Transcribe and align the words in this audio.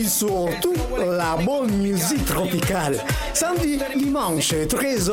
puis 0.00 0.08
surtout 0.08 0.74
la 0.98 1.36
bonne 1.36 1.70
musique 1.76 2.24
tropicale. 2.24 2.98
Samedi, 3.34 3.78
dimanche, 3.96 4.52
13h, 4.52 5.12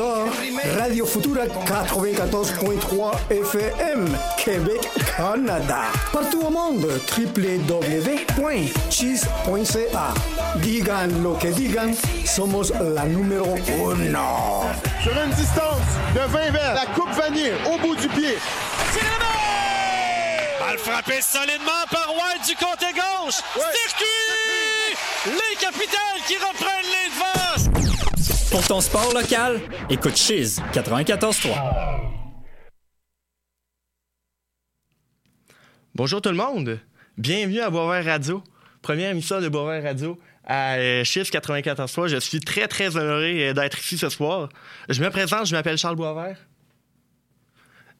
Radio 0.78 1.04
Futura 1.04 1.44
94.3 1.46 3.12
FM, 3.30 4.16
Québec, 4.38 4.88
Canada. 5.16 5.82
Partout 6.12 6.40
au 6.40 6.50
monde, 6.50 6.86
www.cheese.ca. 7.16 7.74
Digan 10.62 11.08
lo 11.22 11.34
que 11.34 11.48
digan, 11.48 11.92
somos 12.24 12.72
la 12.94 13.04
numéro 13.04 13.56
uno. 13.68 14.64
Sur 15.02 15.12
une 15.22 15.32
distance 15.32 15.98
de 16.14 16.20
20 16.20 16.50
verres, 16.50 16.74
la 16.74 16.86
coupe 16.94 17.12
vanille 17.14 17.52
au 17.70 17.78
bout 17.78 17.96
du 17.96 18.08
pied. 18.08 18.38
Balle 20.60 20.78
frappée 20.78 21.20
solidement 21.20 21.84
par 21.90 22.08
White 22.10 22.46
du 22.46 22.56
côté 22.56 22.86
gauche. 22.94 23.42
Circuit! 23.54 24.67
Les 25.28 25.56
capitales 25.60 26.20
qui 26.26 26.36
reprennent 26.36 26.88
les 26.88 27.08
devants. 27.10 28.50
Pour 28.50 28.66
ton 28.66 28.80
sport 28.80 29.12
local, 29.12 29.60
écoute 29.90 30.16
Chiz 30.16 30.62
94.3. 30.72 31.54
Bonjour 35.94 36.22
tout 36.22 36.30
le 36.30 36.36
monde. 36.36 36.80
Bienvenue 37.18 37.60
à 37.60 37.68
Boisvert 37.68 38.04
Radio. 38.04 38.42
Première 38.80 39.10
émission 39.10 39.40
de 39.42 39.48
Boisvert 39.50 39.82
Radio 39.82 40.18
à 40.46 40.76
euh, 40.76 41.04
Chiffre 41.04 41.30
94.3. 41.30 42.08
Je 42.08 42.16
suis 42.16 42.40
très, 42.40 42.66
très 42.66 42.96
honoré 42.96 43.48
euh, 43.48 43.52
d'être 43.52 43.78
ici 43.78 43.98
ce 43.98 44.08
soir. 44.08 44.48
Je 44.88 45.02
me 45.02 45.10
présente, 45.10 45.46
je 45.46 45.54
m'appelle 45.54 45.76
Charles 45.76 45.96
Boisvert. 45.96 46.38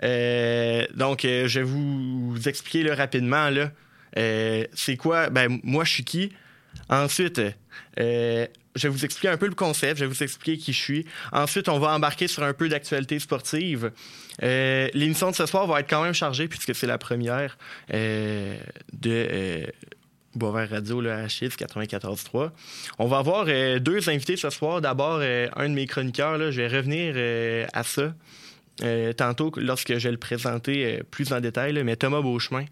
Euh, 0.02 0.86
donc, 0.94 1.24
euh, 1.24 1.46
je 1.48 1.60
vais 1.60 1.66
vous, 1.66 2.30
vous 2.30 2.48
expliquer 2.48 2.84
là, 2.84 2.94
rapidement. 2.94 3.50
Là, 3.50 3.70
euh, 4.16 4.64
c'est 4.72 4.96
quoi? 4.96 5.28
Ben, 5.28 5.60
moi, 5.62 5.84
je 5.84 5.90
suis 5.92 6.04
qui? 6.04 6.32
Ensuite, 6.88 7.40
euh, 8.00 8.46
je 8.74 8.82
vais 8.82 8.88
vous 8.88 9.04
expliquer 9.04 9.28
un 9.28 9.36
peu 9.36 9.46
le 9.46 9.54
concept, 9.54 9.98
je 9.98 10.04
vais 10.04 10.12
vous 10.12 10.22
expliquer 10.22 10.58
qui 10.58 10.72
je 10.72 10.80
suis. 10.80 11.06
Ensuite, 11.32 11.68
on 11.68 11.78
va 11.78 11.94
embarquer 11.94 12.28
sur 12.28 12.42
un 12.42 12.52
peu 12.52 12.68
d'actualité 12.68 13.18
sportive. 13.18 13.92
Euh, 14.42 14.88
L'émission 14.94 15.30
de 15.30 15.36
ce 15.36 15.46
soir 15.46 15.66
va 15.66 15.80
être 15.80 15.90
quand 15.90 16.02
même 16.02 16.14
chargée 16.14 16.48
puisque 16.48 16.74
c'est 16.74 16.86
la 16.86 16.98
première 16.98 17.58
euh, 17.92 18.56
de 18.92 19.66
Boisvert 20.34 20.70
Radio 20.70 21.06
à 21.06 21.28
Chiffre 21.28 21.56
94.3. 21.56 22.50
On 22.98 23.06
va 23.06 23.18
avoir 23.18 23.46
deux 23.80 24.08
invités 24.08 24.36
ce 24.36 24.50
soir. 24.50 24.80
D'abord, 24.80 25.20
un 25.20 25.68
de 25.68 25.74
mes 25.74 25.86
chroniqueurs, 25.86 26.52
je 26.52 26.62
vais 26.62 26.68
revenir 26.68 27.16
à 27.72 27.82
ça. 27.82 28.14
Euh, 28.84 29.12
tantôt, 29.12 29.52
lorsque 29.56 29.98
je 29.98 30.04
vais 30.04 30.12
le 30.12 30.18
présenter 30.18 30.84
euh, 30.84 31.02
plus 31.10 31.32
en 31.32 31.40
détail, 31.40 31.82
mais 31.82 31.96
Thomas 31.96 32.20
Beauchemin, 32.20 32.64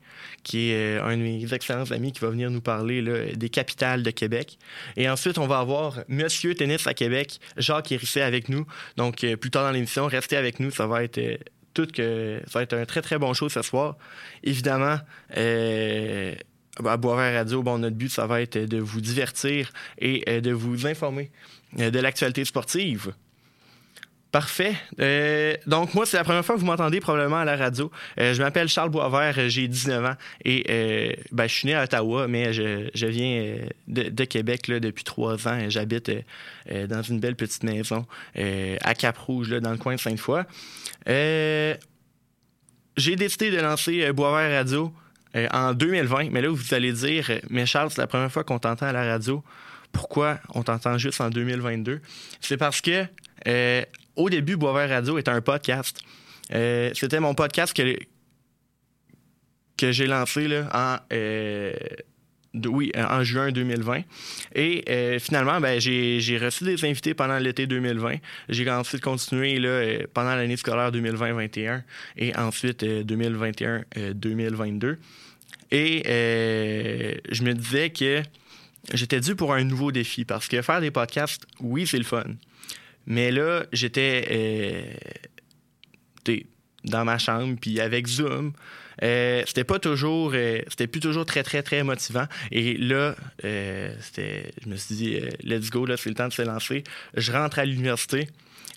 qui 0.45 0.71
est 0.71 0.99
euh, 0.99 1.05
un 1.05 1.17
de 1.17 1.23
mes 1.23 1.53
excellents 1.53 1.91
amis, 1.91 2.13
qui 2.13 2.21
va 2.21 2.31
venir 2.31 2.51
nous 2.51 2.61
parler 2.61 3.03
des 3.35 3.49
capitales 3.49 4.03
de 4.03 4.11
Québec. 4.11 4.59
Et 4.97 5.09
ensuite, 5.09 5.39
on 5.39 5.47
va 5.47 5.59
avoir 5.59 6.01
Monsieur 6.09 6.55
Tennis 6.55 6.87
à 6.87 6.95
Québec, 6.95 7.41
Jacques 7.57 7.91
Hérisset 7.91 8.23
avec 8.23 8.49
nous. 8.49 8.67
Donc, 8.97 9.27
plus 9.41 9.51
tard 9.51 9.65
dans 9.65 9.73
l'émission, 9.73 10.07
restez 10.07 10.37
avec 10.37 10.61
nous, 10.61 10.71
ça 10.71 10.87
va 10.87 11.03
être 11.03 11.21
tout 11.75 11.87
que 11.87 12.41
ça 12.47 12.61
va 12.61 12.63
être 12.63 12.75
un 12.75 12.85
très 12.85 13.03
très 13.03 13.19
bon 13.19 13.35
show 13.35 13.49
ce 13.49 13.63
soir. 13.63 13.97
Évidemment, 14.45 14.99
à 15.35 16.97
Boisvert 16.97 17.35
Radio, 17.35 17.63
bon, 17.63 17.79
notre 17.79 17.97
but, 17.97 18.11
ça 18.11 18.27
va 18.27 18.41
être 18.41 18.59
de 18.59 18.79
vous 18.79 19.01
divertir 19.01 19.73
et 19.99 20.41
de 20.41 20.53
vous 20.53 20.87
informer 20.87 21.31
de 21.77 21.99
l'actualité 21.99 22.45
sportive. 22.45 23.13
Parfait. 24.37 24.75
Euh, 25.01 25.57
donc, 25.67 25.95
moi, 25.95 26.05
c'est 26.05 26.19
la 26.19 26.25
première 26.25 26.45
fois 26.45 26.57
que 26.57 26.61
vous 26.61 26.67
m'entendez 26.67 27.01
probablement 27.01 27.39
à 27.39 27.47
la 27.47 27.57
radio. 27.57 27.91
Euh, 28.21 28.35
je 28.35 28.43
m'appelle 28.43 28.69
Charles 28.69 28.91
Boisvert, 28.91 29.39
euh, 29.39 29.49
j'ai 29.49 29.67
19 29.67 30.05
ans 30.05 30.15
et 30.45 31.17
ben, 31.33 31.47
je 31.47 31.55
suis 31.55 31.67
né 31.67 31.75
à 31.75 31.85
Ottawa, 31.85 32.29
mais 32.29 32.53
je, 32.53 33.07
viens 33.07 33.57
de, 33.89 34.25
Québec 34.25 34.69
là, 34.69 34.79
depuis 34.79 35.05
trois 35.05 35.49
ans. 35.49 35.59
J'habite 35.71 36.13
dans 36.71 37.01
une 37.01 37.19
belle 37.19 37.35
petite 37.35 37.63
maison 37.63 38.05
à 38.35 38.95
Cap-Rouge, 38.95 39.49
dans 39.49 39.71
le 39.71 39.79
coin 39.79 39.95
de 39.95 40.01
Sainte-Foy. 40.01 40.43
J'ai 41.07 41.79
décidé 43.17 43.51
de 43.51 43.57
lancer 43.57 44.13
Boisvert 44.13 44.51
Radio 44.51 44.93
en 45.51 45.73
2020, 45.73 46.29
mais 46.31 46.43
là, 46.43 46.51
vous 46.51 46.75
allez 46.75 46.93
dire, 46.93 47.31
mais 47.49 47.65
Charles, 47.65 47.91
c'est 47.91 48.03
la 48.03 48.07
première 48.07 48.31
fois 48.31 48.45
qu'on 48.45 48.59
t'entend 48.59 48.85
à 48.85 48.93
la 48.93 49.07
radio. 49.07 49.43
Pourquoi 49.93 50.41
on 50.55 50.63
t'entend 50.63 50.99
juste 50.99 51.23
en 51.23 51.31
2022? 51.31 52.03
C'est 52.43 52.59
parce 52.59 52.83
que 52.83 53.07
au 54.17 54.31
début, 54.31 54.57
Boisvert 54.57 54.89
Radio 54.89 55.19
était 55.19 55.31
un 55.31 55.41
podcast. 55.41 56.01
Euh, 56.55 56.91
C'était 56.95 57.21
mon 57.21 57.35
podcast 57.35 57.77
que, 57.77 57.97
que 59.77 59.93
j'ai 59.93 60.07
lancé 60.07 60.49
là, 60.49 60.69
en, 60.73 60.97
euh, 61.13 61.73
oui, 62.67 62.91
en 62.97 63.23
juin 63.23 63.53
2020. 63.53 64.03
Et 64.55 64.85
euh, 64.89 65.19
finalement, 65.19 65.61
ben, 65.61 65.79
j'ai 65.81 66.39
reçu 66.39 66.65
des 66.65 66.83
invités 66.85 67.15
pendant 67.15 67.39
l'été 67.39 67.67
2020. 67.67 68.17
J'ai 68.49 68.71
ensuite 68.71 69.03
continué 69.03 69.59
là, 69.59 69.69
euh, 69.69 70.07
pendant 70.15 70.35
l'année 70.35 70.57
scolaire 70.57 70.91
2020-21 70.93 71.83
et 72.17 72.35
ensuite 72.37 72.83
euh, 72.83 73.03
2021-2022. 73.05 74.97
Et 75.73 76.03
euh, 76.07 77.15
je 77.31 77.43
me 77.43 77.53
disais 77.53 77.91
que 77.91 78.23
j'étais 78.95 79.21
dû 79.21 79.35
pour 79.35 79.53
un 79.53 79.65
nouveau 79.65 79.91
défi 79.93 80.25
parce 80.25 80.49
que 80.49 80.63
faire 80.63 80.81
des 80.81 80.91
podcasts, 80.93 81.45
oui, 81.61 81.87
c'est 81.87 81.99
le 81.99 82.05
fun. 82.05 82.25
Mais 83.07 83.31
là, 83.31 83.67
j'étais 83.73 84.27
euh, 84.31 84.95
dans 86.85 87.05
ma 87.05 87.19
chambre, 87.19 87.57
puis 87.61 87.81
avec 87.81 88.07
Zoom, 88.07 88.53
euh, 89.03 89.43
c'était 89.47 89.65
pas 89.65 89.79
toujours, 89.79 90.33
euh, 90.35 90.61
c'était 90.69 90.87
plus 90.87 91.01
toujours 91.01 91.27
très, 91.27 91.43
très, 91.43 91.63
très 91.63 91.83
motivant. 91.83 92.27
Et 92.51 92.77
là, 92.77 93.15
euh, 93.45 93.95
c'était, 94.01 94.53
je 94.63 94.69
me 94.69 94.77
suis 94.77 94.95
dit, 94.95 95.21
let's 95.43 95.71
go, 95.71 95.85
là, 95.85 95.97
c'est 95.97 96.09
le 96.09 96.15
temps 96.15 96.29
de 96.29 96.33
se 96.33 96.43
lancer. 96.43 96.85
Je 97.15 97.33
rentre 97.33 97.59
à 97.59 97.65
l'université. 97.65 98.29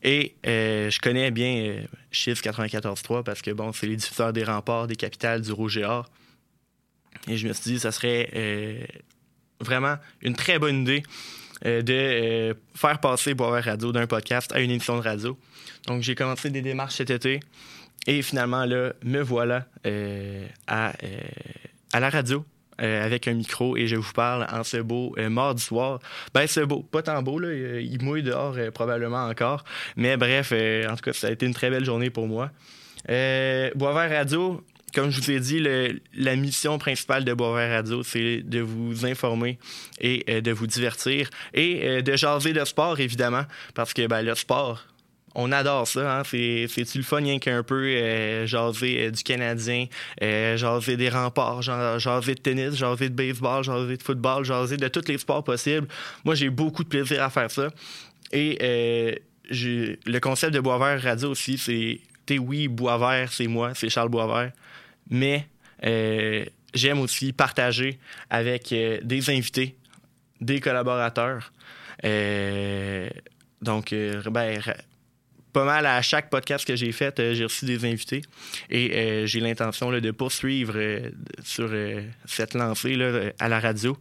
Et 0.01 0.35
je 0.45 1.00
connais 1.00 1.29
bien 1.29 1.56
euh, 1.57 1.81
Chiffre 2.12 2.41
94.3 2.41 3.23
parce 3.23 3.41
que, 3.41 3.51
bon, 3.51 3.73
c'est 3.73 3.88
les 3.88 3.97
diffuseurs 3.97 4.31
des 4.31 4.45
remparts, 4.45 4.88
des 4.88 4.95
capitales, 4.95 5.41
du 5.41 5.51
Rouge 5.51 5.78
et 5.78 5.84
Or. 5.84 6.09
Et 7.28 7.35
je 7.35 7.47
me 7.47 7.53
suis 7.53 7.72
dit, 7.72 7.79
ça 7.79 7.91
serait 7.91 8.88
vraiment 9.59 9.97
une 10.22 10.35
très 10.35 10.57
bonne 10.57 10.81
idée 10.81 11.03
de 11.65 11.93
euh, 11.93 12.53
faire 12.75 12.99
passer 12.99 13.33
Boisvert 13.33 13.65
Radio 13.65 13.91
d'un 13.91 14.07
podcast 14.07 14.51
à 14.53 14.59
une 14.59 14.71
émission 14.71 14.97
de 14.97 15.01
radio. 15.03 15.37
Donc, 15.87 16.01
j'ai 16.03 16.15
commencé 16.15 16.49
des 16.49 16.61
démarches 16.61 16.95
cet 16.95 17.09
été 17.09 17.39
et 18.07 18.21
finalement, 18.21 18.65
là, 18.65 18.93
me 19.03 19.21
voilà 19.21 19.65
euh, 19.85 20.45
à, 20.67 20.89
euh, 21.03 21.19
à 21.93 21.99
la 21.99 22.09
radio. 22.09 22.45
euh, 22.81 23.05
avec 23.05 23.27
un 23.27 23.33
micro 23.33 23.75
et 23.75 23.87
je 23.87 23.97
vous 23.97 24.13
parle 24.13 24.47
en 24.51 24.63
ce 24.63 24.77
beau 24.77 25.13
euh, 25.17 25.29
mardi 25.29 25.61
soir. 25.61 25.99
Ben, 26.33 26.47
c'est 26.47 26.65
beau, 26.65 26.81
pas 26.81 27.01
tant 27.01 27.21
beau, 27.21 27.37
là. 27.37 27.49
euh, 27.49 27.81
Il 27.81 28.01
mouille 28.01 28.23
dehors 28.23 28.55
euh, 28.57 28.71
probablement 28.71 29.25
encore. 29.27 29.65
Mais 29.97 30.15
bref, 30.15 30.51
euh, 30.53 30.87
en 30.89 30.95
tout 30.95 31.01
cas, 31.03 31.13
ça 31.13 31.27
a 31.27 31.31
été 31.31 31.45
une 31.45 31.53
très 31.53 31.69
belle 31.69 31.83
journée 31.83 32.09
pour 32.09 32.27
moi. 32.27 32.51
Euh, 33.09 33.69
Boisvert 33.75 34.09
Radio, 34.09 34.63
comme 34.94 35.09
je 35.11 35.19
vous 35.22 35.31
ai 35.31 35.39
dit, 35.39 35.63
la 36.13 36.35
mission 36.35 36.77
principale 36.77 37.23
de 37.25 37.33
Boisvert 37.33 37.72
Radio, 37.72 38.03
c'est 38.03 38.41
de 38.41 38.59
vous 38.59 39.05
informer 39.05 39.57
et 40.00 40.23
euh, 40.29 40.41
de 40.41 40.51
vous 40.51 40.67
divertir 40.67 41.29
et 41.53 41.81
euh, 41.83 42.01
de 42.01 42.16
jaser 42.16 42.53
de 42.53 42.63
sport, 42.66 43.00
évidemment, 43.00 43.44
parce 43.73 43.94
que 43.94 44.07
ben, 44.07 44.22
le 44.22 44.35
sport, 44.35 44.85
on 45.35 45.51
adore 45.51 45.88
ça. 45.88 46.19
Hein? 46.19 46.23
C'est, 46.25 46.66
c'est-tu 46.67 46.97
le 47.00 47.03
fun, 47.03 47.38
qu'un 47.39 47.63
peu 47.63 47.83
euh, 47.85 48.47
jaser 48.47 49.11
du 49.11 49.23
Canadien, 49.23 49.85
jaser 50.19 50.97
des 50.97 51.09
remparts, 51.09 51.61
ja- 51.61 51.97
jaser 52.00 52.35
de 52.35 52.41
tennis, 52.41 52.75
jaser 52.75 53.09
de 53.09 53.16
baseball, 53.16 53.63
jaser 53.63 53.97
de 53.97 54.03
football, 54.03 54.44
jaser 54.44 54.77
de 54.77 54.88
tous 54.88 55.07
les 55.07 55.17
sports 55.17 55.44
possibles. 55.44 55.88
Moi, 56.25 56.35
j'ai 56.35 56.50
beaucoup 56.50 56.83
de 56.83 56.89
plaisir 56.89 57.21
à 57.23 57.29
faire 57.29 57.51
ça. 57.51 57.69
Et 58.31 59.21
le 59.51 60.19
concept 60.19 60.53
de 60.53 60.59
Boisvert 60.59 61.01
Radio 61.01 61.29
aussi, 61.29 61.57
c'est, 61.57 62.00
oui, 62.39 62.67
Boisvert, 62.67 63.31
c'est 63.31 63.47
moi, 63.47 63.71
c'est 63.75 63.89
Charles 63.89 64.09
Boisvert, 64.09 64.51
mais 65.09 65.47
euh, 65.85 66.45
j'aime 66.73 66.99
aussi 66.99 67.33
partager 67.33 67.99
avec 68.29 68.71
euh, 68.71 68.99
des 69.01 69.29
invités, 69.29 69.75
des 70.41 70.59
collaborateurs. 70.59 71.51
Euh, 72.06 73.09
donc, 73.61 73.94
ben, 73.94 74.61
pas 75.51 75.65
mal 75.65 75.85
à 75.85 76.01
chaque 76.01 76.29
podcast 76.29 76.65
que 76.65 76.75
j'ai 76.75 76.91
fait, 76.91 77.33
j'ai 77.33 77.44
reçu 77.44 77.65
des 77.65 77.83
invités 77.83 78.21
et 78.69 79.23
j'ai 79.25 79.39
l'intention 79.39 79.91
de 79.91 80.11
poursuivre 80.11 80.77
sur 81.44 81.69
cette 82.25 82.53
lancée 82.53 82.95
là, 82.95 83.31
à 83.39 83.50
la 83.50 83.59
radio. 83.59 83.97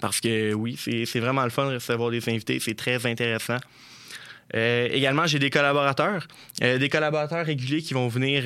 Parce 0.00 0.20
que 0.20 0.52
oui, 0.52 0.78
c'est 0.78 1.18
vraiment 1.20 1.42
le 1.42 1.50
fun 1.50 1.68
de 1.70 1.74
recevoir 1.74 2.10
des 2.10 2.28
invités, 2.28 2.60
c'est 2.60 2.76
très 2.76 3.04
intéressant. 3.06 3.56
Également, 4.52 5.26
j'ai 5.26 5.40
des 5.40 5.50
collaborateurs, 5.50 6.28
des 6.60 6.88
collaborateurs 6.88 7.44
réguliers 7.44 7.82
qui 7.82 7.94
vont 7.94 8.06
venir 8.06 8.44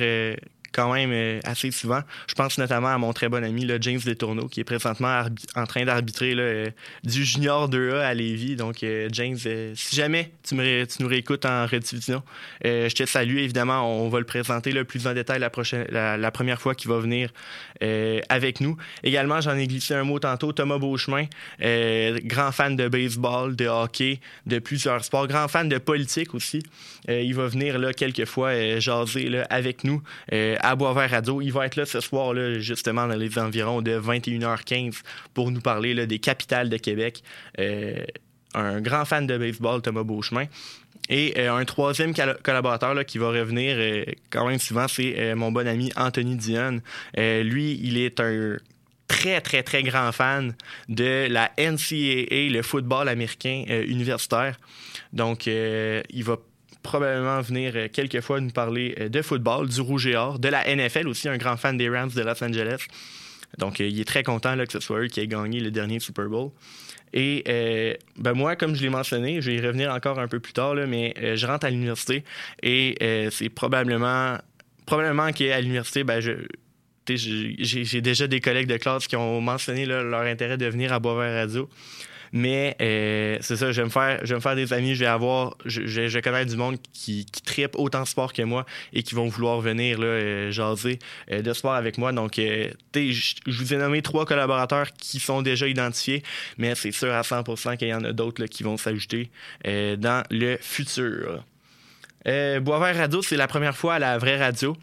quand 0.71 0.93
même 0.93 1.11
euh, 1.11 1.39
assez 1.43 1.71
souvent. 1.71 2.01
Je 2.27 2.33
pense 2.33 2.57
notamment 2.57 2.89
à 2.89 2.97
mon 2.97 3.13
très 3.13 3.29
bon 3.29 3.43
ami 3.43 3.65
là, 3.65 3.77
James 3.79 3.99
Letourneau, 4.05 4.47
qui 4.47 4.61
est 4.61 4.63
présentement 4.63 5.23
en 5.55 5.65
train 5.65 5.85
d'arbitrer 5.85 6.33
euh, 6.37 6.69
du 7.03 7.25
Junior 7.25 7.69
2A 7.69 8.01
à 8.01 8.13
Lévis. 8.13 8.55
Donc, 8.55 8.83
euh, 8.83 9.09
James, 9.11 9.37
si 9.37 9.95
jamais 9.95 10.31
tu, 10.43 10.55
tu 10.55 11.03
nous 11.03 11.09
réécoutes 11.09 11.45
en 11.45 11.65
rediffusion, 11.65 12.23
je 12.63 12.93
te 12.93 13.05
salue. 13.05 13.37
Évidemment, 13.37 14.03
on 14.03 14.09
va 14.09 14.19
le 14.19 14.25
présenter 14.25 14.71
le 14.71 14.85
plus 14.85 15.07
en 15.07 15.13
détail 15.13 15.39
la, 15.39 15.49
prochaine, 15.49 15.85
la, 15.89 16.31
première 16.31 16.61
fois 16.61 16.75
qu'il 16.75 16.89
va 16.89 16.99
venir 16.99 17.29
avec 18.29 18.61
nous. 18.61 18.77
Également, 19.03 19.41
j'en 19.41 19.55
ai 19.55 19.67
glissé 19.67 19.93
un 19.95 20.03
mot 20.03 20.19
tantôt, 20.19 20.51
Thomas 20.53 20.77
Beauchemin, 20.77 21.25
grand 21.59 22.51
fan 22.51 22.75
de 22.75 22.87
baseball, 22.87 23.55
de 23.55 23.67
hockey, 23.67 24.19
de 24.45 24.59
plusieurs 24.59 25.03
sports, 25.03 25.27
grand 25.27 25.47
fan 25.47 25.67
de 25.67 25.77
politique 25.77 26.33
aussi. 26.33 26.63
il 27.07 27.33
va 27.35 27.47
venir 27.47 27.79
là 27.79 27.93
quelques 27.93 28.25
fois 28.25 28.79
jaser 28.79 29.29
là, 29.29 29.45
avec 29.49 29.83
nous 29.83 30.01
à 30.61 30.75
Boisvert 30.75 31.09
Radio. 31.09 31.41
Il 31.41 31.51
va 31.51 31.65
être 31.65 31.75
là 31.75 31.85
ce 31.85 31.99
soir, 31.99 32.33
justement, 32.59 33.07
dans 33.07 33.15
les 33.15 33.37
environs 33.37 33.81
de 33.81 33.99
21h15 33.99 35.01
pour 35.33 35.51
nous 35.51 35.61
parler 35.61 36.05
des 36.07 36.19
capitales 36.19 36.69
de 36.69 36.77
Québec. 36.77 37.23
Euh, 37.59 38.03
un 38.53 38.81
grand 38.81 39.05
fan 39.05 39.27
de 39.27 39.37
baseball, 39.37 39.81
Thomas 39.81 40.03
Beauchemin. 40.03 40.45
Et 41.09 41.33
euh, 41.37 41.53
un 41.53 41.65
troisième 41.65 42.13
collaborateur 42.43 43.05
qui 43.05 43.17
va 43.17 43.29
revenir 43.29 43.75
euh, 43.77 44.05
quand 44.29 44.47
même 44.47 44.59
souvent, 44.59 44.87
c'est 44.87 45.35
mon 45.35 45.51
bon 45.51 45.67
ami 45.67 45.91
Anthony 45.95 46.35
Dion. 46.35 46.81
lui, 47.17 47.79
il 47.83 47.97
est 47.97 48.19
un 48.19 48.57
très, 49.07 49.41
très, 49.41 49.63
très 49.63 49.83
grand 49.83 50.11
fan 50.11 50.53
de 50.87 51.27
la 51.29 51.51
NCAA, 51.57 52.49
le 52.49 52.61
football 52.61 53.09
américain 53.09 53.65
universitaire. 53.67 54.57
Donc, 55.11 55.47
il 55.47 56.23
va 56.23 56.37
probablement 56.81 57.41
venir 57.41 57.73
euh, 57.75 57.87
quelques 57.91 58.21
fois 58.21 58.39
nous 58.39 58.49
parler 58.49 58.95
euh, 58.99 59.09
de 59.09 59.21
football, 59.21 59.67
du 59.67 59.81
rouge 59.81 60.07
et 60.07 60.15
or, 60.15 60.39
de 60.39 60.47
la 60.47 60.63
NFL 60.75 61.07
aussi, 61.07 61.29
un 61.29 61.37
grand 61.37 61.57
fan 61.57 61.77
des 61.77 61.89
Rams 61.89 62.11
de 62.11 62.21
Los 62.21 62.43
Angeles. 62.43 62.85
Donc, 63.57 63.81
euh, 63.81 63.87
il 63.87 63.99
est 63.99 64.05
très 64.05 64.23
content 64.23 64.55
là, 64.55 64.65
que 64.65 64.71
ce 64.71 64.79
soit 64.79 65.01
eux 65.01 65.07
qui 65.07 65.19
aient 65.19 65.27
gagné 65.27 65.59
le 65.59 65.71
dernier 65.71 65.99
Super 65.99 66.25
Bowl. 66.25 66.51
Et 67.13 67.43
ben 68.15 68.31
moi, 68.31 68.55
comme 68.55 68.73
je 68.73 68.81
l'ai 68.81 68.89
mentionné, 68.89 69.41
je 69.41 69.51
vais 69.51 69.57
y 69.57 69.59
revenir 69.59 69.91
encore 69.91 70.17
un 70.17 70.29
peu 70.29 70.39
plus 70.39 70.53
tard, 70.53 70.75
là, 70.75 70.85
mais 70.85 71.13
je 71.35 71.45
rentre 71.45 71.65
à 71.65 71.69
l'université 71.69 72.23
et 72.63 72.95
c'est 73.31 73.49
probablement, 73.49 74.37
probablement 74.85 75.33
qu'à 75.33 75.59
l'université, 75.59 76.05
ben, 76.05 76.21
je, 76.21 76.31
j'ai 77.09 77.99
déjà 77.99 78.27
des 78.27 78.39
collègues 78.39 78.67
de 78.67 78.77
classe 78.77 79.07
qui 79.07 79.17
ont 79.17 79.41
mentionné 79.41 79.85
leur 79.85 80.21
intérêt 80.21 80.57
de 80.57 80.67
venir 80.67 80.93
à 80.93 80.99
Boisvert 80.99 81.33
Radio. 81.33 81.69
Mais 82.33 82.75
euh, 82.81 83.37
c'est 83.41 83.57
ça, 83.57 83.71
je 83.71 83.81
vais, 83.81 83.85
me 83.85 83.91
faire, 83.91 84.19
je 84.23 84.29
vais 84.29 84.35
me 84.35 84.39
faire 84.39 84.55
des 84.55 84.71
amis, 84.73 84.95
je 84.95 85.01
vais 85.01 85.05
avoir, 85.05 85.55
je, 85.65 86.19
connais 86.19 86.45
du 86.45 86.55
monde 86.55 86.77
qui, 86.93 87.25
qui 87.25 87.41
tripe 87.41 87.75
autant 87.75 88.03
de 88.03 88.07
sport 88.07 88.31
que 88.31 88.41
moi 88.41 88.65
et 88.93 89.03
qui 89.03 89.15
vont 89.15 89.27
vouloir 89.27 89.59
venir 89.59 89.99
là, 89.99 90.05
euh, 90.05 90.51
jaser 90.51 90.99
euh, 91.31 91.41
de 91.41 91.53
sport 91.53 91.73
avec 91.73 91.97
moi. 91.97 92.13
Donc, 92.13 92.35
je, 92.37 92.71
je 92.95 93.57
vous 93.59 93.73
ai 93.73 93.77
nommé 93.77 94.01
trois 94.01 94.25
collaborateurs 94.25 94.91
qui 94.93 95.19
sont 95.19 95.41
déjà 95.41 95.67
identifiés, 95.67 96.23
mais 96.57 96.75
c'est 96.75 96.91
sûr 96.91 97.11
à 97.11 97.21
100% 97.21 97.77
qu'il 97.77 97.89
y 97.89 97.93
en 97.93 98.03
a 98.03 98.13
d'autres 98.13 98.45
qui 98.45 98.63
vont 98.63 98.77
s'ajouter 98.77 99.29
dans 99.65 100.23
le 100.29 100.57
futur. 100.61 101.43
Boisvert 102.25 102.95
Radio, 102.95 103.21
c'est 103.21 103.37
la 103.37 103.47
première 103.47 103.75
fois 103.75 103.95
à 103.95 103.99
la 103.99 104.17
vraie 104.17 104.37
radio. 104.37 104.75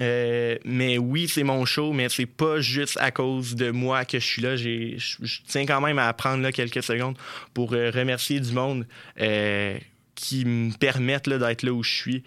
Euh, 0.00 0.56
mais 0.64 0.98
oui, 0.98 1.28
c'est 1.28 1.42
mon 1.42 1.64
show, 1.64 1.92
mais 1.92 2.08
c'est 2.08 2.26
pas 2.26 2.60
juste 2.60 2.96
à 3.00 3.10
cause 3.10 3.54
de 3.54 3.70
moi 3.70 4.04
que 4.04 4.18
je 4.18 4.24
suis 4.24 4.42
là. 4.42 4.56
Je 4.56 5.40
tiens 5.46 5.66
quand 5.66 5.80
même 5.80 5.98
à 5.98 6.12
prendre 6.12 6.42
là, 6.42 6.52
quelques 6.52 6.82
secondes 6.82 7.16
pour 7.54 7.72
euh, 7.72 7.90
remercier 7.90 8.40
du 8.40 8.52
monde 8.52 8.86
euh, 9.20 9.76
qui 10.14 10.44
me 10.44 10.72
permettent 10.76 11.28
d'être 11.28 11.62
là 11.62 11.72
où 11.72 11.82
je 11.82 11.94
suis 11.94 12.24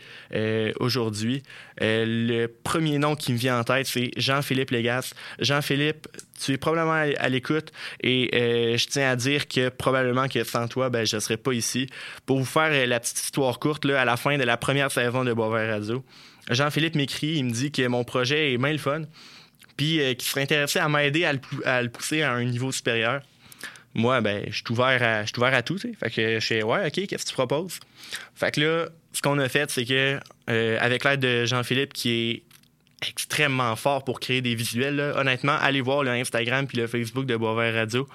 aujourd'hui. 0.80 1.44
le 1.80 2.48
premier 2.48 2.98
nom 2.98 3.16
qui 3.16 3.34
me 3.34 3.38
vient 3.38 3.60
en 3.60 3.64
tête, 3.64 3.86
c'est 3.86 4.10
Jean-Philippe 4.18 4.72
Légas. 4.72 5.14
Jean-Philippe, 5.38 6.08
tu 6.44 6.54
es 6.54 6.58
probablement 6.58 7.14
à, 7.20 7.30
l'écoute 7.30 7.72
et 8.02 8.30
je 8.34 8.88
tiens 8.88 9.12
à 9.12 9.16
dire 9.16 9.48
que 9.48 9.70
probablement 9.70 10.28
que 10.28 10.44
sans 10.44 10.68
toi, 10.68 10.90
ben, 10.90 11.06
je 11.06 11.18
ne 11.18 11.22
serais 11.22 11.38
pas 11.38 11.54
ici. 11.54 11.88
Pour 12.26 12.40
vous 12.40 12.46
faire 12.46 12.88
la 12.88 13.00
petite 13.00 13.20
histoire 13.20 13.60
courte, 13.60 13.86
là, 13.86 14.02
à 14.02 14.06
la 14.06 14.18
fin 14.18 14.40
de 14.40 14.44
la 14.44 14.58
première 14.58 14.92
saison 14.92 15.24
de 15.24 15.32
Boisvert 15.32 15.70
Radio, 15.70 16.04
Jean-Philippe 16.50 16.96
m'écrit, 16.96 17.36
il 17.38 17.46
me 17.46 17.52
dit 17.52 17.72
que 17.72 17.88
mon 17.88 18.04
projet 18.04 18.54
est 18.54 18.58
bien 18.58 18.72
le 18.72 18.78
fun, 18.78 19.04
puis 19.78 20.00
euh, 20.00 20.14
qu'il 20.14 20.28
serait 20.28 20.42
intéressé 20.42 20.80
à 20.80 20.90
m'aider 20.90 21.26
à, 21.26 21.34
le 21.82 21.90
pousser 21.90 22.22
à 22.22 22.34
un 22.34 22.44
niveau 22.44 22.72
supérieur. 22.72 23.22
Moi, 23.94 24.22
ben, 24.22 24.44
je 24.48 24.56
suis 24.56 24.64
ouvert 24.72 25.02
à, 25.04 25.24
ouvert 25.38 25.54
à 25.54 25.62
tout. 25.62 25.78
Fait 25.78 26.10
que 26.10 26.40
je 26.40 26.46
fais, 26.46 26.64
ouais, 26.64 26.88
OK, 26.88 27.08
qu'est-ce 27.08 27.26
que 27.26 27.30
tu 27.30 27.34
proposes? 27.34 27.80
Fait 28.36 28.52
que 28.52 28.62
là, 28.62 28.90
ce 29.14 29.22
qu'on 29.22 29.38
a 29.38 29.48
fait, 29.48 29.70
c'est 29.70 29.86
que, 29.86 30.20
euh, 30.50 30.78
avec 30.82 31.04
l'aide 31.04 31.20
de 31.20 31.46
Jean-Philippe, 31.46 31.94
qui 31.94 32.10
est 32.12 32.44
extrêmement 33.08 33.76
fort 33.76 34.04
pour 34.04 34.20
créer 34.20 34.42
des 34.42 34.56
visuels. 34.56 35.00
Honnêtement, 35.16 35.56
allez 35.60 35.82
voir 35.82 36.04
le 36.04 36.12
Instagram 36.12 36.68
puis 36.68 36.78
le 36.78 36.88
Facebook 36.88 37.26
de 37.26 37.36
Boisvert 37.36 37.74
Radio. 37.74 38.08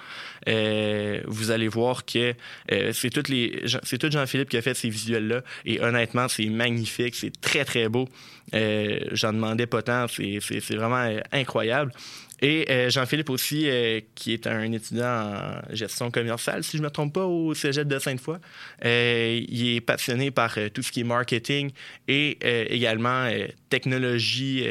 Euh, 0.47 1.21
vous 1.25 1.51
allez 1.51 1.67
voir 1.67 2.05
que 2.05 2.33
euh, 2.71 2.91
c'est 2.93 3.09
tout, 3.09 3.23
tout 3.23 4.11
Jean-Philippe 4.11 4.49
qui 4.49 4.57
a 4.57 4.61
fait 4.61 4.73
ces 4.73 4.89
visuels-là. 4.89 5.41
Et 5.65 5.81
honnêtement, 5.81 6.27
c'est 6.27 6.45
magnifique, 6.45 7.15
c'est 7.15 7.39
très, 7.41 7.65
très 7.65 7.89
beau. 7.89 8.07
Euh, 8.53 8.99
j'en 9.11 9.33
demandais 9.33 9.67
pas 9.67 9.81
tant, 9.81 10.07
c'est, 10.07 10.39
c'est 10.41 10.75
vraiment 10.75 11.19
incroyable. 11.31 11.91
Et 12.41 12.65
euh, 12.69 12.89
Jean-Philippe 12.89 13.29
aussi, 13.29 13.69
euh, 13.69 13.99
qui 14.15 14.33
est 14.33 14.47
un 14.47 14.71
étudiant 14.71 15.05
en 15.05 15.75
gestion 15.75 16.11
commerciale, 16.11 16.63
si 16.63 16.77
je 16.77 16.81
ne 16.81 16.87
me 16.87 16.91
trompe 16.91 17.13
pas, 17.13 17.25
au 17.25 17.53
Cégep 17.53 17.87
de 17.87 17.99
Sainte-Foy. 17.99 18.37
Euh, 18.85 19.41
il 19.47 19.75
est 19.75 19.81
passionné 19.81 20.31
par 20.31 20.57
tout 20.73 20.81
ce 20.81 20.91
qui 20.91 21.01
est 21.01 21.03
marketing 21.03 21.71
et 22.07 22.37
également 22.73 23.29
technologie 23.69 24.65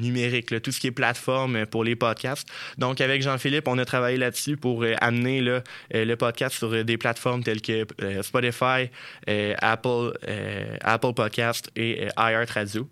numérique, 0.00 0.60
tout 0.62 0.72
ce 0.72 0.80
qui 0.80 0.88
est 0.88 0.92
plateforme 0.92 1.66
pour 1.66 1.84
les 1.84 1.96
podcasts. 1.96 2.48
Donc, 2.78 3.00
avec 3.00 3.22
Jean-Philippe, 3.22 3.68
on 3.68 3.78
a 3.78 3.84
travaillé 3.84 4.16
là-dessus 4.16 4.56
pour 4.56 4.84
amener 5.00 5.40
le 5.40 6.14
podcast 6.16 6.56
sur 6.56 6.84
des 6.84 6.96
plateformes 6.96 7.42
telles 7.42 7.62
que 7.62 7.86
Spotify, 8.22 8.90
Apple, 9.26 10.12
Apple 10.82 11.14
Podcast 11.14 11.70
et 11.76 12.08
iHeartRadio. 12.16 12.88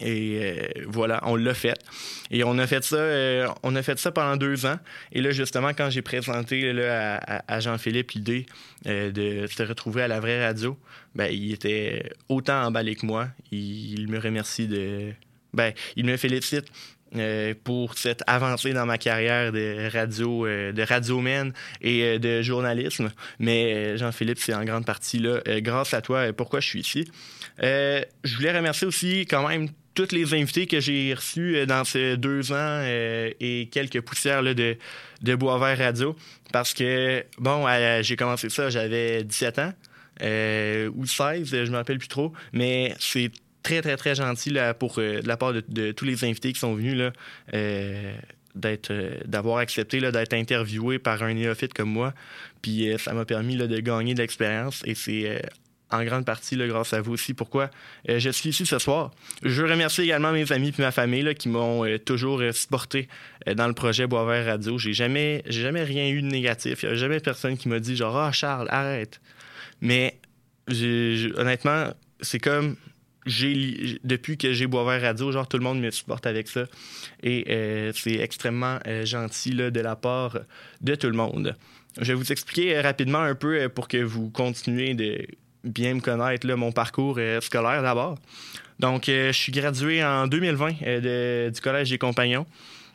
Et 0.00 0.38
euh, 0.40 0.84
voilà, 0.86 1.20
on 1.24 1.36
l'a 1.36 1.54
fait. 1.54 1.78
Et 2.30 2.44
on 2.44 2.58
a 2.58 2.66
fait 2.66 2.82
ça, 2.82 2.96
euh, 2.96 3.48
on 3.62 3.76
a 3.76 3.82
fait 3.82 3.98
ça 3.98 4.10
pendant 4.10 4.36
deux 4.36 4.64
ans. 4.64 4.78
Et 5.12 5.20
là, 5.20 5.30
justement, 5.30 5.70
quand 5.76 5.90
j'ai 5.90 6.02
présenté 6.02 6.72
là, 6.72 7.20
à, 7.46 7.60
Jean-Philippe 7.60 8.12
l'idée 8.12 8.46
euh, 8.86 9.10
de 9.10 9.46
se 9.46 9.62
retrouver 9.62 10.02
à 10.02 10.08
la 10.08 10.20
vraie 10.20 10.44
radio, 10.44 10.78
ben, 11.14 11.26
il 11.30 11.52
était 11.52 12.10
autant 12.28 12.62
emballé 12.64 12.96
que 12.96 13.04
moi. 13.04 13.28
Il, 13.50 14.08
me 14.08 14.18
remercie 14.18 14.66
de. 14.66 15.12
Ben, 15.52 15.72
il 15.96 16.06
me 16.06 16.16
félicite 16.16 16.66
pour 17.64 17.98
cette 17.98 18.22
avancée 18.26 18.72
dans 18.72 18.86
ma 18.86 18.96
carrière 18.96 19.52
de 19.52 19.90
radio, 19.92 20.46
de 20.46 20.82
radioman 20.82 21.52
et 21.82 22.18
de 22.18 22.40
journalisme. 22.40 23.12
Mais 23.38 23.98
Jean-Philippe, 23.98 24.38
c'est 24.38 24.54
en 24.54 24.64
grande 24.64 24.86
partie 24.86 25.18
là, 25.18 25.42
grâce 25.58 25.92
à 25.92 26.00
toi, 26.00 26.32
pourquoi 26.32 26.60
je 26.60 26.68
suis 26.68 26.80
ici. 26.80 27.04
Je 27.60 28.36
voulais 28.36 28.56
remercier 28.56 28.86
aussi 28.86 29.20
quand 29.22 29.46
même 29.48 29.68
tous 29.94 30.12
les 30.12 30.34
invités 30.34 30.66
que 30.66 30.80
j'ai 30.80 31.14
reçus 31.14 31.56
euh, 31.56 31.66
dans 31.66 31.84
ces 31.84 32.16
deux 32.16 32.52
ans 32.52 32.56
euh, 32.82 33.30
et 33.40 33.68
quelques 33.70 34.00
poussières 34.00 34.42
de, 34.42 34.76
de 35.22 35.34
Boisvert 35.34 35.78
Radio. 35.78 36.16
Parce 36.52 36.74
que, 36.74 37.24
bon, 37.38 37.66
j'ai 38.02 38.16
commencé 38.16 38.50
ça, 38.50 38.70
j'avais 38.70 39.24
17 39.24 39.58
ans 39.58 39.72
euh, 40.22 40.90
ou 40.94 41.06
16, 41.06 41.48
je 41.50 41.56
ne 41.56 41.70
me 41.70 41.76
rappelle 41.76 41.98
plus 41.98 42.08
trop. 42.08 42.32
Mais 42.52 42.94
c'est 42.98 43.30
très, 43.62 43.80
très, 43.80 43.96
très 43.96 44.14
gentil 44.14 44.50
là, 44.50 44.74
pour, 44.74 44.96
de 44.96 45.26
la 45.26 45.36
part 45.36 45.52
de, 45.52 45.92
tous 45.92 46.04
les 46.04 46.24
invités 46.24 46.52
qui 46.52 46.60
sont 46.60 46.74
venus. 46.74 46.96
Là, 46.96 47.12
d'être 48.54 48.92
d'avoir 49.24 49.56
accepté 49.56 49.98
d'être 49.98 50.34
interviewé 50.34 50.98
par 50.98 51.22
un 51.22 51.32
néophyte 51.32 51.72
comme 51.72 51.88
moi 51.88 52.12
puis 52.60 52.92
ça 52.98 53.14
m'a 53.14 53.24
permis 53.24 53.56
de 53.56 53.80
gagner 53.80 54.12
de 54.12 54.18
l'expérience 54.18 54.82
et 54.84 54.94
c'est 54.94 55.40
en 55.92 56.04
grande 56.04 56.24
partie 56.24 56.56
grâce 56.56 56.92
à 56.92 57.00
vous 57.00 57.12
aussi. 57.12 57.34
Pourquoi? 57.34 57.70
Euh, 58.08 58.18
je 58.18 58.30
suis 58.30 58.50
ici 58.50 58.66
ce 58.66 58.78
soir. 58.78 59.10
Je 59.42 59.62
remercie 59.62 60.02
également 60.02 60.32
mes 60.32 60.50
amis 60.52 60.72
et 60.76 60.82
ma 60.82 60.90
famille 60.90 61.34
qui 61.34 61.48
m'ont 61.48 61.84
euh, 61.84 61.98
toujours 61.98 62.40
euh, 62.40 62.52
supporté 62.52 63.08
dans 63.54 63.68
le 63.68 63.74
projet 63.74 64.06
Boisvert 64.06 64.46
Radio. 64.46 64.78
J'ai 64.78 64.92
jamais, 64.92 65.42
j'ai 65.46 65.62
jamais 65.62 65.84
rien 65.84 66.08
eu 66.08 66.22
de 66.22 66.26
négatif. 66.26 66.82
Il 66.82 66.88
n'y 66.88 66.92
a 66.92 66.96
jamais 66.96 67.20
personne 67.20 67.56
qui 67.56 67.68
m'a 67.68 67.80
dit 67.80 67.96
genre 67.96 68.16
Ah 68.16 68.32
Charles, 68.32 68.68
arrête. 68.70 69.20
Mais 69.80 70.18
honnêtement, 71.36 71.92
c'est 72.20 72.38
comme 72.38 72.76
j'ai 73.26 73.98
depuis 74.04 74.36
que 74.38 74.52
j'ai 74.52 74.66
Boisvert 74.66 75.02
Radio, 75.02 75.32
genre 75.32 75.48
tout 75.48 75.58
le 75.58 75.64
monde 75.64 75.80
me 75.80 75.90
supporte 75.90 76.26
avec 76.26 76.48
ça. 76.48 76.64
Et 77.22 77.90
c'est 77.94 78.14
extrêmement 78.14 78.78
gentil 79.04 79.50
de 79.50 79.80
la 79.80 79.96
part 79.96 80.38
de 80.80 80.94
tout 80.94 81.08
le 81.08 81.16
monde. 81.16 81.56
Je 82.00 82.06
vais 82.06 82.14
vous 82.14 82.32
expliquer 82.32 82.80
rapidement 82.80 83.20
un 83.20 83.34
peu 83.34 83.68
pour 83.68 83.88
que 83.88 83.98
vous 83.98 84.30
continuez 84.30 84.94
de 84.94 85.26
bien 85.64 85.94
me 85.94 86.00
connaître 86.00 86.46
là, 86.46 86.56
mon 86.56 86.72
parcours 86.72 87.16
euh, 87.18 87.40
scolaire 87.40 87.82
d'abord. 87.82 88.18
Donc, 88.78 89.08
euh, 89.08 89.32
je 89.32 89.38
suis 89.38 89.52
gradué 89.52 90.04
en 90.04 90.26
2020 90.26 90.74
euh, 90.82 91.50
du 91.50 91.60
Collège 91.60 91.90
des 91.90 91.98
Compagnons. 91.98 92.46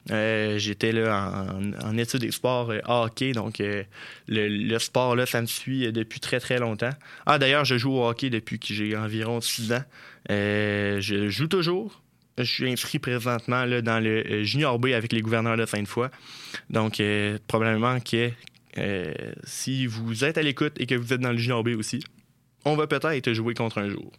J'étais 0.10 0.94
là 0.94 1.46
en, 1.84 1.98
études 1.98 2.22
des 2.22 2.32
sports 2.32 2.72
hockey, 2.86 3.34
donc 3.34 3.62
le, 4.30 4.80
sport 4.80 5.18
là, 5.18 5.26
ça 5.26 5.42
me 5.42 5.48
suit 5.48 5.92
depuis 5.92 6.22
très 6.22 6.40
très 6.40 6.60
longtemps. 6.60 6.92
Ah 7.26 7.38
d'ailleurs, 7.38 7.66
je 7.66 7.78
joue 7.78 7.92
au 7.92 8.08
hockey 8.08 8.30
depuis 8.30 8.58
que 8.58 8.74
j'ai 8.74 8.96
environ 8.96 9.42
6 9.42 9.74
ans. 9.74 9.84
je 10.30 11.28
joue 11.28 11.48
toujours, 11.48 12.02
je 12.38 12.46
suis 12.46 12.72
inscrit 12.72 13.00
présentement 13.00 13.66
là, 13.66 13.82
dans 13.82 14.02
le 14.02 14.46
Junior 14.46 14.80
B 14.80 14.88
avec 14.94 15.12
les 15.12 15.22
gouverneurs 15.22 15.58
de 15.58 15.66
Sainte-Foy. 15.66 16.08
Donc, 16.70 17.02
probablement 17.50 18.00
que 18.00 18.32
si 19.44 19.88
vous 19.88 20.24
êtes 20.24 20.38
à 20.38 20.42
l'écoute 20.42 20.80
et 20.80 20.86
que 20.86 20.96
vous 20.96 21.12
êtes 21.12 21.20
dans 21.20 21.34
le 21.34 21.38
Junior 21.38 21.66
B 21.66 21.76
aussi, 21.78 22.00
on 22.66 22.76
va 22.76 22.88
peut-être 22.88 23.34
jouer 23.34 23.54
contre 23.54 23.80
un 23.80 23.90
jour. 23.90 24.12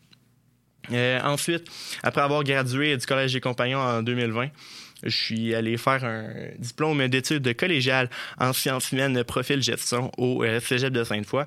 ensuite, 1.25 1.69
après 2.03 2.23
avoir 2.23 2.45
gradué 2.45 2.97
du 2.97 3.07
Collège 3.07 3.33
des 3.33 3.41
compagnons 3.41 3.81
en 3.81 4.03
2020, 4.03 4.49
je 5.05 5.17
suis 5.17 5.55
allé 5.55 5.77
faire 5.77 6.05
un 6.05 6.29
diplôme 6.59 7.07
d'études 7.09 7.55
collégiales 7.57 8.11
en 8.39 8.53
sciences 8.53 8.91
humaines 8.93 9.23
profil 9.23 9.63
gestion 9.63 10.11
au 10.19 10.45
Cégep 10.61 10.93
de 10.93 11.05
Sainte-Foy 11.05 11.45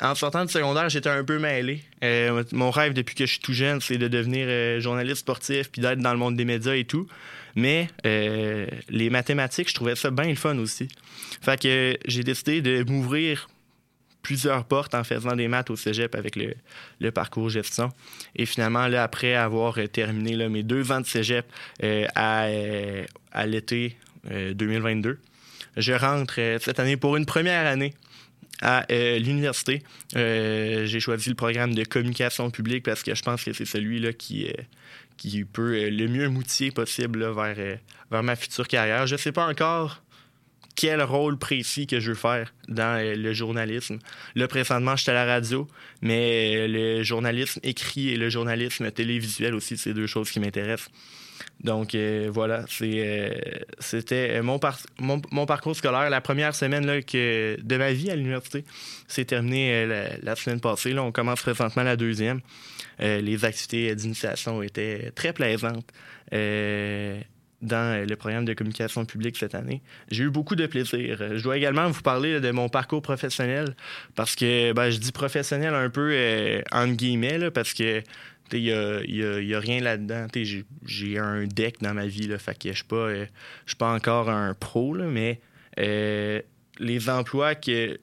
en 0.00 0.14
sortant 0.14 0.44
du 0.44 0.52
secondaire, 0.52 0.88
j'étais 0.88 1.08
un 1.08 1.24
peu 1.24 1.38
mêlé. 1.38 1.82
Euh, 2.02 2.42
mon 2.52 2.70
rêve 2.70 2.94
depuis 2.94 3.14
que 3.14 3.26
je 3.26 3.32
suis 3.32 3.40
tout 3.40 3.52
jeune, 3.52 3.80
c'est 3.80 3.98
de 3.98 4.08
devenir 4.08 4.46
euh, 4.48 4.80
journaliste 4.80 5.18
sportif 5.18 5.70
puis 5.70 5.80
d'être 5.80 6.00
dans 6.00 6.12
le 6.12 6.18
monde 6.18 6.36
des 6.36 6.44
médias 6.44 6.74
et 6.74 6.84
tout. 6.84 7.06
Mais 7.54 7.88
euh, 8.04 8.66
les 8.88 9.10
mathématiques, 9.10 9.68
je 9.68 9.74
trouvais 9.74 9.94
ça 9.94 10.10
bien 10.10 10.28
le 10.28 10.34
fun 10.34 10.58
aussi. 10.58 10.88
Fait 11.40 11.60
que 11.60 11.96
j'ai 12.06 12.24
décidé 12.24 12.62
de 12.62 12.82
m'ouvrir 12.90 13.48
plusieurs 14.24 14.64
portes 14.64 14.94
en 14.94 15.04
faisant 15.04 15.36
des 15.36 15.46
maths 15.46 15.70
au 15.70 15.76
cégep 15.76 16.16
avec 16.16 16.34
le, 16.36 17.10
parcours 17.12 17.50
gestion. 17.50 17.90
Et 18.34 18.46
finalement, 18.46 18.88
là, 18.88 19.04
après 19.04 19.34
avoir 19.34 19.78
terminé 19.92 20.48
mes 20.48 20.64
deux 20.64 20.90
ans 20.90 21.00
de 21.00 21.06
cégep 21.06 21.46
à, 22.14 22.48
à 23.30 23.46
l'été 23.46 23.96
2022, 24.30 25.18
je 25.76 25.92
rentre 25.92 26.40
cette 26.60 26.80
année 26.80 26.96
pour 26.96 27.16
une 27.16 27.26
première 27.26 27.66
année 27.66 27.94
à 28.60 28.86
euh, 28.90 29.18
l'université. 29.18 29.82
Euh, 30.16 30.86
j'ai 30.86 31.00
choisi 31.00 31.28
le 31.28 31.34
programme 31.34 31.74
de 31.74 31.84
communication 31.84 32.50
publique 32.50 32.84
parce 32.84 33.02
que 33.02 33.14
je 33.14 33.22
pense 33.22 33.44
que 33.44 33.52
c'est 33.52 33.64
celui-là 33.64 34.12
qui, 34.12 34.46
euh, 34.46 34.62
qui 35.16 35.44
peut 35.44 35.88
le 35.88 36.08
mieux 36.08 36.28
m'outiller 36.28 36.70
possible 36.70 37.24
vers, 37.32 37.78
vers 38.10 38.22
ma 38.22 38.36
future 38.36 38.68
carrière. 38.68 39.06
Je 39.06 39.14
ne 39.14 39.18
sais 39.18 39.32
pas 39.32 39.46
encore 39.46 40.02
quel 40.76 41.02
rôle 41.02 41.38
précis 41.38 41.86
que 41.86 42.00
je 42.00 42.10
veux 42.10 42.16
faire 42.16 42.52
dans 42.68 43.00
le 43.00 43.32
journalisme. 43.32 43.98
Là, 44.34 44.48
présentement, 44.48 44.96
je 44.96 45.02
suis 45.02 45.10
à 45.10 45.14
la 45.14 45.24
radio, 45.24 45.68
mais 46.02 46.66
le 46.68 47.02
journalisme 47.02 47.60
écrit 47.62 48.10
et 48.10 48.16
le 48.16 48.28
journalisme 48.28 48.90
télévisuel 48.90 49.54
aussi, 49.54 49.76
c'est 49.76 49.94
deux 49.94 50.06
choses 50.06 50.30
qui 50.30 50.40
m'intéressent. 50.40 50.90
Donc 51.62 51.94
euh, 51.94 52.28
voilà, 52.32 52.64
euh, 52.82 53.30
c'était 53.78 54.42
mon, 54.42 54.60
mon, 54.98 55.46
parcours 55.46 55.74
scolaire. 55.74 56.10
La 56.10 56.20
première 56.20 56.54
semaine 56.54 56.86
là, 56.86 57.00
que, 57.00 57.56
de 57.60 57.76
ma 57.76 57.92
vie 57.92 58.10
à 58.10 58.16
l'université 58.16 58.64
s'est 59.08 59.24
terminée 59.24 59.72
euh, 59.72 60.08
la, 60.22 60.36
semaine 60.36 60.60
passée. 60.60 60.92
Là, 60.92 61.02
on 61.02 61.12
commence 61.12 61.40
présentement 61.42 61.82
la 61.82 61.96
deuxième. 61.96 62.40
les 62.98 63.44
activités 63.44 63.94
d'initiation 63.94 64.62
étaient 64.62 65.10
très 65.14 65.32
plaisantes 65.32 65.90
dans 67.64 68.06
le 68.06 68.16
programme 68.16 68.44
de 68.44 68.54
communication 68.54 69.04
publique 69.04 69.36
cette 69.36 69.54
année. 69.54 69.82
J'ai 70.10 70.24
eu 70.24 70.30
beaucoup 70.30 70.54
de 70.54 70.66
plaisir. 70.66 71.36
Je 71.36 71.42
dois 71.42 71.56
également 71.56 71.88
vous 71.88 72.02
parler 72.02 72.40
de 72.40 72.50
mon 72.50 72.68
parcours 72.68 73.02
professionnel 73.02 73.74
parce 74.14 74.36
que 74.36 74.72
ben, 74.72 74.90
je 74.90 74.98
dis 74.98 75.12
professionnel 75.12 75.74
un 75.74 75.90
peu 75.90 76.62
en 76.72 76.88
guillemets 76.88 77.50
parce 77.50 77.74
que 77.74 78.02
il 78.52 79.44
n'y 79.44 79.54
a, 79.54 79.60
rien 79.60 79.80
là-dedans. 79.80 80.26
J'ai 80.84 81.18
un 81.18 81.46
deck 81.46 81.80
dans 81.80 81.94
ma 81.94 82.06
vie, 82.06 82.28
je 82.28 82.84
pas, 82.84 82.96
euh, 82.96 83.26
suis 83.66 83.76
pas 83.76 83.92
encore 83.92 84.28
un 84.28 84.54
pro, 84.54 84.94
mais 84.94 85.40
euh, 85.78 86.40
les 86.78 87.08
emplois 87.08 87.54
que. 87.54 87.98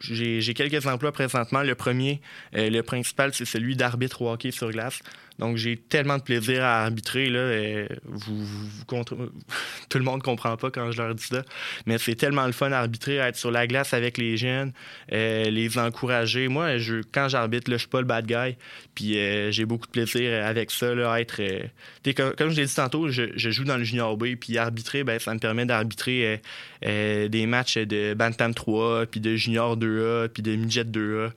J'ai 0.00 0.54
quelques 0.54 0.86
emplois 0.86 1.12
présentement. 1.12 1.62
Le 1.62 1.74
premier, 1.74 2.22
euh, 2.56 2.70
le 2.70 2.82
principal, 2.82 3.34
c'est 3.34 3.44
celui 3.44 3.76
d'arbitre 3.76 4.22
hockey 4.22 4.50
sur 4.50 4.70
glace. 4.70 5.00
Donc, 5.40 5.56
j'ai 5.56 5.76
tellement 5.76 6.18
de 6.18 6.22
plaisir 6.22 6.62
à 6.62 6.84
arbitrer. 6.84 7.30
Là, 7.30 7.86
vous, 8.04 8.46
Tout 9.88 9.98
le 9.98 10.04
monde 10.04 10.22
comprend 10.22 10.56
pas 10.56 10.70
quand 10.70 10.92
je 10.92 11.00
leur 11.00 11.14
dis 11.14 11.24
ça. 11.24 11.42
Mais 11.86 11.96
c'est 11.98 12.14
tellement 12.14 12.46
le 12.46 12.52
fun 12.52 12.70
d'arbitrer, 12.70 13.16
être 13.16 13.36
sur 13.36 13.50
la 13.50 13.66
glace 13.66 13.94
avec 13.94 14.18
les 14.18 14.36
jeunes, 14.36 14.72
euh, 15.12 15.44
les 15.44 15.78
encourager. 15.78 16.48
Moi, 16.48 16.76
je, 16.76 16.96
quand 17.10 17.28
j'arbitre, 17.28 17.70
je 17.70 17.78
suis 17.78 17.88
pas 17.88 18.00
le 18.00 18.06
bad 18.06 18.26
guy. 18.26 18.56
Puis 18.94 19.18
euh, 19.18 19.50
j'ai 19.50 19.64
beaucoup 19.64 19.86
de 19.86 19.92
plaisir 19.92 20.44
avec 20.44 20.70
ça, 20.70 20.94
là, 20.94 21.18
être. 21.18 21.40
Euh, 21.40 22.12
comme, 22.14 22.34
comme, 22.34 22.50
je 22.50 22.56
l'ai 22.56 22.66
dit 22.66 22.74
tantôt, 22.74 23.08
je, 23.08 23.30
joue 23.34 23.64
dans 23.64 23.78
le 23.78 23.84
Junior 23.84 24.16
B. 24.18 24.34
Puis 24.38 24.58
arbitrer, 24.58 25.04
ben, 25.04 25.18
ça 25.18 25.32
me 25.32 25.38
permet 25.38 25.64
d'arbitrer 25.64 26.40
des 26.82 27.46
matchs 27.46 27.78
de 27.78 28.14
Bantam 28.14 28.52
3, 28.52 29.06
puis 29.06 29.20
de 29.20 29.36
Junior 29.36 29.76
2A, 29.76 30.28
puis 30.28 30.42
de 30.42 30.54
Midget 30.54 30.84
2A. 30.84 31.30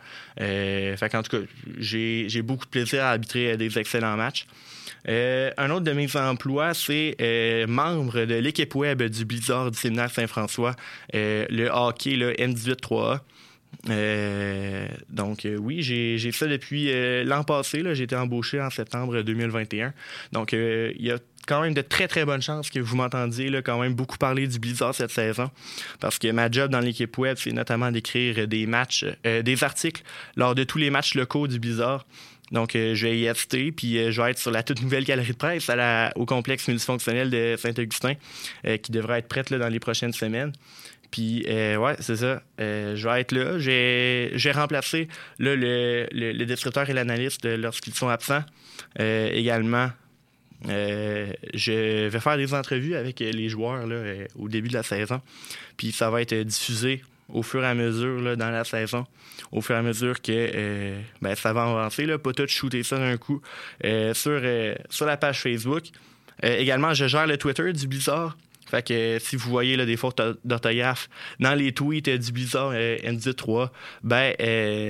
fait 0.97 1.09
qu'en 1.09 1.23
tout 1.23 1.37
cas, 1.37 1.43
j'ai 1.77 2.41
beaucoup 2.41 2.65
de 2.65 2.69
plaisir 2.69 3.03
à 3.03 3.11
arbitrer 3.11 3.55
des 3.55 3.69
excellent 3.93 4.17
match. 4.17 4.45
Euh, 5.07 5.51
un 5.57 5.69
autre 5.69 5.83
de 5.85 5.91
mes 5.91 6.15
emplois, 6.15 6.73
c'est 6.73 7.15
euh, 7.21 7.67
membre 7.67 8.25
de 8.25 8.35
l'équipe 8.35 8.73
web 8.75 9.03
du 9.03 9.25
Blizzard 9.25 9.71
du 9.71 9.77
séminaire 9.77 10.09
Saint-François, 10.09 10.75
euh, 11.13 11.45
le 11.49 11.67
hockey, 11.69 12.15
le 12.15 12.33
M18-3A. 12.33 13.19
donc 15.09 15.47
oui, 15.59 15.81
j'ai 15.81 16.31
ça 16.31 16.47
depuis 16.47 16.91
l'an 17.25 17.43
passé. 17.43 17.83
J'ai 17.93 18.03
été 18.03 18.15
embauché 18.15 18.61
en 18.61 18.69
septembre 18.69 19.21
2021. 19.21 19.93
Donc 20.31 20.53
il 20.53 21.01
y 21.01 21.11
a 21.11 21.17
quand 21.45 21.61
même 21.61 21.73
de 21.73 21.81
très 21.81 22.07
très 22.07 22.23
bonnes 22.23 22.41
chances 22.41 22.69
que 22.69 22.79
vous 22.79 22.95
m'entendiez 22.95 23.51
quand 23.61 23.81
même 23.81 23.93
beaucoup 23.93 24.17
parler 24.17 24.47
du 24.47 24.59
Blizzard 24.59 24.95
cette 24.95 25.11
saison 25.11 25.51
parce 25.99 26.17
que 26.17 26.31
ma 26.31 26.49
job 26.49 26.71
dans 26.71 26.79
l'équipe 26.79 27.17
web 27.17 27.35
c'est 27.37 27.51
notamment 27.51 27.91
d'écrire 27.91 28.47
des 28.47 28.65
matchs, 28.65 29.05
des 29.25 29.63
articles 29.63 30.03
lors 30.37 30.55
de 30.55 30.63
tous 30.63 30.77
les 30.77 30.89
matchs 30.89 31.15
locaux 31.15 31.47
du 31.47 31.59
Blizzard. 31.59 32.05
Donc, 32.53 32.75
euh, 32.75 32.93
je 32.93 33.07
vais 33.07 33.17
y 33.17 33.27
assister, 33.27 33.71
puis 33.71 33.97
euh, 33.97 34.11
je 34.11 34.21
vais 34.21 34.31
être 34.31 34.37
sur 34.37 34.51
la 34.51 34.61
toute 34.61 34.81
nouvelle 34.81 35.03
galerie 35.03 35.33
de 35.33 35.37
presse 35.37 35.69
au 36.15 36.25
complexe 36.25 36.67
multifonctionnel 36.67 37.31
de 37.31 37.55
Saint-Augustin, 37.57 38.13
euh, 38.65 38.77
qui 38.77 38.91
devrait 38.91 39.19
être 39.19 39.27
prête 39.27 39.51
dans 39.51 39.67
les 39.67 39.79
prochaines 39.79 40.13
semaines. 40.13 40.53
Puis, 41.09 41.45
ouais, 41.47 41.95
c'est 41.99 42.15
ça. 42.15 42.41
je 42.57 43.07
vais 43.07 43.21
être 43.21 43.31
là. 43.33 43.59
J'ai 43.59 44.51
remplacé 44.51 45.07
le, 45.37 45.55
le, 45.55 46.45
descripteur 46.45 46.89
et 46.89 46.93
l'analyste 46.93 47.45
lorsqu'ils 47.45 47.93
sont 47.93 48.09
absents. 48.09 48.43
également, 48.97 49.91
je 50.65 52.07
vais 52.07 52.19
faire 52.19 52.37
des 52.37 52.55
entrevues 52.55 52.95
avec 52.95 53.19
les 53.19 53.47
joueurs 53.47 53.85
au 54.39 54.49
début 54.49 54.69
de 54.69 54.73
la 54.73 54.81
saison. 54.81 55.21
Puis, 55.77 55.91
ça 55.91 56.09
va 56.09 56.23
être 56.23 56.33
diffusé 56.33 57.03
au 57.33 57.41
fur 57.41 57.63
et 57.63 57.67
à 57.67 57.73
mesure 57.73 58.37
dans 58.37 58.51
la 58.51 58.63
saison, 58.63 59.05
au 59.51 59.61
fur 59.61 59.75
et 59.75 59.79
à 59.79 59.81
mesure 59.81 60.21
que 60.21 60.31
euh, 60.31 61.01
ben, 61.21 61.35
ça 61.35 61.51
va 61.51 61.63
avancer. 61.63 62.05
Là, 62.05 62.17
pas 62.17 62.31
tout 62.31 62.47
shooter 62.47 62.83
ça 62.83 62.97
d'un 62.97 63.17
coup 63.17 63.41
euh, 63.83 64.13
sur, 64.13 64.39
euh, 64.43 64.75
sur 64.89 65.05
la 65.05 65.17
page 65.17 65.41
Facebook. 65.41 65.85
également, 66.41 66.93
je 66.93 67.07
gère 67.07 67.27
le 67.27 67.37
Twitter 67.37 67.73
du 67.73 67.87
Blizzard. 67.87 68.37
Fait 68.69 68.85
que 68.87 69.17
si 69.19 69.35
vous 69.35 69.49
voyez 69.49 69.75
là, 69.75 69.85
des 69.85 69.97
fautes 69.97 70.21
d'orthographe 70.45 71.09
dans 71.39 71.53
les 71.53 71.73
tweets 71.73 72.09
du 72.09 72.31
Blizzard 72.31 72.73
ND3, 72.73 73.69
ben 74.03 74.33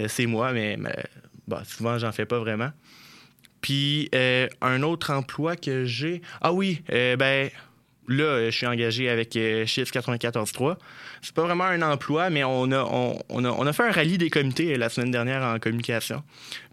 c'est 0.07 0.25
moi, 0.25 0.53
mais, 0.53 0.77
souvent 1.65 1.97
j'en 1.97 2.12
fais 2.12 2.25
pas 2.25 2.39
vraiment. 2.39 2.71
Puis 3.62 4.09
un 4.13 4.83
autre 4.83 5.12
emploi 5.12 5.55
que 5.55 5.85
j'ai. 5.85 6.21
Ah 6.39 6.53
oui, 6.53 6.81
ben 6.88 7.50
Là, 8.07 8.24
euh, 8.24 8.51
je 8.51 8.57
suis 8.57 8.67
engagé 8.67 9.10
avec 9.10 9.36
euh, 9.36 9.65
Chiffre 9.65 9.91
94.3. 9.91 10.77
C'est 11.22 11.33
pas 11.33 11.43
vraiment 11.43 11.65
un 11.65 11.81
emploi, 11.81 12.29
mais 12.29 12.43
on 12.43 12.72
a, 12.72 12.83
on, 13.29 13.65
a, 13.65 13.74
fait 13.74 13.83
un 13.83 13.91
rallye 13.91 14.17
des 14.17 14.29
comités 14.29 14.74
euh, 14.74 14.77
la 14.77 14.89
semaine 14.89 15.12
dernière 15.12 15.41
en 15.41 15.57
communication. 15.60 16.24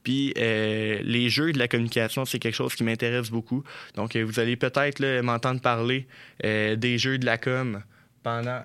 Puis 0.02 0.32
les 0.36 1.28
jeux 1.28 1.52
de 1.52 1.58
la 1.58 1.68
communication, 1.68 2.24
c'est 2.24 2.38
quelque 2.38 2.54
chose 2.54 2.74
qui 2.74 2.84
m'intéresse 2.84 3.30
beaucoup. 3.30 3.62
Donc, 3.96 4.16
vous 4.16 4.40
allez 4.40 4.56
peut-être 4.56 5.20
m'entendre 5.20 5.60
parler 5.60 6.06
des 6.42 6.96
jeux 6.96 7.18
de 7.18 7.26
la 7.26 7.36
com 7.36 7.82
pendant 8.22 8.62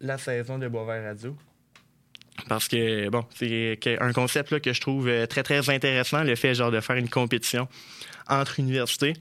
la 0.00 0.18
saison 0.18 0.58
de 0.58 0.68
Boisvert 0.68 1.02
Radio. 1.02 1.36
Parce 2.48 2.68
que, 2.68 3.08
bon, 3.08 3.24
c'est 3.34 3.98
un 4.00 4.12
concept 4.12 4.60
que 4.60 4.72
je 4.72 4.80
trouve 4.80 5.10
très, 5.26 5.42
très 5.42 5.68
intéressant, 5.68 6.22
le 6.22 6.36
fait 6.36 6.54
genre 6.54 6.70
de 6.70 6.80
faire 6.80 6.94
une 6.94 7.10
compétition 7.10 7.66
entre 8.28 8.60
universités. 8.60 9.14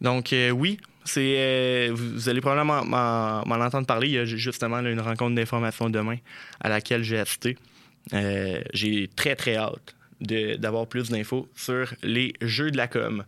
Donc, 0.00 0.34
oui, 0.52 0.80
c'est, 1.04 1.34
euh, 1.36 1.90
vous, 1.92 2.28
allez 2.28 2.40
probablement 2.40 2.84
m'en 2.84 3.64
entendre 3.64 3.86
parler. 3.86 4.08
Il 4.08 4.14
y 4.14 4.18
a 4.18 4.24
justement 4.24 4.80
une 4.80 5.00
rencontre 5.00 5.34
d'information 5.34 5.90
demain 5.90 6.16
à 6.60 6.68
laquelle 6.68 7.02
j'ai 7.02 7.18
assisté. 7.18 7.58
Euh, 8.12 8.62
j'ai 8.72 9.08
très, 9.14 9.36
très 9.36 9.56
hâte 9.56 9.94
d'avoir 10.20 10.86
plus 10.86 11.10
d'infos 11.10 11.48
sur 11.54 11.92
les 12.02 12.32
jeux 12.40 12.70
de 12.70 12.76
la 12.76 12.88
com. 12.88 13.24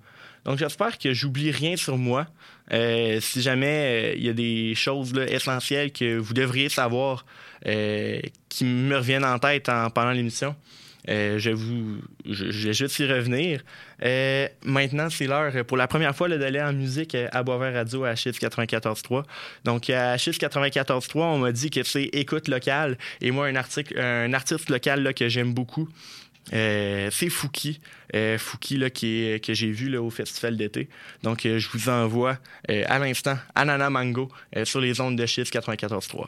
Donc, 0.47 0.59
j'espère 0.59 0.97
que 0.97 1.12
j'oublie 1.12 1.50
rien 1.50 1.76
sur 1.76 1.99
moi. 1.99 2.26
Euh, 2.73 3.21
si 3.21 3.42
jamais 3.42 4.14
il 4.16 4.25
y 4.25 4.28
a 4.28 4.33
des 4.33 4.75
choses 4.75 5.12
essentielles 5.28 5.92
que 5.92 6.16
vous 6.16 6.35
devriez 6.35 6.68
savoir 6.68 7.26
qui 7.62 8.64
me 8.64 8.97
reviennent 8.97 9.25
en 9.25 9.38
tête 9.38 9.68
en, 9.68 9.90
pendant 9.90 10.12
l'émission, 10.12 10.54
euh, 11.09 11.39
je, 11.39 11.51
vous, 11.51 11.99
vais 12.25 12.73
juste 12.73 12.99
y 12.99 13.07
revenir. 13.07 13.61
Euh, 14.05 14.49
maintenant, 14.65 15.09
c'est 15.11 15.27
l'heure 15.27 15.65
pour 15.65 15.77
la 15.77 15.87
première 15.87 16.15
fois 16.15 16.29
d'aller 16.29 16.61
en 16.61 16.73
musique 16.73 17.15
à 17.15 17.43
Boisvert 17.43 17.75
Radio 17.75 18.05
à 18.05 18.15
Chiffre 18.15 18.39
94.3. 18.41 19.25
Donc, 19.65 19.91
à 19.91 20.17
Chiffre 20.19 20.39
94.3, 20.39 21.21
on 21.21 21.39
m'a 21.39 21.53
dit 21.53 21.71
que 21.71 21.83
c'est 21.83 22.05
écoute 22.13 22.49
locale. 22.49 22.99
Et 23.21 23.31
moi, 23.31 23.47
un, 23.47 24.33
artiste 24.33 24.69
local 24.69 25.03
là, 25.03 25.13
que 25.13 25.29
j'aime 25.29 25.55
beaucoup, 25.55 25.89
c'est 26.51 27.31
Fouki. 27.31 27.81
Fouki 28.39 28.77
là, 28.77 28.91
que 28.91 29.55
j'ai 29.55 29.71
vu 29.71 29.89
là, 29.89 30.03
au 30.03 30.11
festival 30.11 30.57
d'été. 30.57 30.89
Donc, 31.23 31.43
je 31.43 31.69
vous 31.69 31.89
envoie 31.89 32.39
à 32.69 32.99
l'instant 32.99 33.39
Anana 33.55 33.91
Mango 33.91 34.31
sur 34.65 34.81
les 34.81 35.01
ondes 35.01 35.17
de 35.17 35.27
schiste 35.27 35.55
94.3. 35.55 36.27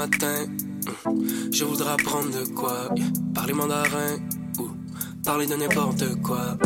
matin. 0.00 0.46
Je 1.52 1.64
voudrais 1.64 1.92
apprendre 1.92 2.30
de 2.30 2.44
quoi 2.54 2.88
Parler 3.34 3.52
mandarin 3.52 4.16
ou 4.58 4.68
parler 5.22 5.46
de 5.46 5.56
n'importe 5.56 6.04
quoi. 6.22 6.56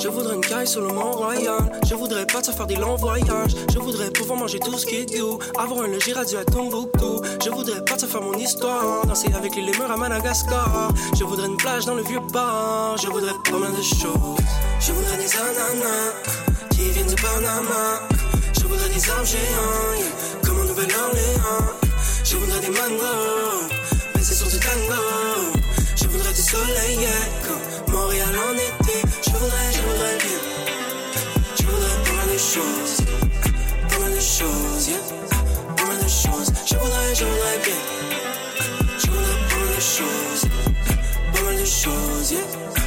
Je 0.00 0.08
voudrais 0.08 0.36
une 0.36 0.40
caille 0.40 0.68
sur 0.68 0.82
le 0.82 0.88
Mont 0.88 1.10
Royal. 1.10 1.64
Je 1.84 1.94
voudrais 1.96 2.26
pas 2.26 2.40
te 2.42 2.52
faire 2.52 2.66
des 2.68 2.76
longs 2.76 2.94
voyages. 2.94 3.54
Je 3.72 3.78
voudrais 3.80 4.10
pouvoir 4.12 4.38
manger 4.38 4.60
tout 4.60 4.78
ce 4.78 4.86
qui 4.86 4.96
est 5.00 5.18
goût. 5.18 5.38
Avoir 5.58 5.82
un 5.84 5.88
logis 5.88 6.12
radio 6.12 6.38
à 6.38 6.44
Tombouctou. 6.44 7.22
Je 7.44 7.50
voudrais 7.50 7.84
pas 7.84 7.96
te 7.96 8.06
faire 8.06 8.22
mon 8.22 8.34
histoire. 8.34 9.04
Danser 9.04 9.32
avec 9.34 9.56
les 9.56 9.62
lémurs 9.62 9.90
à 9.90 9.96
Madagascar. 9.96 10.92
Je 11.18 11.24
voudrais 11.24 11.48
une 11.48 11.56
plage 11.56 11.86
dans 11.86 11.94
le 11.94 12.04
vieux 12.04 12.22
port. 12.32 12.96
Je 13.02 13.08
voudrais 13.08 13.36
pas 13.50 13.58
mal 13.58 13.72
de 13.72 13.82
choses. 13.82 14.46
Je 14.78 14.92
voudrais 14.92 15.16
des 15.16 15.32
ananas 15.34 16.12
qui 16.70 16.90
viennent 16.90 17.12
du 17.14 17.16
Panama. 17.16 17.84
Je 18.56 18.64
voudrais 18.64 18.90
des 18.90 19.10
arbres 19.10 19.26
géants 19.26 20.04
comme 20.44 20.60
en 20.60 20.64
Nouvelle-Orléans. 20.64 21.75
Je 22.28 22.36
voudrais 22.36 22.58
des 22.58 22.70
mangos, 22.70 23.68
c'est 24.20 24.34
sur 24.34 24.48
du 24.48 24.58
tango. 24.58 25.00
Je 25.94 26.08
voudrais 26.08 26.32
du 26.32 26.40
soleil, 26.42 27.06
comme 27.46 27.94
Montréal 27.94 28.34
en 28.36 28.52
été. 28.54 29.00
Je 29.24 29.30
voudrais, 29.30 29.72
je 29.72 29.80
voudrais 29.82 30.18
bien. 30.18 30.40
Je 31.56 31.62
voudrais 31.62 32.02
pas 32.04 32.12
mal 32.16 32.26
de 32.32 32.38
choses, 32.38 32.96
pas 33.88 33.98
mal 34.00 34.12
de 34.12 34.18
choses, 34.20 34.88
yeah. 34.88 34.98
Pas 35.76 35.84
mal 35.84 35.98
de 35.98 36.08
choses. 36.08 36.52
Je 36.66 36.74
voudrais, 36.74 37.14
je 37.14 37.24
voudrais 37.24 37.58
bien. 37.64 37.80
Je 38.98 39.06
voudrais 39.06 39.38
pas 39.48 39.56
mal 39.56 39.76
de 39.76 39.80
choses, 39.80 40.42
pas 41.32 41.42
mal 41.42 41.56
de 41.60 41.64
choses, 41.64 42.32
yeah. 42.32 42.85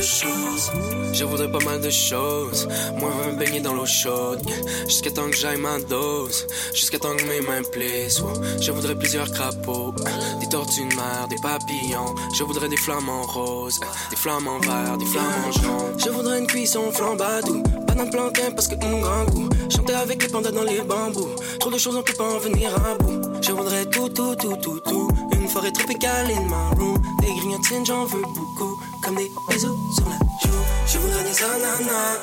Je 0.00 1.24
voudrais 1.24 1.50
pas 1.50 1.64
mal 1.64 1.80
de 1.80 1.90
choses. 1.90 2.68
Moi, 2.98 3.10
me 3.26 3.36
baigner 3.36 3.58
dans 3.58 3.74
l'eau 3.74 3.86
chaude. 3.86 4.40
Jusqu'à 4.86 5.10
temps 5.10 5.28
que 5.28 5.36
j'aille 5.36 5.60
ma 5.60 5.80
dose. 5.80 6.46
Jusqu'à 6.72 7.00
temps 7.00 7.16
que 7.16 7.24
mes 7.24 7.40
mains 7.40 7.62
plissent. 7.72 8.22
Je 8.60 8.70
voudrais 8.70 8.94
plusieurs 8.94 9.30
crapauds. 9.32 9.94
Des 10.40 10.48
tortues 10.48 10.86
de 10.88 10.94
mer, 10.94 11.26
des 11.28 11.36
papillons. 11.42 12.14
Je 12.36 12.44
voudrais 12.44 12.68
des 12.68 12.76
flamants 12.76 13.26
roses. 13.26 13.80
Des 14.10 14.16
flamants 14.16 14.60
verts, 14.60 14.98
des 14.98 15.06
flamants 15.06 15.52
jaunes. 15.62 15.98
Je 15.98 16.10
voudrais 16.10 16.38
une 16.38 16.46
cuisson 16.46 16.92
flambadou. 16.92 17.64
Banane 17.88 18.10
plantain 18.10 18.52
parce 18.54 18.68
que 18.68 18.74
un 18.74 19.00
grand 19.00 19.24
goût. 19.24 19.48
Chanter 19.68 19.94
avec 19.94 20.22
les 20.22 20.28
pandas 20.28 20.52
dans 20.52 20.62
les 20.62 20.80
bambous. 20.80 21.34
Trop 21.58 21.70
de 21.70 21.78
choses, 21.78 21.96
on 21.96 22.02
peut 22.02 22.14
pas 22.14 22.34
en 22.34 22.38
venir 22.38 22.72
à 22.74 22.94
bout. 22.94 23.17
Je 23.40 23.52
voudrais 23.52 23.86
tout, 23.86 24.08
tout, 24.08 24.34
tout, 24.36 24.56
tout, 24.56 24.80
tout. 24.80 25.08
Une 25.32 25.48
forêt 25.48 25.72
tropicale 25.72 26.30
in 26.30 26.42
my 26.42 26.78
room. 26.78 27.00
Des 27.20 27.26
grignotines, 27.26 27.86
j'en 27.86 28.04
veux 28.04 28.22
beaucoup 28.22 28.78
comme 29.02 29.16
des 29.16 29.30
bisous 29.48 29.78
sur 29.94 30.04
la 30.08 30.18
joue. 30.42 30.64
Je 30.86 30.98
voudrais 30.98 31.24
des 31.24 31.42
ananas 31.42 32.18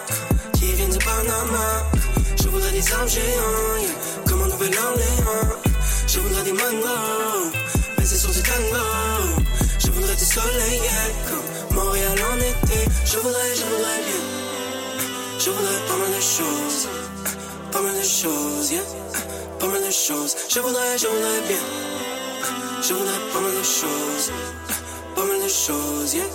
qui 0.54 0.72
viennent 0.74 0.92
du 0.92 0.98
Panama. 1.00 1.84
Je 2.42 2.48
voudrais 2.50 2.72
des 2.72 2.94
arbres 2.94 3.10
géants, 3.10 3.78
yeah, 3.82 3.90
comme 4.28 4.42
en 4.44 4.48
Nouvelle-Orléans. 4.48 5.56
Je 6.08 6.20
voudrais 6.20 6.44
des 6.44 6.54
mangos, 6.54 7.52
c'est 8.04 8.18
sur 8.18 8.32
du 8.32 8.42
tango. 8.42 8.86
Je 9.80 9.92
voudrais 9.92 10.16
du 10.16 10.26
soleil, 10.26 10.80
yeah, 10.84 11.10
comme 11.28 11.76
Montréal 11.76 12.20
en 12.32 12.38
été. 12.38 12.80
Je 13.06 13.18
voudrais, 13.18 13.56
je 13.56 13.64
voudrais 13.64 14.00
bien. 14.06 14.24
Je 15.40 15.50
voudrais 15.50 15.82
pas 15.88 15.98
mal 15.98 16.12
de 16.16 16.22
choses, 16.22 16.88
pas 17.72 17.82
mal 17.82 17.96
de 17.96 18.04
choses, 18.04 18.72
yeah. 18.72 18.84
Pas 19.66 19.72
mal 19.72 19.82
de 19.84 19.90
choses. 19.90 20.36
Je 20.48 20.60
voudrais, 20.60 20.96
je 20.96 21.08
voudrais 21.08 21.42
bien. 21.48 21.58
Je 22.84 22.94
voudrais 22.94 23.20
pas 23.34 23.40
mal 23.40 23.52
de 23.52 23.64
choses, 23.64 24.32
pas 25.16 25.26
mal 25.26 25.42
de 25.42 25.48
choses, 25.48 26.14
yeah 26.14 26.26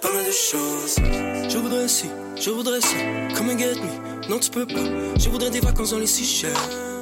pas 0.00 0.10
mal 0.10 0.24
de 0.24 0.30
choses. 0.32 0.96
Je 1.50 1.58
voudrais 1.58 1.88
si, 1.88 2.06
je 2.40 2.48
voudrais 2.48 2.80
si, 2.80 2.96
come 3.36 3.50
and 3.50 3.58
get 3.58 3.74
me. 3.74 4.30
Non, 4.30 4.38
tu 4.38 4.48
peux 4.48 4.64
pas. 4.64 4.80
Je 5.18 5.28
voudrais 5.28 5.50
des 5.50 5.60
vacances 5.60 5.90
dans 5.90 5.98
les 5.98 6.06
Seychelles 6.06 6.52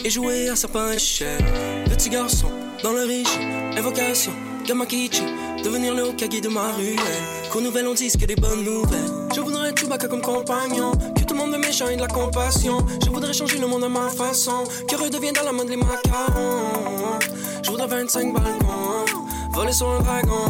et 0.05 0.11
jouer 0.11 0.49
à 0.49 0.57
sapin 0.57 0.91
échelle. 0.91 1.45
Petit 1.89 2.11
garçon, 2.11 2.51
dans 2.83 2.93
le 2.93 3.05
riche, 3.05 3.39
invocation, 3.77 4.33
Gamakichi, 4.67 5.23
devenir 5.63 5.95
le 5.95 6.03
Hokage 6.03 6.41
de 6.41 6.49
ma 6.49 6.73
ruelle. 6.73 7.42
Qu'aux 7.53 7.61
nouvelles 7.61 7.87
on 7.87 7.93
dise 7.93 8.17
que 8.17 8.25
des 8.25 8.35
bonnes 8.35 8.65
nouvelles. 8.65 9.13
Je 9.35 9.41
voudrais 9.43 9.75
Chewbacca 9.77 10.09
comme 10.09 10.23
compagnon, 10.23 10.93
que 11.15 11.23
tout 11.25 11.35
le 11.35 11.41
monde 11.41 11.51
me 11.51 11.59
méchant 11.59 11.87
et 11.89 11.97
de 11.97 12.01
la 12.01 12.07
compassion. 12.07 12.79
Je 13.05 13.11
voudrais 13.11 13.35
changer 13.35 13.59
le 13.59 13.67
monde 13.67 13.85
à 13.85 13.91
ma 13.91 14.09
façon, 14.09 14.65
que 14.89 14.97
redevienne 14.97 15.35
dans 15.35 15.43
la 15.43 15.53
mode 15.53 15.69
les 15.69 15.77
macarons. 15.77 17.19
Je 17.63 17.71
voudrais 17.71 17.89
25 17.89 18.33
balcons, 18.33 19.05
voler 19.53 19.73
sur 19.73 19.91
un 19.91 20.01
dragon. 20.01 20.47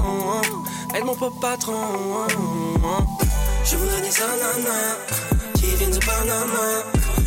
Elle 0.94 1.02
mon 1.02 1.16
pop 1.16 1.32
patron. 1.40 1.74
Je 3.64 3.76
voudrais 3.76 4.00
des 4.00 4.22
ananas 4.22 4.98
qui 5.54 5.74
viennent 5.74 5.90
de 5.90 5.98
Panama. 5.98 6.84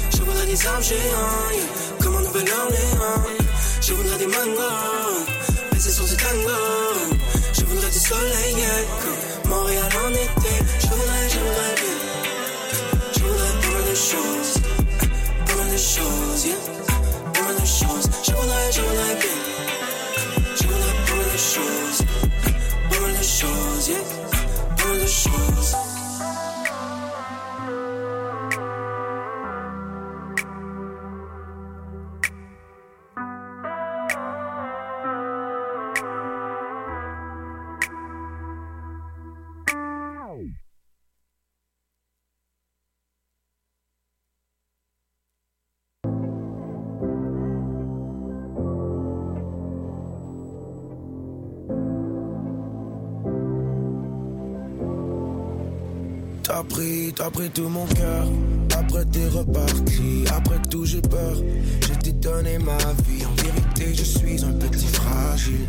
Je 0.09 0.21
voudrais 0.21 0.45
des 0.45 0.67
arbres 0.67 0.83
géants, 0.83 1.99
comme 2.01 2.15
en 2.15 2.21
Nouvelle-Orléans. 2.21 3.23
Je 3.81 3.93
voudrais 3.93 4.19
des 4.19 4.27
mangos, 4.27 5.25
c'est 5.77 5.91
sur 5.91 6.05
du 6.05 6.15
tango. 6.15 7.14
Soleil, 8.07 8.55
Montréal 9.49 9.89
en 10.05 10.11
été. 10.11 10.53
Je 10.79 10.87
voudrais, 10.87 11.29
je 11.29 11.39
bien. 11.81 11.97
Je 13.13 13.19
voudrais 13.23 13.53
mal 13.73 13.83
de 13.89 13.95
choses, 13.95 14.53
mal 15.57 15.71
de 15.71 15.77
choses, 15.77 16.45
yeah. 16.45 16.55
Mal 17.41 17.55
de 17.55 17.65
choses. 17.65 18.07
Je 18.23 18.31
voudrais, 18.31 18.71
je 18.71 18.81
bien. 19.21 19.37
Je 20.55 20.67
voudrais 20.67 20.95
mal 21.17 21.31
de 21.33 21.37
choses 21.37 22.05
choses, 23.25 23.89
yeah, 23.89 24.03
plein 24.77 24.93
de 24.93 25.07
choses. 25.07 25.84
T'as 57.15 57.29
pris 57.29 57.49
tout 57.49 57.69
mon 57.69 57.85
cœur. 57.85 58.25
Après 58.77 59.05
t'es 59.05 59.27
reparti, 59.27 60.25
après 60.35 60.59
tout 60.69 60.85
j'ai 60.85 61.01
peur. 61.01 61.37
Je 61.81 61.93
t'ai 61.93 62.11
donné 62.11 62.57
ma 62.57 62.77
vie, 63.07 63.25
en 63.25 63.33
vérité 63.41 63.93
je 63.95 64.03
suis 64.03 64.43
un 64.43 64.51
petit 64.53 64.87
fragile. 64.87 65.65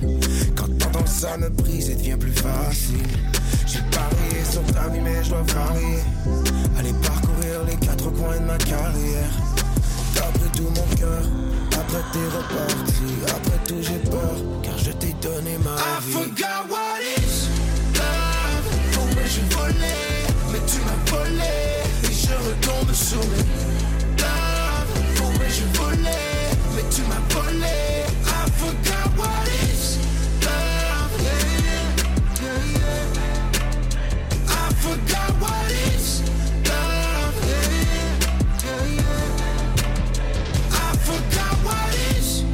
Quand 0.57 0.67
t'entends 0.79 1.07
ça 1.07 1.37
me 1.37 1.49
brise 1.49 1.91
et 1.91 1.95
devient 1.95 2.17
plus 2.19 2.33
facile. 2.33 3.07
J'ai 3.67 3.81
parié 3.91 4.45
sur 4.51 4.63
ta 4.75 4.89
vie 4.89 5.01
mais 5.01 5.23
je 5.23 5.31
dois 5.31 5.43
varier. 5.43 5.99
Aller 6.79 6.95
parcourir 7.03 7.65
les 7.69 7.77
quatre 7.77 8.11
coins 8.11 8.39
de 8.41 8.47
ma 8.47 8.59
carrière. 8.59 9.31
T'as 10.15 10.31
pris 10.39 10.51
tout 10.57 10.71
mon 10.75 10.97
cœur, 10.97 11.23
après 11.73 12.03
t'es 12.13 12.27
reparti, 12.37 13.09
après 13.29 13.59
tout 13.69 13.83
j'ai 13.83 14.11
peur. 14.11 14.37
Car 14.63 14.79
je 14.79 14.91
t'ai 14.93 15.15
donné 15.23 15.59
ma 15.59 15.77
vie. 16.01 16.11
I 16.11 16.13
forgot 16.13 16.71
what 16.71 17.01
is 17.19 17.49
love, 17.95 18.69
pourquoi 18.93 19.23
je 19.25 19.55
volais 19.55 19.96
tu 20.67 20.79
m'as 20.85 21.01
volé. 21.11 21.57
Et 22.05 22.13
je 22.13 22.35
retombe 22.49 22.93
sur 22.93 23.19
mes 23.19 23.45
love 24.19 24.93
Pourquoi 25.17 25.49
je 25.49 25.65
volais 25.79 26.51
Mais 26.75 26.85
tu 26.95 27.03
m'as 27.03 27.25
volé. 27.35 28.05
I 28.27 28.29
forgot 28.59 29.09
what 29.17 29.49
is 29.49 29.99
love 30.43 31.15
yeah, 31.23 31.43
yeah, 32.43 32.61
yeah. 32.79 33.17
I 34.49 34.51
forgot 34.75 35.31
what 35.41 35.71
is 35.95 36.07
love 36.65 37.39
I 40.73 40.97
forgot 40.99 41.57
what 41.65 41.95
is 42.17 42.45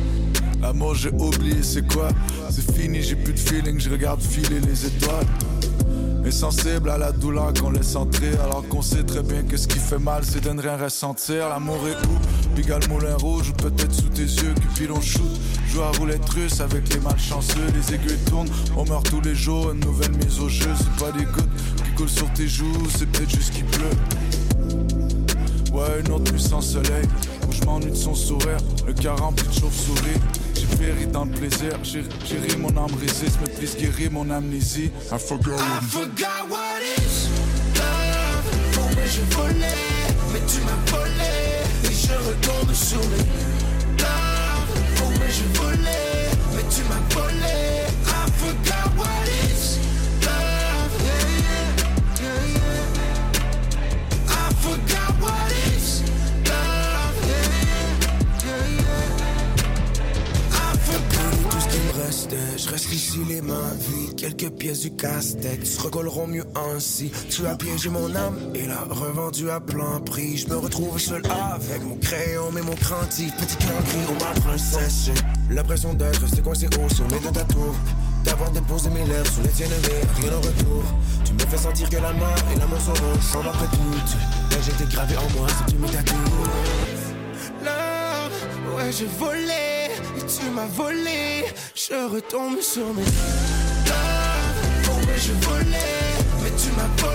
L'amour 0.61 0.94
j'ai 0.94 1.11
oublié 1.11 1.62
c'est 1.62 1.87
quoi? 1.92 2.09
C'est 2.51 2.70
fini 2.72 3.03
j'ai 3.03 3.16
plus 3.16 3.33
de 3.35 3.38
feeling 3.38 3.79
Je 3.81 3.90
regarde 3.90 4.20
filer 4.22 4.61
les 4.61 4.87
étoiles 4.87 5.27
Insensible 6.25 6.91
à 6.91 6.99
la 6.99 7.13
douleur 7.13 7.53
qu'on 7.53 7.71
laisse 7.71 7.97
entrer 7.97 8.31
Alors 8.45 8.67
qu'on 8.69 8.83
sait 8.83 9.03
très 9.03 9.23
bien 9.23 9.43
que 9.43 9.57
ce 9.57 9.67
qui 9.67 9.79
fait 9.79 9.99
mal 9.99 10.23
c'est 10.25 10.43
de 10.43 10.51
ne 10.51 10.63
rien 10.63 10.77
ressentir. 10.77 11.49
L'amour 11.49 11.81
est 11.89 12.07
où? 12.07 12.55
Pigalle 12.55 12.87
moulin 12.89 13.17
rouge 13.17 13.51
ou 13.51 13.53
peut-être 13.55 13.93
sous 13.93 14.09
tes 14.09 14.23
yeux 14.23 14.55
l'on 14.89 15.01
shoot. 15.01 15.23
Joue 15.69 15.83
à 15.83 15.91
roulette 15.93 16.29
russe 16.29 16.61
avec 16.61 16.93
les 16.93 17.01
malchanceux 17.01 17.67
Les 17.75 17.95
aiguilles 17.95 18.19
tournent, 18.27 18.49
on 18.77 18.85
meurt 18.85 19.09
tous 19.09 19.21
les 19.21 19.35
jours 19.35 19.71
Une 19.73 19.81
nouvelle 19.81 20.13
mise 20.13 20.41
au 20.41 20.49
jeu, 20.49 20.71
c'est 20.77 21.05
pas 21.05 21.13
des 21.13 21.25
gouttes 21.25 21.49
qui 21.85 21.91
coulent 21.97 22.09
sur 22.09 22.31
tes 22.33 22.49
joues 22.49 22.89
C'est 22.97 23.07
peut-être 23.07 23.31
juste 23.31 23.55
qu'il 23.55 23.65
pleut. 23.67 23.97
Ouais, 25.73 26.01
une 26.05 26.13
autre 26.13 26.33
nuit 26.33 26.43
sans 26.43 26.61
soleil 26.61 27.07
Où 27.49 27.53
je 27.53 27.65
m'ennuie 27.65 27.91
de 27.91 27.97
son 27.97 28.15
sourire 28.15 28.59
Le 28.87 28.93
cœur 28.93 29.19
rempli 29.19 29.47
de 29.47 29.53
chauve-souris 29.53 30.21
J'ai 30.62 30.77
péri 30.77 31.07
dans 31.07 31.25
le 31.25 31.31
plaisir 31.33 31.72
J'ai 31.83 32.01
ri 32.01 32.57
mon 32.57 32.68
âme 32.77 32.94
résiste 33.01 33.38
Mais 33.40 33.53
plus 33.53 33.77
guéri 33.77 34.09
mon 34.11 34.31
amnésie. 34.31 34.90
I 35.11 35.18
forgot 35.18 35.57
what, 35.57 35.59
I 35.59 35.85
forgot 35.85 36.48
what 36.48 36.83
is 36.98 37.29
love. 37.75 38.72
Pour 38.72 38.85
moi 38.85 39.05
je 39.05 39.35
volais 39.35 39.83
Mais 40.33 40.40
tu 40.46 40.61
m'as 40.61 40.90
volé. 40.92 41.35
Et 41.85 41.92
je 41.92 42.14
retourne 42.29 42.75
sur 42.75 42.98
mes 42.98 43.27
love. 43.98 44.96
Pour 44.96 45.09
moi 45.11 45.27
je 45.29 45.59
volais 45.59 46.31
Mais 46.55 46.64
tu 46.70 46.83
m'as 46.88 47.14
volé 47.14 47.72
ici 62.92 63.20
les 63.28 63.40
mains 63.40 63.76
Quelques 64.16 64.50
pièces 64.50 64.81
du 64.81 64.94
casse-tête 64.94 65.66
se 65.66 65.81
recolleront 65.81 66.26
mieux 66.26 66.44
ainsi. 66.74 67.11
Tu 67.31 67.46
as 67.46 67.57
piégé 67.57 67.88
mon 67.88 68.14
âme 68.14 68.38
et 68.55 68.66
l'a 68.66 68.85
revendu 68.90 69.50
à 69.50 69.61
plein 69.61 70.00
prix. 70.05 70.37
Je 70.37 70.48
me 70.48 70.57
retrouve 70.57 70.98
seul 70.98 71.22
avec 71.26 71.83
mon 71.85 71.96
crayon 71.96 72.50
mais 72.52 72.62
mon 72.62 72.74
craintif 72.74 73.35
Petit 73.37 73.57
gris 73.57 74.07
ou 74.11 74.24
ma 74.24 74.40
princesse. 74.40 75.11
L'impression 75.50 75.94
d'être 75.94 76.42
coincé 76.42 76.66
au 76.66 76.88
sommet 76.88 77.20
de 77.20 77.33
ta 77.33 77.44
tour. 77.44 77.74
D'avoir 78.24 78.50
déposé 78.52 78.88
mes 78.90 79.05
lèvres 79.05 79.33
sous 79.33 79.42
les 79.42 79.48
tiennes 79.48 79.70
mais 79.83 80.22
rien 80.22 80.37
en 80.37 80.40
retour. 80.40 80.85
Tu 81.24 81.33
me 81.33 81.40
fais 81.40 81.57
sentir 81.57 81.88
que 81.90 81.96
la 81.96 82.12
mort 82.12 82.37
et 82.55 82.59
l'amour 82.59 82.81
sont 82.81 82.92
ensemble 82.92 83.48
après 83.48 83.66
tout 83.76 84.42
j'ai 84.64 84.70
été 84.70 84.85
gravé 84.94 85.16
en 85.16 85.38
moi 85.38 85.48
si 85.48 85.72
tu 85.72 85.78
me 85.78 85.88
tatoues 85.88 86.14
Love, 87.64 88.76
ouais 88.76 88.92
j'ai 88.92 89.07
volé 89.07 89.82
tu 90.38 90.51
m'as 90.51 90.66
volé 90.66 91.45
Je 91.75 91.95
retombe 92.09 92.61
sur 92.61 92.87
mes 92.95 93.03
oh 94.87 95.07
ouais 95.07 95.18
je 95.18 95.33
volais 95.47 96.12
mais 96.42 96.51
tu 96.51 96.68
m'as 96.77 97.03
volé 97.03 97.12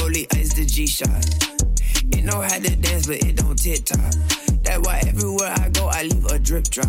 rollie 0.00 0.26
ice 0.36 0.54
the 0.54 0.64
G 0.64 0.86
shot. 0.86 1.08
It 2.16 2.24
know 2.24 2.40
how 2.40 2.58
to 2.58 2.76
dance, 2.76 3.06
but 3.06 3.22
it 3.22 3.36
don't 3.36 3.56
tit 3.56 3.84
top. 3.86 3.98
That's 4.62 4.80
why 4.86 5.02
everywhere 5.06 5.54
I 5.56 5.68
go, 5.68 5.88
I 5.88 6.02
leave 6.02 6.24
a 6.26 6.38
drip 6.38 6.64
drop. 6.64 6.88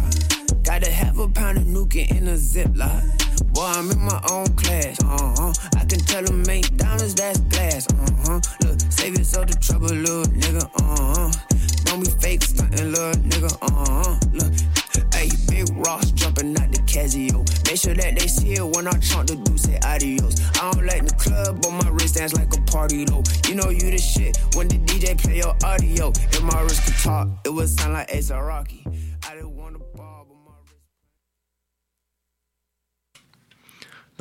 Gotta 0.64 0.90
have 0.90 1.20
a 1.20 1.28
pound 1.28 1.58
of 1.58 1.64
nuking 1.66 2.10
in 2.12 2.28
a 2.28 2.36
ziplock. 2.36 3.04
Boy, 3.54 3.66
I'm 3.66 3.92
in 3.92 4.00
my 4.00 4.22
own 4.32 4.48
class. 4.56 4.98
Uh 5.04 5.34
huh. 5.36 5.54
I 5.76 5.86
can 5.86 6.00
tell 6.00 6.24
them 6.24 6.50
ain't 6.50 6.76
diamonds, 6.78 7.16
that's 7.16 7.40
glass. 7.52 7.88
Uh 7.92 8.12
huh. 8.26 8.40
Look, 8.64 8.80
save 8.90 9.18
yourself 9.18 9.48
the 9.48 9.56
trouble, 9.56 9.88
little 9.88 10.24
nigga. 10.32 10.64
Uh 10.80 11.14
huh. 11.16 11.32
Don't 11.86 12.00
be 12.04 12.12
fake 12.22 12.44
stunting, 12.44 12.92
little 12.92 13.12
nigga. 13.30 13.52
Uh 13.62 13.72
huh. 13.86 14.16
Look, 14.32 14.54
hey, 15.14 15.30
big 15.50 15.68
Ross 15.86 16.12
jumping 16.12 16.54
Casio. 16.92 17.40
Make 17.68 17.80
sure 17.80 17.94
that 17.94 18.20
they 18.20 18.28
see 18.28 18.54
it 18.54 18.66
when 18.76 18.86
I 18.86 18.92
trunk 19.00 19.30
the 19.30 19.36
dude 19.36 19.60
say 19.60 19.80
adios. 19.86 20.36
I 20.60 20.72
don't 20.72 20.86
like 20.86 21.06
the 21.08 21.16
club, 21.16 21.62
but 21.62 21.72
my 21.72 21.90
wrist 21.90 22.16
dance 22.16 22.34
like 22.34 22.54
a 22.54 22.62
party 22.64 23.06
though. 23.06 23.24
You 23.48 23.56
know 23.56 23.70
you 23.70 23.92
the 23.92 23.98
shit 23.98 24.38
when 24.56 24.68
the 24.68 24.78
DJ 24.78 25.18
play 25.18 25.38
your 25.38 25.56
audio. 25.64 26.10
If 26.10 26.44
my 26.44 26.62
wrist 26.62 26.84
could 26.84 26.98
talk, 26.98 27.30
it 27.46 27.50
would 27.50 27.70
sound 27.70 27.94
like 27.94 28.14
Ace 28.14 28.30
Rocky. 28.30 28.86
I 29.28 29.36
didn't 29.36 29.56
want 29.56 29.78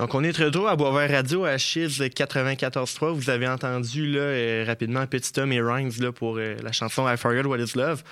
Donc, 0.01 0.15
on 0.15 0.25
est 0.25 0.33
de 0.33 0.47
retour 0.47 0.67
à 0.67 0.77
Boisvert 0.77 1.11
Radio 1.11 1.45
à 1.45 1.59
Chiz 1.59 2.01
94.3. 2.01 3.13
Vous 3.13 3.29
avez 3.29 3.47
entendu 3.47 4.07
là, 4.07 4.21
euh, 4.21 4.65
rapidement 4.67 5.07
Petit 5.07 5.31
Tom 5.31 5.53
et 5.53 5.61
Rhymes 5.61 5.93
là, 6.01 6.11
pour 6.11 6.39
euh, 6.39 6.57
la 6.63 6.73
chanson 6.73 7.07
I 7.07 7.19
Forgot 7.19 7.47
What 7.47 7.59
Is 7.59 7.73
Love. 7.77 8.03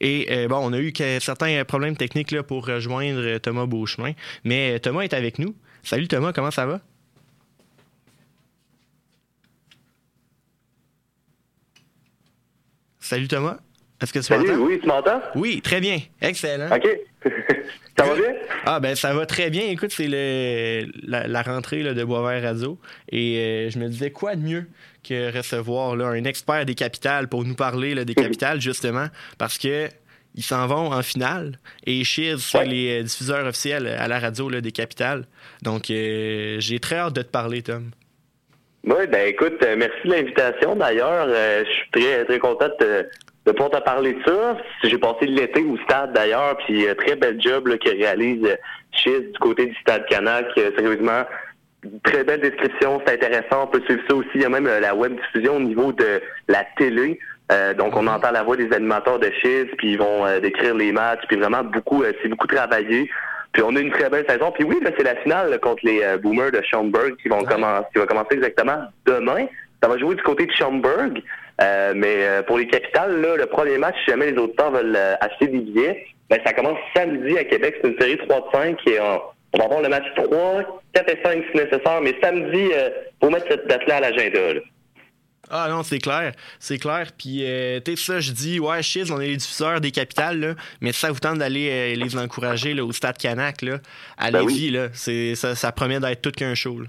Et 0.00 0.26
euh, 0.28 0.48
bon, 0.48 0.58
on 0.60 0.72
a 0.72 0.80
eu 0.80 0.92
certains 1.20 1.64
problèmes 1.64 1.96
techniques 1.96 2.32
là, 2.32 2.42
pour 2.42 2.66
rejoindre 2.66 3.38
Thomas 3.38 3.66
Beauchemin. 3.66 4.14
Mais 4.42 4.80
Thomas 4.80 5.02
est 5.02 5.14
avec 5.14 5.38
nous. 5.38 5.54
Salut 5.84 6.08
Thomas, 6.08 6.32
comment 6.32 6.50
ça 6.50 6.66
va? 6.66 6.80
Salut 12.98 13.28
Thomas. 13.28 13.58
Est-ce 14.02 14.12
que 14.12 14.18
tu 14.18 14.24
Salut, 14.26 14.46
m'entends? 14.48 14.62
oui, 14.64 14.78
tu 14.80 14.86
m'entends? 14.86 15.20
Oui, 15.34 15.60
très 15.62 15.80
bien. 15.80 15.98
Excellent. 16.20 16.68
OK. 16.74 16.86
ça 17.98 18.04
va 18.04 18.14
bien? 18.14 18.34
Ah 18.66 18.78
ben 18.80 18.94
ça 18.94 19.14
va 19.14 19.24
très 19.26 19.48
bien. 19.48 19.64
Écoute, 19.68 19.90
c'est 19.90 20.06
le, 20.08 20.86
la, 21.06 21.26
la 21.26 21.42
rentrée 21.42 21.82
là, 21.82 21.94
de 21.94 22.04
Boisvert 22.04 22.42
Radio. 22.42 22.78
Et 23.10 23.38
euh, 23.38 23.70
je 23.70 23.78
me 23.78 23.88
disais 23.88 24.10
quoi 24.10 24.36
de 24.36 24.42
mieux 24.42 24.66
que 25.02 25.34
recevoir 25.36 25.96
là, 25.96 26.06
un 26.08 26.24
expert 26.24 26.66
des 26.66 26.74
capitales 26.74 27.28
pour 27.28 27.44
nous 27.44 27.54
parler 27.54 27.94
là, 27.94 28.04
des 28.04 28.14
capitales, 28.26 28.60
justement, 28.60 29.06
parce 29.38 29.56
que 29.56 29.88
ils 30.34 30.42
s'en 30.42 30.66
vont 30.66 30.92
en 30.92 31.02
finale. 31.02 31.58
Et 31.86 32.04
Chiz, 32.04 32.36
c'est 32.50 32.58
Ouais. 32.58 32.66
les 32.66 33.00
euh, 33.00 33.02
diffuseurs 33.02 33.46
officiels 33.46 33.86
à 33.86 34.06
la 34.08 34.18
radio 34.18 34.50
des 34.50 34.72
capitales. 34.72 35.24
Donc 35.62 35.90
euh, 35.90 36.56
j'ai 36.60 36.78
très 36.80 36.96
hâte 36.96 37.14
de 37.14 37.22
te 37.22 37.30
parler, 37.30 37.62
Tom. 37.62 37.90
Oui, 38.84 39.06
ben 39.10 39.26
écoute, 39.26 39.54
merci 39.76 39.96
de 40.04 40.10
l'invitation. 40.10 40.76
D'ailleurs, 40.76 41.26
euh, 41.28 41.64
je 41.66 41.70
suis 41.72 41.90
très 41.90 42.24
très 42.26 42.38
content 42.38 42.68
de, 42.78 43.08
de 43.46 43.52
pouvoir 43.52 43.70
te 43.70 43.84
parler 43.84 44.14
de 44.14 44.22
ça. 44.24 44.56
J'ai 44.82 44.98
passé 44.98 45.26
l'été 45.26 45.64
au 45.64 45.76
stade 45.78 46.12
d'ailleurs, 46.12 46.56
puis 46.58 46.86
euh, 46.86 46.94
très 46.94 47.16
bel 47.16 47.40
job 47.40 47.68
là, 47.68 47.78
que 47.78 47.90
réalise 47.90 48.44
euh, 48.44 48.56
Chiz 48.92 49.20
du 49.32 49.38
côté 49.38 49.66
du 49.66 49.74
stade 49.76 50.06
Canac. 50.06 50.46
Euh, 50.58 50.70
sérieusement, 50.76 51.22
très 52.02 52.24
belle 52.24 52.40
description, 52.40 53.00
c'est 53.06 53.14
intéressant. 53.14 53.64
On 53.64 53.66
peut 53.68 53.82
suivre 53.82 54.02
ça 54.08 54.16
aussi. 54.16 54.28
Il 54.34 54.42
y 54.42 54.44
a 54.44 54.48
même 54.48 54.66
la 54.66 54.94
web 54.94 55.14
diffusion 55.14 55.56
au 55.56 55.60
niveau 55.60 55.92
de 55.92 56.20
la 56.48 56.64
télé. 56.76 57.18
Euh, 57.52 57.74
donc, 57.74 57.96
on 57.96 58.06
entend 58.06 58.32
la 58.32 58.42
voix 58.42 58.56
des 58.56 58.72
animateurs 58.72 59.18
de 59.18 59.30
Chiz, 59.40 59.66
puis 59.78 59.92
ils 59.92 59.98
vont 59.98 60.26
euh, 60.26 60.40
décrire 60.40 60.74
les 60.74 60.90
matchs, 60.90 61.22
puis 61.28 61.36
vraiment 61.36 61.62
beaucoup, 61.62 62.02
euh, 62.02 62.12
c'est 62.20 62.28
beaucoup 62.28 62.48
travaillé. 62.48 63.08
Puis 63.52 63.62
on 63.62 63.74
a 63.76 63.80
une 63.80 63.92
très 63.92 64.10
belle 64.10 64.26
saison. 64.28 64.50
Puis 64.50 64.64
oui, 64.64 64.78
là, 64.82 64.90
c'est 64.96 65.04
la 65.04 65.14
finale 65.16 65.50
là, 65.50 65.58
contre 65.58 65.84
les 65.84 66.02
euh, 66.02 66.18
Boomers 66.18 66.50
de 66.50 66.60
Schaumburg 66.62 67.16
qui 67.22 67.28
vont 67.28 67.44
commencer, 67.44 67.86
qui 67.92 67.98
va 68.00 68.06
commencer 68.06 68.34
exactement 68.34 68.88
demain. 69.06 69.46
Ça 69.82 69.88
va 69.88 69.96
jouer 69.98 70.16
du 70.16 70.22
côté 70.22 70.46
de 70.46 70.52
Schaumburg. 70.52 71.22
Euh, 71.60 71.92
mais 71.96 72.26
euh, 72.26 72.42
pour 72.42 72.58
les 72.58 72.66
capitales, 72.66 73.20
là, 73.20 73.36
le 73.36 73.46
premier 73.46 73.78
match, 73.78 73.96
si 74.04 74.10
jamais 74.10 74.30
les 74.30 74.38
auditeurs 74.38 74.70
veulent 74.70 74.96
euh, 74.96 75.14
acheter 75.20 75.46
des 75.46 75.60
billets, 75.60 76.06
ben, 76.28 76.40
ça 76.44 76.52
commence 76.52 76.78
samedi 76.94 77.38
à 77.38 77.44
Québec. 77.44 77.76
C'est 77.80 77.88
une 77.88 77.98
série 77.98 78.18
3 78.18 78.40
de 78.40 78.46
5 78.52 78.78
et 78.88 79.00
on, 79.00 79.20
on 79.54 79.58
va 79.58 79.64
avoir 79.64 79.80
le 79.82 79.88
match 79.88 80.04
3, 80.16 80.82
4 80.92 81.08
et 81.08 81.22
5 81.24 81.44
si 81.50 81.56
nécessaire. 81.56 82.00
Mais 82.02 82.14
samedi, 82.22 82.70
euh, 82.74 82.90
faut 83.22 83.30
mettre 83.30 83.46
cette 83.48 83.66
date-là 83.66 83.96
à 83.96 84.00
l'agenda. 84.00 84.54
là. 84.54 84.60
Ah 85.48 85.68
non, 85.70 85.82
c'est 85.82 85.98
clair. 85.98 86.32
C'est 86.58 86.78
clair. 86.78 87.10
Puis, 87.16 87.44
euh, 87.44 87.80
tu 87.84 87.96
sais, 87.96 88.12
ça, 88.12 88.20
je 88.20 88.32
dis, 88.32 88.58
ouais, 88.58 88.82
Chiz, 88.82 89.10
on 89.12 89.20
est 89.20 89.28
les 89.28 89.36
diffuseurs 89.36 89.80
des 89.80 89.92
capitales, 89.92 90.40
là, 90.40 90.54
mais 90.80 90.92
ça 90.92 91.12
vous 91.12 91.20
tente 91.20 91.38
d'aller 91.38 91.70
euh, 91.70 91.94
les 91.94 92.16
encourager 92.16 92.74
là, 92.74 92.84
au 92.84 92.92
Stade 92.92 93.16
Canac, 93.16 93.62
là, 93.62 93.78
allez-y, 94.18 94.70
là. 94.70 94.88
C'est, 94.92 95.36
ça, 95.36 95.54
ça 95.54 95.70
promet 95.70 96.00
d'être 96.00 96.20
tout 96.20 96.32
qu'un 96.32 96.54
show. 96.54 96.80
là. 96.80 96.88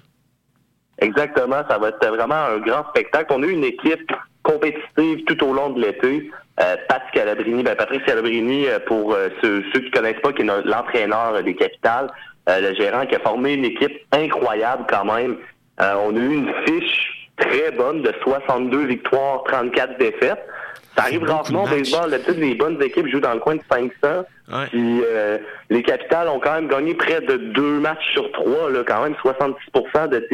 Exactement, 0.99 1.61
ça 1.69 1.77
va 1.77 1.89
être 1.89 2.07
vraiment 2.07 2.35
un 2.35 2.57
grand 2.57 2.83
spectacle. 2.89 3.31
On 3.31 3.43
a 3.43 3.45
eu 3.45 3.51
une 3.51 3.63
équipe 3.63 4.11
compétitive 4.47 5.25
tout 5.25 5.43
au 5.43 5.53
long 5.53 5.69
de 5.71 5.81
l'été. 5.81 6.31
Euh, 6.59 6.75
Pat 6.89 7.03
Calabrini, 7.13 7.61
ben 7.61 7.75
Patrice 7.75 8.01
Calabrini, 8.03 8.65
euh, 8.67 8.79
pour 8.79 9.13
euh, 9.13 9.29
ceux, 9.41 9.63
ceux 9.73 9.81
qui 9.81 9.91
connaissent 9.91 10.21
pas, 10.23 10.33
qui 10.33 10.41
est 10.41 10.45
l'entraîneur 10.45 11.43
des 11.43 11.55
capitales, 11.55 12.09
euh, 12.49 12.59
le 12.61 12.75
gérant 12.75 13.05
qui 13.05 13.15
a 13.15 13.19
formé 13.19 13.53
une 13.53 13.65
équipe 13.65 13.99
incroyable 14.11 14.85
quand 14.89 15.05
même. 15.05 15.37
On 15.79 16.15
a 16.15 16.19
eu 16.19 16.33
une 16.33 16.51
fiche 16.65 17.29
très 17.37 17.71
bonne 17.71 18.01
de 18.01 18.11
62 18.23 18.85
victoires, 18.85 19.43
34 19.43 19.99
défaites. 19.99 20.43
Ça 20.97 21.03
arrive 21.03 21.23
rarement 21.23 21.65
au 21.65 21.67
baseball. 21.67 22.09
D'habitude, 22.09 22.39
les 22.39 22.55
bonnes 22.55 22.81
équipes 22.81 23.07
jouent 23.07 23.19
dans 23.19 23.35
le 23.35 23.39
coin 23.39 23.55
de 23.55 23.61
500. 23.71 23.91
Ouais. 24.49 24.65
Puis 24.71 25.03
euh, 25.05 25.37
les 25.69 25.83
capitales 25.83 26.27
ont 26.29 26.39
quand 26.39 26.53
même 26.53 26.67
gagné 26.67 26.95
près 26.95 27.21
de 27.21 27.37
deux 27.37 27.79
matchs 27.79 28.13
sur 28.13 28.31
trois, 28.31 28.71
là, 28.71 28.83
quand 28.87 29.03
même 29.03 29.13
66% 29.23 30.09
de 30.09 30.27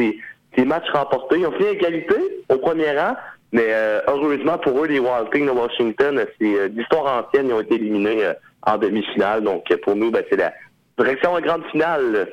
ces 0.56 0.64
matchs 0.64 0.88
remportés. 0.92 1.40
Ils 1.40 1.46
ont 1.46 1.52
fait 1.52 1.74
égalité 1.74 2.14
au 2.48 2.56
premier 2.56 2.98
rang, 2.98 3.16
mais 3.52 3.66
euh, 3.68 4.00
heureusement 4.08 4.58
pour 4.58 4.82
eux, 4.82 4.86
les 4.88 4.98
Wild 4.98 5.30
Kings 5.32 5.46
de 5.46 5.50
Washington, 5.50 6.24
c'est 6.40 6.54
euh, 6.58 6.68
d'histoire 6.68 7.24
ancienne, 7.26 7.48
ils 7.48 7.52
ont 7.52 7.60
été 7.60 7.74
éliminés 7.76 8.24
euh, 8.24 8.32
en 8.62 8.76
demi-finale. 8.78 9.42
Donc 9.44 9.70
euh, 9.70 9.76
pour 9.82 9.94
nous, 9.96 10.10
ben, 10.10 10.24
c'est 10.28 10.36
la 10.36 10.52
direction 10.98 11.32
en 11.32 11.40
grande 11.40 11.64
finale. 11.70 12.28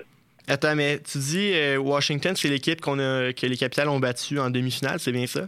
Attends, 0.48 0.76
mais 0.76 1.00
tu 1.00 1.18
dis 1.20 1.52
euh, 1.54 1.78
Washington, 1.78 2.34
c'est 2.36 2.48
l'équipe 2.48 2.82
qu'on 2.82 2.98
a, 3.00 3.32
que 3.34 3.46
les 3.46 3.58
capitales 3.58 3.90
ont 3.90 4.00
battu 4.00 4.40
en 4.40 4.50
demi-finale, 4.50 5.00
c'est 5.00 5.12
bien 5.12 5.28
ça? 5.28 5.42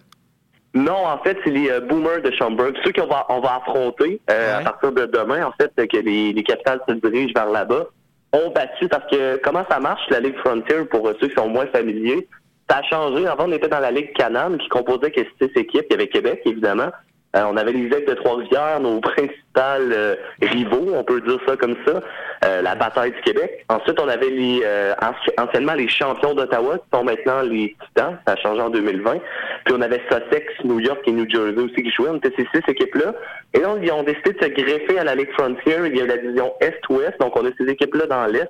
Non, 0.76 1.06
en 1.06 1.20
fait, 1.20 1.38
c'est 1.44 1.52
les 1.52 1.70
euh, 1.70 1.82
Boomers 1.82 2.22
de 2.24 2.32
Schaumburg, 2.32 2.74
ceux 2.84 2.92
qu'on 2.92 3.08
va, 3.08 3.26
on 3.30 3.40
va 3.42 3.58
affronter 3.58 4.20
euh, 4.30 4.58
Ouais. 4.58 4.62
à 4.66 4.72
partir 4.72 4.92
de 4.92 5.06
demain, 5.06 5.46
en 5.46 5.52
fait, 5.60 5.72
euh, 5.80 5.86
que 5.88 5.98
les, 5.98 6.34
les 6.34 6.44
capitales 6.44 6.80
se 6.88 6.94
dirigent 6.96 7.32
vers 7.36 7.50
là-bas. 7.50 7.86
ont 8.34 8.50
battu 8.50 8.88
parce 8.88 9.08
que 9.12 9.40
comment 9.44 9.64
ça 9.70 9.80
marche, 9.80 10.02
la 10.10 10.20
Ligue 10.20 10.38
Frontier, 10.38 10.86
pour 10.90 11.08
euh, 11.08 11.14
ceux 11.20 11.28
qui 11.28 11.36
sont 11.36 11.48
moins 11.48 11.68
familiers, 11.68 12.28
ça 12.74 12.80
a 12.80 12.84
changé. 12.84 13.28
Avant, 13.28 13.46
on 13.48 13.52
était 13.52 13.68
dans 13.68 13.80
la 13.80 13.92
Ligue 13.92 14.14
Canam, 14.14 14.58
qui 14.58 14.68
composait 14.70 15.12
que 15.12 15.22
six 15.40 15.50
équipes. 15.56 15.86
Il 15.90 15.92
y 15.92 15.94
avait 15.94 16.08
Québec, 16.08 16.42
évidemment. 16.46 16.90
Euh, 17.36 17.46
on 17.52 17.58
avait 17.58 17.72
les 17.72 17.86
Aigles 17.88 18.06
de 18.10 18.14
Trois-Rivières, 18.14 18.80
nos 18.80 19.00
principales 19.00 19.92
euh, 19.92 20.16
rivaux, 20.40 20.92
on 20.94 21.04
peut 21.04 21.20
dire 21.22 21.40
ça 21.48 21.56
comme 21.58 21.76
ça, 21.84 22.00
euh, 22.46 22.62
la 22.62 22.76
bataille 22.76 23.12
du 23.12 23.22
Québec. 23.22 23.66
Ensuite, 23.70 24.00
on 24.00 24.08
avait 24.08 24.30
les 24.30 24.62
euh, 24.64 24.94
anci- 25.02 25.34
anciennement 25.42 25.74
les 25.74 25.88
champions 25.88 26.36
d'Ottawa, 26.36 26.78
qui 26.78 26.84
sont 26.96 27.04
maintenant 27.04 27.42
les 27.42 27.76
Titans, 27.88 28.20
ça 28.28 28.34
a 28.34 28.36
changé 28.36 28.62
en 28.62 28.70
2020. 28.70 29.18
Puis 29.66 29.74
on 29.76 29.82
avait 29.82 30.02
Sussex, 30.12 30.46
New 30.64 30.80
York 30.80 31.00
et 31.08 31.12
New 31.12 31.28
Jersey 31.28 31.58
aussi 31.60 31.74
qui 31.82 31.90
jouaient. 31.90 32.10
On 32.12 32.18
était 32.18 32.34
ces 32.38 32.48
six 32.54 32.62
équipes-là. 32.72 33.16
Et 33.56 33.62
donc, 33.62 33.80
ils 33.82 33.92
ont 33.92 34.04
décidé 34.04 34.34
de 34.34 34.40
se 34.44 34.50
greffer 34.50 35.00
à 35.00 35.04
la 35.04 35.16
Ligue 35.16 35.32
Frontier. 35.32 35.78
Il 35.88 35.98
y 35.98 36.02
a 36.02 36.06
la 36.06 36.18
division 36.18 36.54
Est-Ouest, 36.62 37.20
donc 37.20 37.36
on 37.36 37.46
a 37.48 37.50
ces 37.58 37.68
équipes-là 37.68 38.06
dans 38.06 38.28
l'Est, 38.28 38.50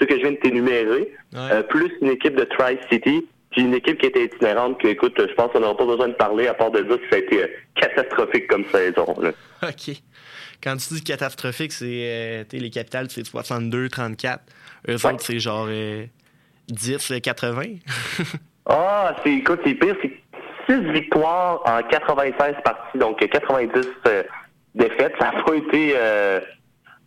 ceux 0.00 0.06
que 0.06 0.14
je 0.16 0.22
viens 0.22 0.32
de 0.32 0.36
t'énumérer, 0.38 1.12
euh, 1.52 1.62
plus 1.62 1.92
une 2.02 2.08
équipe 2.10 2.34
de 2.34 2.42
Tri-City, 2.44 3.28
puis 3.54 3.62
une 3.62 3.74
équipe 3.74 3.98
qui 3.98 4.06
était 4.06 4.24
itinérante, 4.24 4.80
que, 4.80 4.88
écoute, 4.88 5.14
je 5.16 5.32
pense 5.34 5.52
qu'on 5.52 5.60
n'aura 5.60 5.76
pas 5.76 5.86
besoin 5.86 6.08
de 6.08 6.14
parler, 6.14 6.48
à 6.48 6.54
part 6.54 6.72
de 6.72 6.82
dire 6.82 7.00
que 7.00 7.08
ça 7.08 7.16
a 7.16 7.18
été 7.18 7.44
euh, 7.44 7.46
catastrophique 7.76 8.48
comme 8.48 8.64
saison. 8.72 9.14
là. 9.20 9.30
OK. 9.68 9.96
Quand 10.62 10.76
tu 10.76 10.94
dis 10.94 11.04
catastrophique, 11.04 11.72
c'est 11.72 11.84
euh, 11.86 12.44
les 12.52 12.70
capitales, 12.70 13.06
c'est 13.10 13.24
62, 13.24 13.88
34. 13.88 14.42
Eux 14.88 14.94
autres, 14.94 15.20
c'est 15.20 15.38
genre 15.38 15.66
euh, 15.68 16.04
10, 16.68 17.12
euh, 17.12 17.20
80. 17.20 17.62
Ah, 18.66 19.14
c'est, 19.22 19.30
écoute, 19.34 19.60
c'est 19.62 19.74
pire, 19.74 19.94
c'est 20.00 20.10
6 20.66 20.90
victoires 20.92 21.60
en 21.66 21.82
96 21.82 22.54
parties, 22.64 22.98
donc 22.98 23.22
euh, 23.22 23.26
90 23.26 23.86
euh, 24.06 24.22
défaites. 24.74 25.12
Ça 25.18 25.32
n'a 25.32 25.42
pas 25.42 25.54
été, 25.54 25.92
euh, 25.94 26.40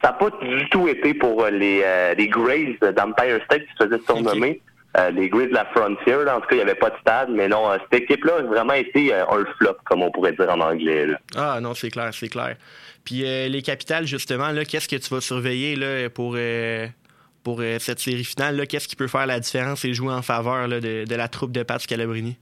ça 0.04 0.10
n'a 0.10 0.14
pas 0.14 0.30
du 0.30 0.70
tout 0.70 0.88
été 0.88 1.16
pour 1.16 1.44
les, 1.48 1.84
les 2.16 2.28
Grays 2.28 2.78
d'Empire 2.96 3.42
State 3.46 3.64
qui 3.64 3.74
se 3.80 3.86
faisaient 3.86 4.04
surnommer. 4.06 4.62
Euh, 5.00 5.12
les 5.12 5.30
Grays 5.30 5.48
de 5.48 5.54
la 5.54 5.66
Frontier, 5.66 6.24
là. 6.26 6.38
en 6.38 6.42
tout 6.42 6.48
cas, 6.48 6.56
il 6.56 6.58
n'y 6.58 6.64
avait 6.64 6.76
pas 6.76 6.90
de 6.90 6.98
stade, 7.02 7.30
mais 7.30 7.48
non, 7.48 7.70
euh, 7.70 7.78
cette 7.84 8.02
équipe-là 8.02 8.38
a 8.38 8.42
vraiment 8.42 8.74
été 8.74 9.14
euh, 9.14 9.26
un 9.30 9.46
flop, 9.58 9.78
comme 9.86 10.02
on 10.02 10.10
pourrait 10.12 10.32
dire 10.32 10.50
en 10.50 10.60
anglais. 10.60 11.06
là. 11.06 11.20
Ah 11.36 11.60
non, 11.62 11.76
c'est 11.76 11.92
clair, 11.92 12.10
c'est 12.14 12.30
clair. 12.30 12.56
Puis 13.06 13.22
les 13.22 13.62
capitales, 13.62 14.06
justement, 14.06 14.50
qu'est-ce 14.68 14.90
que 14.90 14.98
tu 14.98 15.14
vas 15.14 15.22
surveiller 15.22 15.78
là, 15.78 16.10
pour, 16.10 16.38
pour 17.42 17.62
cette 17.80 18.00
série 18.00 18.26
finale? 18.26 18.68
Qu'est-ce 18.68 18.90
qui 18.90 18.98
peut 18.98 19.08
faire 19.08 19.26
la 19.26 19.40
différence 19.40 19.86
et 19.86 19.94
jouer 19.94 20.12
en 20.12 20.22
faveur 20.22 20.68
là, 20.68 20.82
de, 20.82 21.06
de 21.06 21.16
la 21.16 21.30
troupe 21.30 21.54
de 21.54 21.64
Pat 21.64 21.80
Scalabrini? 21.80 22.38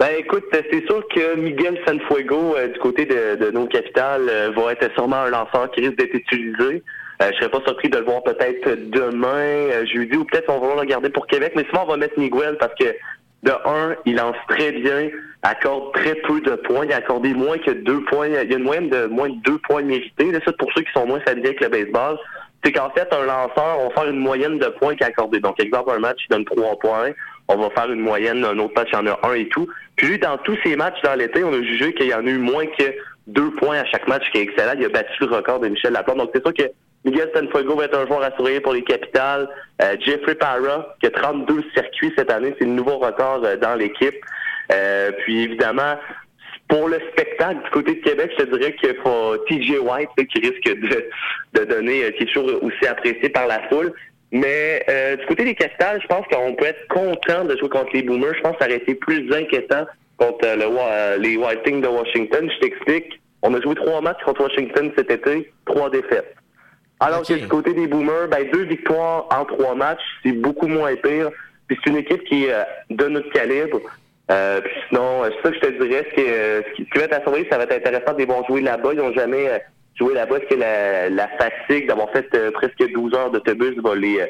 Ben 0.00 0.08
écoute, 0.18 0.42
c'est 0.52 0.84
sûr 0.86 1.00
que 1.14 1.36
Miguel 1.36 1.78
Sanfuego, 1.86 2.56
du 2.74 2.78
côté 2.80 3.06
de, 3.06 3.36
de 3.36 3.52
nos 3.52 3.68
capitales, 3.68 4.52
va 4.56 4.72
être 4.72 4.92
sûrement 4.94 5.22
un 5.22 5.30
lanceur 5.30 5.70
qui 5.70 5.82
risque 5.82 5.96
d'être 5.96 6.14
utilisé. 6.14 6.82
Euh, 7.22 7.30
je 7.32 7.36
serais 7.36 7.50
pas 7.50 7.60
surpris 7.66 7.88
de 7.88 7.98
le 7.98 8.04
voir 8.04 8.22
peut-être 8.22 8.90
demain, 8.90 9.70
euh, 9.72 9.86
jeudi, 9.86 10.16
ou 10.16 10.24
peut-être 10.24 10.50
on 10.50 10.58
va 10.58 10.74
le 10.74 10.80
regarder 10.80 11.08
pour 11.08 11.26
Québec, 11.26 11.52
mais 11.56 11.64
souvent 11.64 11.84
on 11.84 11.90
va 11.90 11.96
mettre 11.96 12.18
Miguel 12.18 12.56
parce 12.58 12.74
que 12.74 12.94
de 13.42 13.52
un, 13.64 13.96
il 14.04 14.16
lance 14.16 14.36
très 14.48 14.72
bien, 14.72 15.08
accorde 15.42 15.92
très 15.94 16.14
peu 16.16 16.40
de 16.40 16.56
points, 16.56 16.84
il 16.84 16.92
a 16.92 16.96
accordé 16.96 17.32
moins 17.32 17.58
que 17.58 17.70
deux 17.70 18.02
points, 18.04 18.26
il 18.26 18.34
y 18.34 18.36
a 18.36 18.56
une 18.56 18.64
moyenne 18.64 18.90
de 18.90 19.06
moins 19.06 19.28
de 19.28 19.36
deux 19.44 19.58
points 19.58 19.82
mérités. 19.82 20.32
Là, 20.32 20.40
ça, 20.44 20.52
pour 20.58 20.70
ceux 20.74 20.82
qui 20.82 20.92
sont 20.92 21.06
moins 21.06 21.20
familiers 21.20 21.48
avec 21.48 21.60
le 21.60 21.68
baseball, 21.68 22.18
c'est 22.64 22.72
qu'en 22.72 22.90
fait, 22.90 23.06
un 23.12 23.24
lanceur, 23.24 23.78
on 23.78 23.88
va 23.88 23.94
faire 23.94 24.10
une 24.10 24.18
moyenne 24.18 24.58
de 24.58 24.66
points 24.66 24.94
qu'il 24.94 25.04
a 25.04 25.08
accordé. 25.08 25.38
Donc, 25.38 25.60
exemple, 25.60 25.92
un 25.94 26.00
match, 26.00 26.18
il 26.28 26.32
donne 26.32 26.44
trois 26.44 26.76
points. 26.78 27.10
On 27.48 27.56
va 27.56 27.70
faire 27.70 27.90
une 27.92 28.00
moyenne, 28.00 28.44
un 28.44 28.58
autre 28.58 28.74
match, 28.74 28.88
il 28.92 28.96
y 28.96 28.98
en 28.98 29.06
a 29.06 29.20
un 29.22 29.34
et 29.34 29.48
tout. 29.48 29.68
Puis 29.94 30.08
lui, 30.08 30.18
dans 30.18 30.36
tous 30.38 30.58
ses 30.64 30.74
matchs 30.74 31.00
dans 31.04 31.14
l'été, 31.14 31.44
on 31.44 31.52
a 31.52 31.62
jugé 31.62 31.94
qu'il 31.94 32.08
y 32.08 32.14
en 32.14 32.26
a 32.26 32.30
eu 32.30 32.38
moins 32.38 32.66
que 32.66 32.84
deux 33.28 33.50
points 33.52 33.78
à 33.78 33.84
chaque 33.84 34.08
match, 34.08 34.24
qui 34.32 34.38
est 34.38 34.42
excellent. 34.42 34.72
Il 34.76 34.84
a 34.84 34.88
battu 34.88 35.12
le 35.20 35.26
record 35.26 35.60
de 35.60 35.68
Michel 35.68 35.92
Laplante. 35.92 36.18
Donc, 36.18 36.30
c'est 36.34 36.42
sûr 36.42 36.54
que 36.54 36.64
Miguel 37.06 37.30
Sanfuego 37.32 37.76
va 37.76 37.84
être 37.84 37.96
un 37.96 38.06
joueur 38.06 38.24
à 38.24 38.30
pour 38.32 38.72
les 38.72 38.82
capitales. 38.82 39.48
Euh, 39.80 39.94
Jeffrey 40.00 40.34
Parra, 40.34 40.96
qui 41.00 41.06
a 41.06 41.10
32 41.10 41.62
circuits 41.72 42.12
cette 42.18 42.32
année, 42.32 42.52
c'est 42.58 42.64
le 42.64 42.72
nouveau 42.72 42.98
record 42.98 43.42
euh, 43.44 43.56
dans 43.56 43.76
l'équipe. 43.76 44.16
Euh, 44.72 45.12
puis, 45.20 45.44
évidemment, 45.44 45.94
pour 46.68 46.88
le 46.88 46.98
spectacle 47.12 47.62
du 47.62 47.70
côté 47.70 47.94
de 47.94 48.00
Québec, 48.00 48.32
je 48.36 48.44
te 48.44 48.56
dirais 48.56 48.74
qu'il 48.74 48.96
faut 48.96 49.36
TJ 49.48 49.78
White 49.78 50.08
sais, 50.18 50.26
qui 50.26 50.40
risque 50.40 50.64
de, 50.64 51.08
de 51.60 51.64
donner, 51.64 52.12
qui 52.14 52.24
est 52.24 52.32
toujours 52.32 52.50
aussi 52.60 52.86
apprécié 52.88 53.28
par 53.28 53.46
la 53.46 53.60
foule. 53.68 53.92
Mais 54.32 54.84
euh, 54.88 55.14
du 55.14 55.26
côté 55.26 55.44
des 55.44 55.54
capitales, 55.54 56.00
je 56.02 56.08
pense 56.08 56.26
qu'on 56.26 56.54
peut 56.54 56.66
être 56.66 56.88
content 56.88 57.44
de 57.44 57.56
jouer 57.56 57.68
contre 57.68 57.90
les 57.94 58.02
Boomers. 58.02 58.34
Je 58.34 58.40
pense 58.40 58.54
que 58.54 58.64
ça 58.64 58.66
aurait 58.66 58.78
été 58.78 58.96
plus 58.96 59.32
inquiétant 59.32 59.86
contre 60.16 60.44
le, 60.44 61.22
les 61.22 61.36
White 61.36 61.62
Kings 61.62 61.82
de 61.82 61.86
Washington. 61.86 62.50
Je 62.52 62.58
t'explique. 62.66 63.20
On 63.42 63.54
a 63.54 63.60
joué 63.60 63.76
trois 63.76 64.00
matchs 64.00 64.24
contre 64.24 64.42
Washington 64.42 64.90
cet 64.96 65.08
été, 65.08 65.52
trois 65.66 65.88
défaites. 65.88 66.35
Alors 67.00 67.20
que 67.22 67.34
du 67.34 67.48
côté 67.48 67.72
des 67.74 67.86
Boomers, 67.86 68.28
ben, 68.28 68.48
deux 68.50 68.64
victoires 68.64 69.26
en 69.30 69.44
trois 69.44 69.74
matchs, 69.74 70.00
c'est 70.22 70.32
beaucoup 70.32 70.66
moins 70.66 70.94
pire. 70.96 71.30
Puis 71.68 71.76
c'est 71.84 71.90
une 71.90 71.96
équipe 71.98 72.24
qui 72.24 72.44
est 72.46 72.52
euh, 72.52 72.62
de 72.90 73.06
notre 73.08 73.30
calibre. 73.30 73.80
Euh, 74.30 74.60
puis 74.60 74.72
sinon, 74.88 75.24
euh, 75.24 75.30
c'est 75.30 75.42
ça 75.42 75.50
que 75.50 75.56
je 75.56 75.60
te 75.76 75.82
dirais, 75.84 76.06
c'est 76.10 76.22
que 76.22 76.28
euh, 76.28 76.62
ce 76.76 76.82
qui 76.82 76.88
va 76.98 77.04
être 77.04 77.12
à 77.14 77.22
surveiller, 77.22 77.46
ça 77.50 77.58
va 77.58 77.64
être 77.64 77.74
intéressant 77.74 78.12
de 78.12 78.18
les 78.18 78.24
voir 78.26 78.44
jouer 78.46 78.60
là-bas. 78.60 78.90
Ils 78.92 78.98
n'ont 78.98 79.12
jamais 79.12 79.48
euh, 79.48 79.58
joué 79.96 80.14
là-bas. 80.14 80.38
Est-ce 80.38 80.54
que 80.54 80.60
la, 80.60 81.10
la 81.10 81.28
fatigue 81.38 81.86
d'avoir 81.88 82.10
fait 82.10 82.28
presque 82.52 82.92
12 82.92 83.14
heures 83.14 83.30
d'autobus 83.30 83.76
va 83.82 83.94
les 83.94 84.20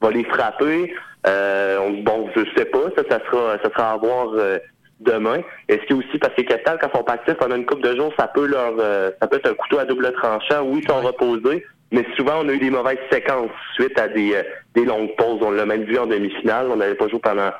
va 0.00 0.10
les 0.10 0.24
frapper? 0.24 0.94
Euh, 1.26 1.78
on- 1.80 2.02
bon, 2.02 2.28
je 2.34 2.42
sais 2.56 2.64
pas. 2.66 2.78
Ça, 2.96 3.02
ça 3.08 3.18
sera 3.26 3.58
ça 3.62 3.70
sera 3.70 3.92
à 3.92 3.96
voir 3.96 4.28
euh, 4.34 4.58
demain. 5.00 5.40
Est-ce 5.68 5.82
que 5.86 5.94
aussi, 5.94 6.18
parce 6.18 6.34
que 6.34 6.40
les 6.42 6.46
capitales, 6.46 6.78
quand 6.80 6.88
ils 6.92 6.98
sont 6.98 7.08
actifs 7.10 7.34
pendant 7.34 7.56
une 7.56 7.66
couple 7.66 7.82
de 7.82 7.96
jours, 7.96 8.12
ça 8.18 8.28
peut 8.28 8.46
leur 8.46 8.74
euh, 8.78 9.10
ça 9.20 9.26
peut 9.26 9.36
être 9.36 9.50
un 9.50 9.54
couteau 9.54 9.78
à 9.78 9.84
double 9.84 10.12
tranchant. 10.12 10.62
Oui, 10.64 10.80
ils 10.82 10.88
sont 10.88 11.00
reposés, 11.00 11.64
mais 11.94 12.04
souvent 12.16 12.44
on 12.44 12.48
a 12.48 12.52
eu 12.52 12.58
des 12.58 12.70
mauvaises 12.70 12.98
séquences 13.10 13.50
suite 13.74 13.98
à 13.98 14.08
des, 14.08 14.34
euh, 14.34 14.42
des 14.74 14.84
longues 14.84 15.14
pauses. 15.16 15.40
On 15.40 15.50
l'a 15.50 15.64
même 15.64 15.84
vu 15.84 15.96
en 15.98 16.06
demi-finale. 16.06 16.66
On 16.70 16.76
n'avait 16.76 16.94
pas 16.94 17.08
joué 17.08 17.20
pendant 17.20 17.50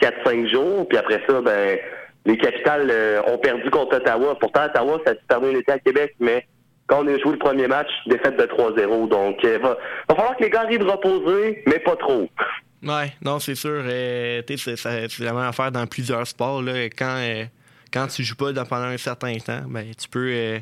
4-5 0.00 0.48
jours. 0.50 0.88
Puis 0.88 0.96
après 0.96 1.20
ça, 1.28 1.40
ben 1.42 1.78
les 2.24 2.36
capitales 2.38 2.88
euh, 2.90 3.20
ont 3.26 3.38
perdu 3.38 3.70
contre 3.70 3.96
Ottawa. 3.96 4.36
Pourtant, 4.38 4.66
Ottawa, 4.66 5.00
ça 5.04 5.12
se 5.12 5.18
termine 5.28 5.54
l'été 5.54 5.72
à 5.72 5.78
Québec, 5.78 6.14
mais 6.20 6.46
quand 6.86 7.04
on 7.04 7.08
a 7.08 7.18
joué 7.18 7.32
le 7.32 7.38
premier 7.38 7.66
match, 7.66 7.88
défaite 8.06 8.36
de 8.36 8.44
3-0. 8.44 9.08
Donc, 9.08 9.38
il 9.42 9.58
va, 9.58 9.76
va 10.08 10.14
falloir 10.14 10.36
que 10.36 10.44
les 10.44 10.50
gars 10.50 10.62
arrivent 10.62 10.82
reposer, 10.82 11.62
mais 11.66 11.78
pas 11.78 11.96
trop. 11.96 12.28
Ouais, 12.82 13.12
non, 13.22 13.38
c'est 13.38 13.54
sûr. 13.54 13.82
Euh, 13.84 14.42
c'est, 14.46 15.18
la 15.20 15.32
même 15.32 15.42
affaire 15.42 15.70
dans 15.70 15.86
plusieurs 15.86 16.26
sports. 16.26 16.62
Là, 16.62 16.86
quand, 16.86 17.16
euh, 17.18 17.44
quand 17.92 18.06
tu 18.08 18.24
joues 18.24 18.36
pas 18.36 18.52
pendant 18.64 18.86
un 18.86 18.96
certain 18.96 19.36
temps, 19.38 19.62
ben, 19.68 19.86
tu 19.96 20.08
peux, 20.08 20.30
euh, 20.32 20.58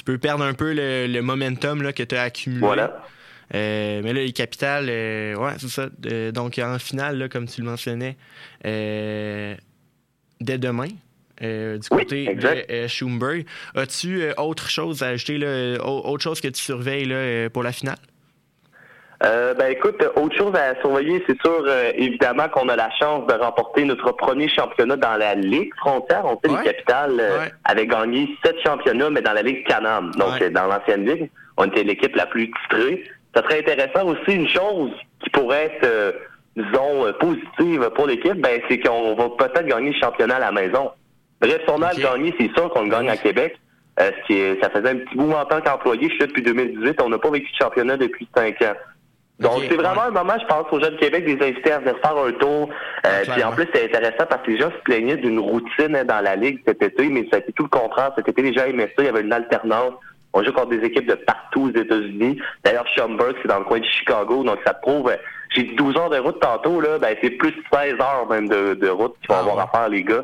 tu 0.00 0.04
peux 0.04 0.16
perdre 0.16 0.44
un 0.44 0.54
peu 0.54 0.72
le, 0.72 1.20
momentum 1.20 1.82
là, 1.82 1.92
que 1.92 2.02
tu 2.02 2.14
as 2.14 2.22
accumulé. 2.22 2.60
Voilà. 2.60 3.04
mais 3.52 4.02
là, 4.02 4.14
les 4.14 4.32
capitales, 4.32 4.86
ouais, 4.86 5.52
c'est 5.58 5.68
ça. 5.68 5.90
donc, 6.32 6.58
en 6.58 6.78
finale, 6.78 7.18
là, 7.18 7.28
comme 7.28 7.46
tu 7.46 7.60
le 7.60 7.66
mentionnais, 7.66 8.16
dès 8.64 9.58
demain, 10.40 10.88
du 11.42 11.88
côté 11.90 12.34
de 12.34 12.86
Schumberg. 12.86 13.44
As-tu 13.74 14.22
autre 14.38 14.70
chose 14.70 15.02
à 15.02 15.08
ajouter, 15.08 15.36
là, 15.36 15.76
autre 15.84 16.22
chose 16.22 16.40
que 16.40 16.48
tu 16.48 16.62
surveilles 16.62 17.04
là, 17.04 17.50
pour 17.50 17.62
la 17.62 17.72
finale? 17.72 17.98
Euh, 19.22 19.52
ben 19.52 19.70
écoute, 19.70 20.02
autre 20.16 20.34
chose 20.34 20.54
à 20.54 20.80
surveiller, 20.80 21.22
c'est 21.26 21.38
sûr 21.42 21.62
euh, 21.66 21.92
évidemment 21.94 22.48
qu'on 22.48 22.70
a 22.70 22.76
la 22.76 22.90
chance 22.92 23.26
de 23.26 23.34
remporter 23.34 23.84
notre 23.84 24.12
premier 24.12 24.48
championnat 24.48 24.96
dans 24.96 25.16
la 25.16 25.34
Ligue 25.34 25.74
frontière. 25.76 26.22
On 26.24 26.40
sait 26.42 26.56
les 26.56 26.64
capitales 26.64 27.20
euh, 27.20 27.46
avaient 27.64 27.86
gagné 27.86 28.34
sept 28.42 28.56
championnats, 28.64 29.10
mais 29.10 29.20
dans 29.20 29.34
la 29.34 29.42
Ligue 29.42 29.66
Canam, 29.66 30.10
donc 30.12 30.42
dans 30.42 30.66
l'ancienne 30.66 31.04
ligue, 31.04 31.30
on 31.58 31.64
était 31.66 31.84
l'équipe 31.84 32.16
la 32.16 32.24
plus 32.26 32.50
titrée. 32.50 33.04
Ça 33.34 33.42
serait 33.42 33.58
intéressant 33.58 34.06
aussi 34.06 34.36
une 34.36 34.48
chose 34.48 34.90
qui 35.22 35.28
pourrait 35.30 35.66
être, 35.66 36.14
disons, 36.56 37.12
positive 37.20 37.90
pour 37.94 38.06
l'équipe, 38.06 38.40
ben 38.40 38.58
c'est 38.68 38.78
qu'on 38.80 39.14
va 39.14 39.28
peut-être 39.36 39.66
gagner 39.66 39.90
le 39.92 40.00
championnat 40.00 40.36
à 40.36 40.40
la 40.40 40.52
maison. 40.52 40.92
Bref, 41.42 41.60
si 41.62 41.70
on 41.70 41.82
a 41.82 41.94
gagné, 41.94 42.34
c'est 42.40 42.50
sûr 42.54 42.70
qu'on 42.70 42.84
le 42.84 42.90
gagne 42.90 43.10
à 43.10 43.18
Québec. 43.18 43.54
ce 43.98 44.26
qui 44.26 44.38
est, 44.38 44.60
ça 44.62 44.70
faisait 44.70 44.88
un 44.88 44.96
petit 44.96 45.14
bout 45.14 45.30
en 45.32 45.44
tant 45.44 45.60
qu'employé. 45.60 46.08
Je 46.08 46.14
suis 46.14 46.26
depuis 46.26 46.42
2018. 46.42 47.02
On 47.02 47.10
n'a 47.10 47.18
pas 47.18 47.30
vécu 47.30 47.52
de 47.52 47.56
championnat 47.62 47.98
depuis 47.98 48.26
cinq 48.34 48.62
ans. 48.62 48.74
Donc, 49.40 49.62
c'est 49.68 49.76
vraiment 49.76 50.02
un 50.02 50.10
moment, 50.10 50.34
je 50.38 50.46
pense, 50.46 50.66
aux 50.70 50.80
jeunes 50.80 50.96
de 50.96 51.00
Québec, 51.00 51.24
des 51.24 51.46
invités 51.46 51.72
à 51.72 51.78
venir 51.78 51.96
faire 52.04 52.16
un 52.16 52.32
tour. 52.32 52.68
Euh, 53.06 53.22
puis 53.26 53.42
en 53.42 53.52
plus, 53.52 53.66
c'est 53.72 53.84
intéressant 53.84 54.26
parce 54.28 54.42
que 54.42 54.50
les 54.50 54.58
gens 54.58 54.70
se 54.70 54.82
plaignaient 54.84 55.16
d'une 55.16 55.38
routine 55.38 55.96
hein, 55.96 56.04
dans 56.04 56.20
la 56.20 56.36
Ligue 56.36 56.60
cet 56.66 56.82
été, 56.82 57.08
mais 57.08 57.26
ça 57.30 57.36
a 57.36 57.38
été 57.38 57.52
tout 57.52 57.62
le 57.62 57.70
contraire. 57.70 58.12
Cet 58.16 58.28
été, 58.28 58.42
les 58.42 58.52
gens 58.52 58.66
aimaient 58.66 58.92
ça. 58.94 59.02
Il 59.02 59.06
y 59.06 59.08
avait 59.08 59.22
une 59.22 59.32
alternance. 59.32 59.94
On 60.34 60.44
joue 60.44 60.52
contre 60.52 60.68
des 60.68 60.84
équipes 60.84 61.08
de 61.08 61.14
partout 61.14 61.70
aux 61.74 61.80
États-Unis. 61.80 62.38
D'ailleurs, 62.64 62.86
Schaumburg, 62.88 63.34
c'est 63.40 63.48
dans 63.48 63.58
le 63.58 63.64
coin 63.64 63.80
de 63.80 63.84
Chicago, 63.84 64.44
donc 64.44 64.58
ça 64.64 64.74
prouve... 64.74 65.08
Euh, 65.08 65.16
j'ai 65.56 65.64
12 65.64 65.96
heures 65.96 66.10
de 66.10 66.18
route 66.18 66.38
tantôt, 66.38 66.80
là, 66.80 67.00
ben 67.00 67.16
c'est 67.20 67.30
plus 67.30 67.52
16 67.72 67.94
heures 67.94 68.28
même 68.30 68.48
de, 68.48 68.88
route 68.88 69.16
qu'ils 69.20 69.30
vont 69.30 69.38
ah 69.38 69.40
avoir 69.40 69.58
à 69.58 69.66
faire, 69.66 69.88
les 69.88 70.04
gars. 70.04 70.22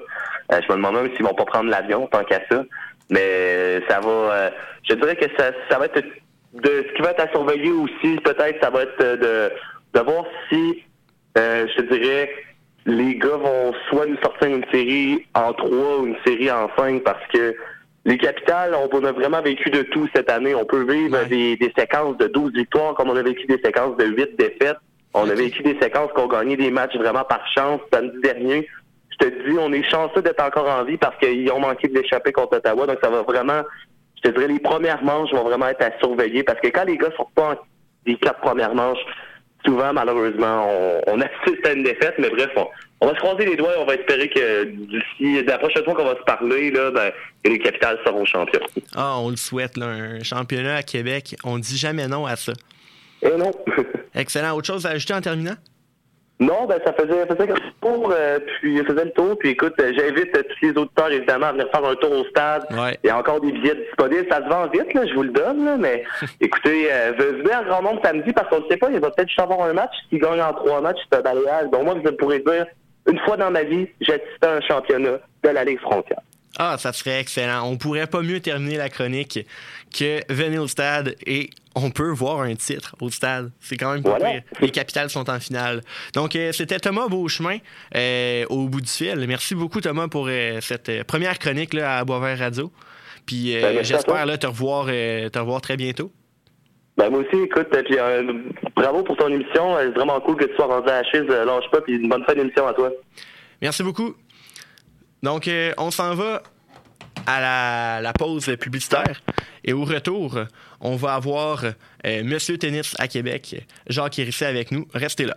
Euh, 0.53 0.61
je 0.63 0.73
me 0.73 0.77
demande 0.77 0.95
même 0.95 1.11
s'ils 1.17 1.25
vont 1.25 1.35
pas 1.35 1.47
prendre 1.47 1.69
l'avion, 1.69 2.07
tant 2.07 2.23
qu'à 2.23 2.39
ça. 2.49 2.63
Mais 3.11 3.81
ça 3.89 3.99
va... 3.99 4.53
je 4.89 4.95
dirais 4.95 5.17
que 5.17 5.27
ça, 5.37 5.51
ça 5.69 5.81
va 5.81 5.87
être 5.87 6.05
de 6.63 6.87
ce 6.89 6.95
qui 6.95 7.03
va 7.03 7.11
être 7.11 7.21
à 7.21 7.31
surveiller 7.31 7.71
aussi, 7.71 8.17
peut-être, 8.25 8.63
ça 8.63 8.71
va 8.71 8.83
être 8.83 8.99
de, 8.99 9.51
de 9.95 10.01
voir 10.01 10.25
si, 10.49 10.83
euh, 11.39 11.67
je 11.69 11.83
te 11.83 11.95
dirais, 11.95 12.31
les 12.87 13.17
gars 13.17 13.37
vont 13.37 13.73
soit 13.89 14.07
nous 14.07 14.17
sortir 14.19 14.49
une 14.49 14.65
série 14.73 15.27
en 15.35 15.53
trois 15.53 15.99
ou 15.99 16.07
une 16.07 16.17
série 16.25 16.51
en 16.51 16.71
cinq 16.77 17.03
parce 17.03 17.25
que 17.33 17.55
les 18.05 18.19
capitales, 18.19 18.77
on 18.93 19.05
a 19.05 19.11
vraiment 19.11 19.43
vécu 19.43 19.69
de 19.69 19.83
tout 19.83 20.09
cette 20.15 20.31
année. 20.31 20.55
On 20.55 20.65
peut 20.65 20.85
vivre 20.85 21.25
des, 21.25 21.59
séquences 21.77 22.17
de 22.19 22.29
12 22.29 22.53
victoires 22.53 22.95
comme 22.95 23.11
on 23.11 23.17
a 23.17 23.23
vécu 23.23 23.47
des 23.47 23.59
séquences 23.59 23.97
de 23.97 24.05
8 24.05 24.39
défaites. 24.39 24.77
On 25.13 25.29
a 25.29 25.35
vécu 25.35 25.65
des 25.65 25.77
séquences 25.81 26.13
qui 26.15 26.21
ont 26.21 26.29
gagné 26.29 26.57
des 26.57 26.71
matchs 26.71 26.97
vraiment 26.97 27.25
par 27.25 27.45
chance. 27.53 27.81
Samedi 27.93 28.21
dernier, 28.21 28.69
je 29.11 29.17
te 29.17 29.51
dis, 29.51 29.57
on 29.59 29.73
est 29.73 29.83
chanceux 29.83 30.23
d'être 30.23 30.41
encore 30.41 30.69
en 30.69 30.85
vie 30.85 30.99
parce 30.99 31.17
qu'ils 31.19 31.51
ont 31.51 31.59
manqué 31.59 31.89
de 31.89 31.99
l'échapper 31.99 32.31
contre 32.31 32.59
Ottawa. 32.59 32.87
Donc, 32.87 32.99
ça 33.03 33.11
va 33.11 33.23
vraiment 33.23 33.63
je 34.25 34.31
dirais 34.31 34.49
les 34.49 34.59
premières 34.59 35.03
manches 35.03 35.33
vont 35.33 35.45
vraiment 35.45 35.69
être 35.69 35.83
à 35.83 35.99
surveiller 35.99 36.43
parce 36.43 36.61
que 36.61 36.69
quand 36.69 36.85
les 36.85 36.97
gars 36.97 37.11
sortent 37.17 37.35
pas 37.35 37.57
des 38.05 38.17
quatre 38.17 38.41
premières 38.41 38.75
manches, 38.75 38.99
souvent, 39.65 39.93
malheureusement, 39.93 40.69
on, 41.07 41.21
assiste 41.21 41.67
à 41.67 41.73
une 41.73 41.83
défaite, 41.83 42.15
mais 42.19 42.31
bref, 42.31 42.51
on, 43.01 43.07
va 43.07 43.15
se 43.15 43.19
croiser 43.19 43.47
les 43.47 43.57
doigts 43.57 43.75
et 43.75 43.79
on 43.79 43.85
va 43.85 43.95
espérer 43.95 44.29
que 44.29 44.65
d'ici 44.65 45.45
la 45.45 45.59
prochaine 45.59 45.85
fois 45.85 45.95
qu'on 45.95 46.05
va 46.05 46.17
se 46.17 46.25
parler, 46.25 46.71
là, 46.71 46.91
ben, 46.91 47.13
les 47.45 47.59
capitales 47.59 47.99
seront 48.05 48.25
champions. 48.25 48.61
Ah, 48.95 49.19
on 49.19 49.31
le 49.31 49.37
souhaite, 49.37 49.77
là, 49.77 49.87
un 49.87 50.23
championnat 50.23 50.77
à 50.77 50.83
Québec. 50.83 51.37
On 51.45 51.59
dit 51.59 51.77
jamais 51.77 52.07
non 52.09 52.27
à 52.27 52.37
ça. 52.37 52.53
Eh 53.23 53.37
non. 53.37 53.51
Excellent. 54.15 54.57
Autre 54.57 54.67
chose 54.67 54.87
à 54.87 54.91
ajouter 54.91 55.15
en 55.15 55.21
terminant? 55.21 55.57
Non, 56.39 56.67
ben 56.67 56.79
ça 56.85 56.93
faisait, 56.93 57.27
ça 57.27 57.35
faisait 57.35 57.47
le 57.47 57.55
tour, 57.81 58.13
euh, 58.15 58.39
puis 58.61 58.85
faisait 58.85 59.07
le 59.07 59.11
tour, 59.13 59.39
puis 59.39 59.51
écoute, 59.51 59.73
euh, 59.81 59.93
j'invite 59.97 60.37
euh, 60.37 60.43
tous 60.43 60.67
les 60.67 60.77
auditeurs 60.77 61.11
évidemment 61.11 61.47
à 61.47 61.53
venir 61.53 61.67
faire 61.71 61.85
un 61.85 61.95
tour 61.95 62.13
au 62.13 62.25
stade. 62.27 62.67
Il 63.03 63.07
y 63.07 63.11
a 63.11 63.19
encore 63.19 63.41
des 63.41 63.53
billets 63.53 63.75
disponibles, 63.75 64.27
ça 64.31 64.45
se 64.45 64.49
vend 64.51 64.67
vite, 64.69 64.93
là, 64.93 65.07
je 65.07 65.15
vous 65.15 65.23
le 65.23 65.31
donne, 65.31 65.65
là, 65.65 65.79
mais 65.79 66.05
écoutez, 66.43 66.93
euh, 66.93 67.13
venez 67.17 67.55
en 67.55 67.65
grand 67.65 67.83
nombre 67.83 68.03
samedi 68.05 68.35
parce 68.35 68.51
qu'on 68.51 68.61
ne 68.61 68.69
sait 68.69 68.77
pas, 68.77 68.91
il 68.91 69.01
va 69.01 69.11
peut-être 69.11 69.29
juste 69.29 69.41
avoir 69.41 69.63
un 69.63 69.73
match 69.73 69.95
qui 70.11 70.19
gagne 70.19 70.43
en 70.43 70.53
trois 70.53 70.83
matchs, 70.83 70.99
c'est 71.11 71.19
un 71.19 71.23
balayage. 71.23 71.71
Donc 71.71 71.85
moi, 71.85 71.95
je 72.05 72.11
pourrais 72.11 72.41
dire, 72.41 72.67
une 73.11 73.19
fois 73.21 73.39
dans 73.39 73.51
ma 73.51 73.63
vie, 73.63 73.89
j'ai 74.03 74.15
assisté 74.15 74.47
à 74.47 74.57
un 74.57 74.61
championnat 74.61 75.19
de 75.43 75.49
la 75.49 75.65
Ligue 75.65 75.81
frontière. 75.81 76.21
Ah, 76.59 76.77
ça 76.79 76.93
serait 76.93 77.21
excellent. 77.21 77.63
On 77.65 77.77
pourrait 77.77 78.07
pas 78.07 78.23
mieux 78.23 78.41
terminer 78.41 78.77
la 78.77 78.89
chronique 78.89 79.41
que 79.97 80.21
venir 80.33 80.63
au 80.63 80.69
stade 80.69 81.15
et 81.27 81.51
on 81.77 81.91
peut 81.91 82.11
voir 82.11 82.41
un 82.41 82.55
titre 82.55 82.97
au 83.01 83.11
stade. 83.11 83.53
C'est 83.61 83.77
quand 83.77 83.93
même 83.93 84.03
pas 84.03 84.17
pire. 84.17 84.43
Les 84.61 84.71
capitales 84.71 85.11
sont 85.11 85.29
en 85.29 85.39
finale. 85.39 85.83
Donc, 86.15 86.35
euh, 86.35 86.51
c'était 86.51 86.81
Thomas 86.81 87.07
Beauchemin 87.09 87.59
euh, 87.95 88.47
au 88.49 88.69
bout 88.69 88.81
du 88.81 88.91
fil. 88.91 89.25
Merci 89.29 89.55
beaucoup, 89.55 89.83
Thomas, 89.83 90.09
pour 90.09 90.27
euh, 90.29 90.59
cette 90.63 91.05
première 91.05 91.39
chronique 91.39 91.75
là, 91.75 91.99
à 91.99 92.05
Boisvert 92.05 92.39
Radio. 92.39 92.73
Puis 93.27 93.59
ben, 93.61 93.85
j'espère 93.85 94.25
te 94.39 94.47
revoir, 94.47 94.87
te 94.87 95.39
revoir 95.39 95.61
très 95.61 95.77
bientôt. 95.77 96.11
Ben, 96.97 97.11
moi 97.11 97.21
aussi, 97.21 97.43
écoute, 97.43 97.69
puis 97.85 97.99
bravo 98.75 99.03
pour 99.03 99.17
ton 99.17 99.29
émission. 99.29 99.77
C'est 99.79 99.91
vraiment 99.91 100.19
cool 100.21 100.37
que 100.37 100.45
tu 100.45 100.55
sois 100.55 100.67
rendu 100.67 100.89
à 100.89 101.03
la 101.03 101.05
chaise. 101.11 101.27
lâche 101.27 101.71
pas, 101.71 101.81
puis 101.83 101.97
une 101.97 102.09
bonne 102.09 102.25
fin 102.25 102.35
d'émission 102.35 102.67
à 102.67 102.73
toi. 102.73 102.91
Merci 103.61 103.83
beaucoup. 103.83 104.15
Donc, 105.23 105.51
on 105.77 105.91
s'en 105.91 106.15
va 106.15 106.43
à 107.27 108.01
la, 108.01 108.13
pause 108.13 108.57
publicitaire. 108.59 109.23
Et 109.65 109.73
au 109.73 109.85
retour, 109.85 110.39
on 110.81 110.97
va 110.97 111.15
avoir 111.15 111.65
euh, 111.65 112.25
Monsieur 112.25 112.59
Tennis 112.59 112.95
à 112.99 113.09
Québec, 113.09 113.67
Jacques 113.89 114.19
Hérisset 114.19 114.47
avec 114.47 114.71
nous. 114.71 114.87
Restez 114.95 115.27
là. 115.27 115.37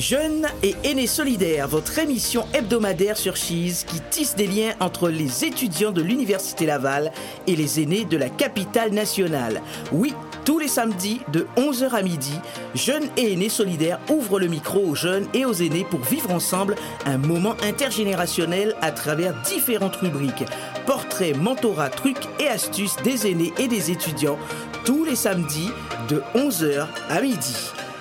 Jeunes 0.00 0.46
et 0.62 0.74
aînés 0.82 1.06
solidaires, 1.06 1.68
votre 1.68 1.98
émission 1.98 2.46
hebdomadaire 2.54 3.18
sur 3.18 3.36
Cheese 3.36 3.84
qui 3.86 4.00
tisse 4.08 4.34
des 4.34 4.46
liens 4.46 4.72
entre 4.80 5.10
les 5.10 5.44
étudiants 5.44 5.92
de 5.92 6.00
l'Université 6.00 6.64
Laval 6.64 7.12
et 7.46 7.54
les 7.54 7.82
aînés 7.82 8.06
de 8.06 8.16
la 8.16 8.30
capitale 8.30 8.92
nationale. 8.92 9.60
Oui, 9.92 10.14
tous 10.44 10.58
les 10.58 10.68
samedis 10.68 11.20
de 11.32 11.46
11h 11.56 11.90
à 11.90 12.02
midi, 12.02 12.34
Jeunes 12.74 13.08
et 13.16 13.32
aînés 13.32 13.48
solidaires 13.48 14.00
ouvrent 14.08 14.38
le 14.38 14.46
micro 14.46 14.80
aux 14.80 14.94
jeunes 14.94 15.26
et 15.34 15.44
aux 15.44 15.52
aînés 15.52 15.86
pour 15.88 16.00
vivre 16.00 16.30
ensemble 16.32 16.76
un 17.06 17.18
moment 17.18 17.56
intergénérationnel 17.62 18.74
à 18.80 18.92
travers 18.92 19.34
différentes 19.42 19.96
rubriques. 19.96 20.44
Portraits, 20.86 21.36
mentorat, 21.36 21.90
trucs 21.90 22.28
et 22.38 22.48
astuces 22.48 22.96
des 23.04 23.30
aînés 23.30 23.52
et 23.58 23.68
des 23.68 23.90
étudiants 23.90 24.38
tous 24.84 25.04
les 25.04 25.16
samedis 25.16 25.70
de 26.08 26.22
11h 26.34 26.86
à 27.08 27.20
midi. 27.20 27.56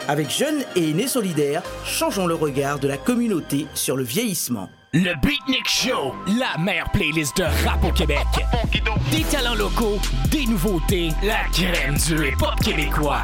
Avec 0.07 0.29
Jeunes 0.29 0.63
et 0.75 0.89
aînés 0.89 1.07
solidaires, 1.07 1.61
changeons 1.85 2.25
le 2.25 2.35
regard 2.35 2.79
de 2.79 2.87
la 2.87 2.97
communauté 2.97 3.67
sur 3.75 3.95
le 3.95 4.03
vieillissement. 4.03 4.69
Le 4.91 5.13
Beatnik 5.21 5.67
Show, 5.69 6.15
la 6.25 6.57
meilleure 6.57 6.89
playlist 6.89 7.37
de 7.37 7.43
rap 7.43 7.83
au 7.83 7.91
Québec. 7.91 8.25
Des 9.11 9.21
talents 9.21 9.53
locaux, 9.53 9.99
des 10.31 10.47
nouveautés, 10.47 11.09
la 11.21 11.43
crème 11.53 11.95
du 11.95 12.29
hip-hop 12.29 12.55
québécois. 12.59 13.21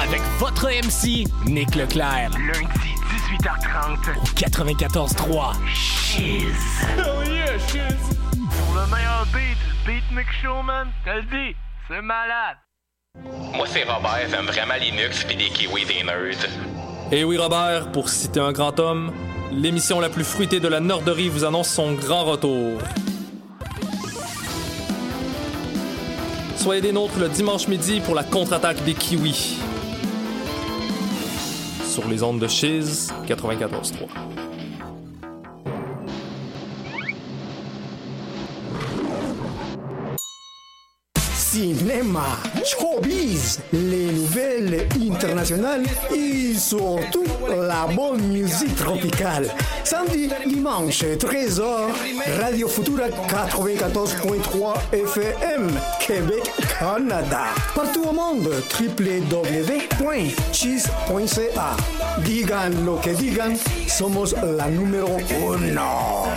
Avec 0.00 0.20
votre 0.38 0.68
MC, 0.68 1.26
Nick 1.46 1.74
Leclerc. 1.74 2.30
Lundi, 2.38 2.94
18h30. 3.42 4.16
Au 4.16 4.22
94.3. 4.22 5.54
Shiz. 5.74 6.54
Oh 6.98 7.28
yeah, 7.28 7.58
shiz. 7.66 8.16
Pour 8.30 8.74
le 8.76 8.86
meilleur 8.94 9.26
beat, 9.32 9.58
Beatnik 9.84 10.28
Show, 10.40 10.62
man. 10.62 10.86
T'as 11.04 11.16
le 11.16 11.22
dit, 11.22 11.56
c'est 11.88 12.00
malade. 12.00 12.58
Moi, 13.56 13.66
c'est 13.66 13.82
Robert, 13.82 14.28
j'aime 14.30 14.46
vraiment 14.46 14.74
Linux 14.80 15.24
puis 15.24 15.34
des 15.34 15.48
kiwis 15.48 15.84
des 15.84 16.04
nerds. 16.04 16.48
Et 17.10 17.24
oui, 17.24 17.38
Robert, 17.38 17.90
pour 17.90 18.08
citer 18.08 18.38
un 18.38 18.52
grand 18.52 18.78
homme, 18.78 19.12
l'émission 19.56 20.00
la 20.00 20.08
plus 20.08 20.24
fruitée 20.24 20.60
de 20.60 20.68
la 20.68 20.80
Norderie 20.80 21.28
vous 21.28 21.44
annonce 21.44 21.68
son 21.68 21.92
grand 21.92 22.24
retour. 22.24 22.78
Soyez 26.56 26.80
des 26.80 26.92
nôtres 26.92 27.18
le 27.18 27.28
dimanche 27.28 27.68
midi 27.68 28.00
pour 28.00 28.14
la 28.14 28.24
contre-attaque 28.24 28.82
des 28.84 28.94
Kiwis. 28.94 29.58
Sur 31.86 32.08
les 32.08 32.22
ondes 32.22 32.40
de 32.40 32.48
Chiz 32.48 33.12
94.3. 33.26 34.08
cinéma, 41.54 42.26
showbiz, 42.64 43.60
les 43.72 44.03
nouvelles 44.34 44.88
internationales 45.00 45.84
et 46.14 46.54
surtout 46.54 47.24
la 47.48 47.86
bonne 47.94 48.22
musique 48.28 48.74
tropicale. 48.76 49.48
Samedi, 49.84 50.28
dimanche, 50.46 51.04
13h, 51.04 51.62
Radio 52.40 52.66
Futura 52.68 53.08
94.3 53.08 54.74
FM, 54.92 55.70
Québec, 56.00 56.50
Canada. 56.78 57.44
Partout 57.74 58.04
au 58.04 58.12
monde, 58.12 58.48
www.cheese.ca. 58.80 59.40
Digan 62.24 62.70
lo 62.84 62.96
que 62.96 63.10
digan, 63.10 63.54
somos 63.86 64.34
la 64.42 64.68
número 64.68 65.16
uno. 65.30 66.28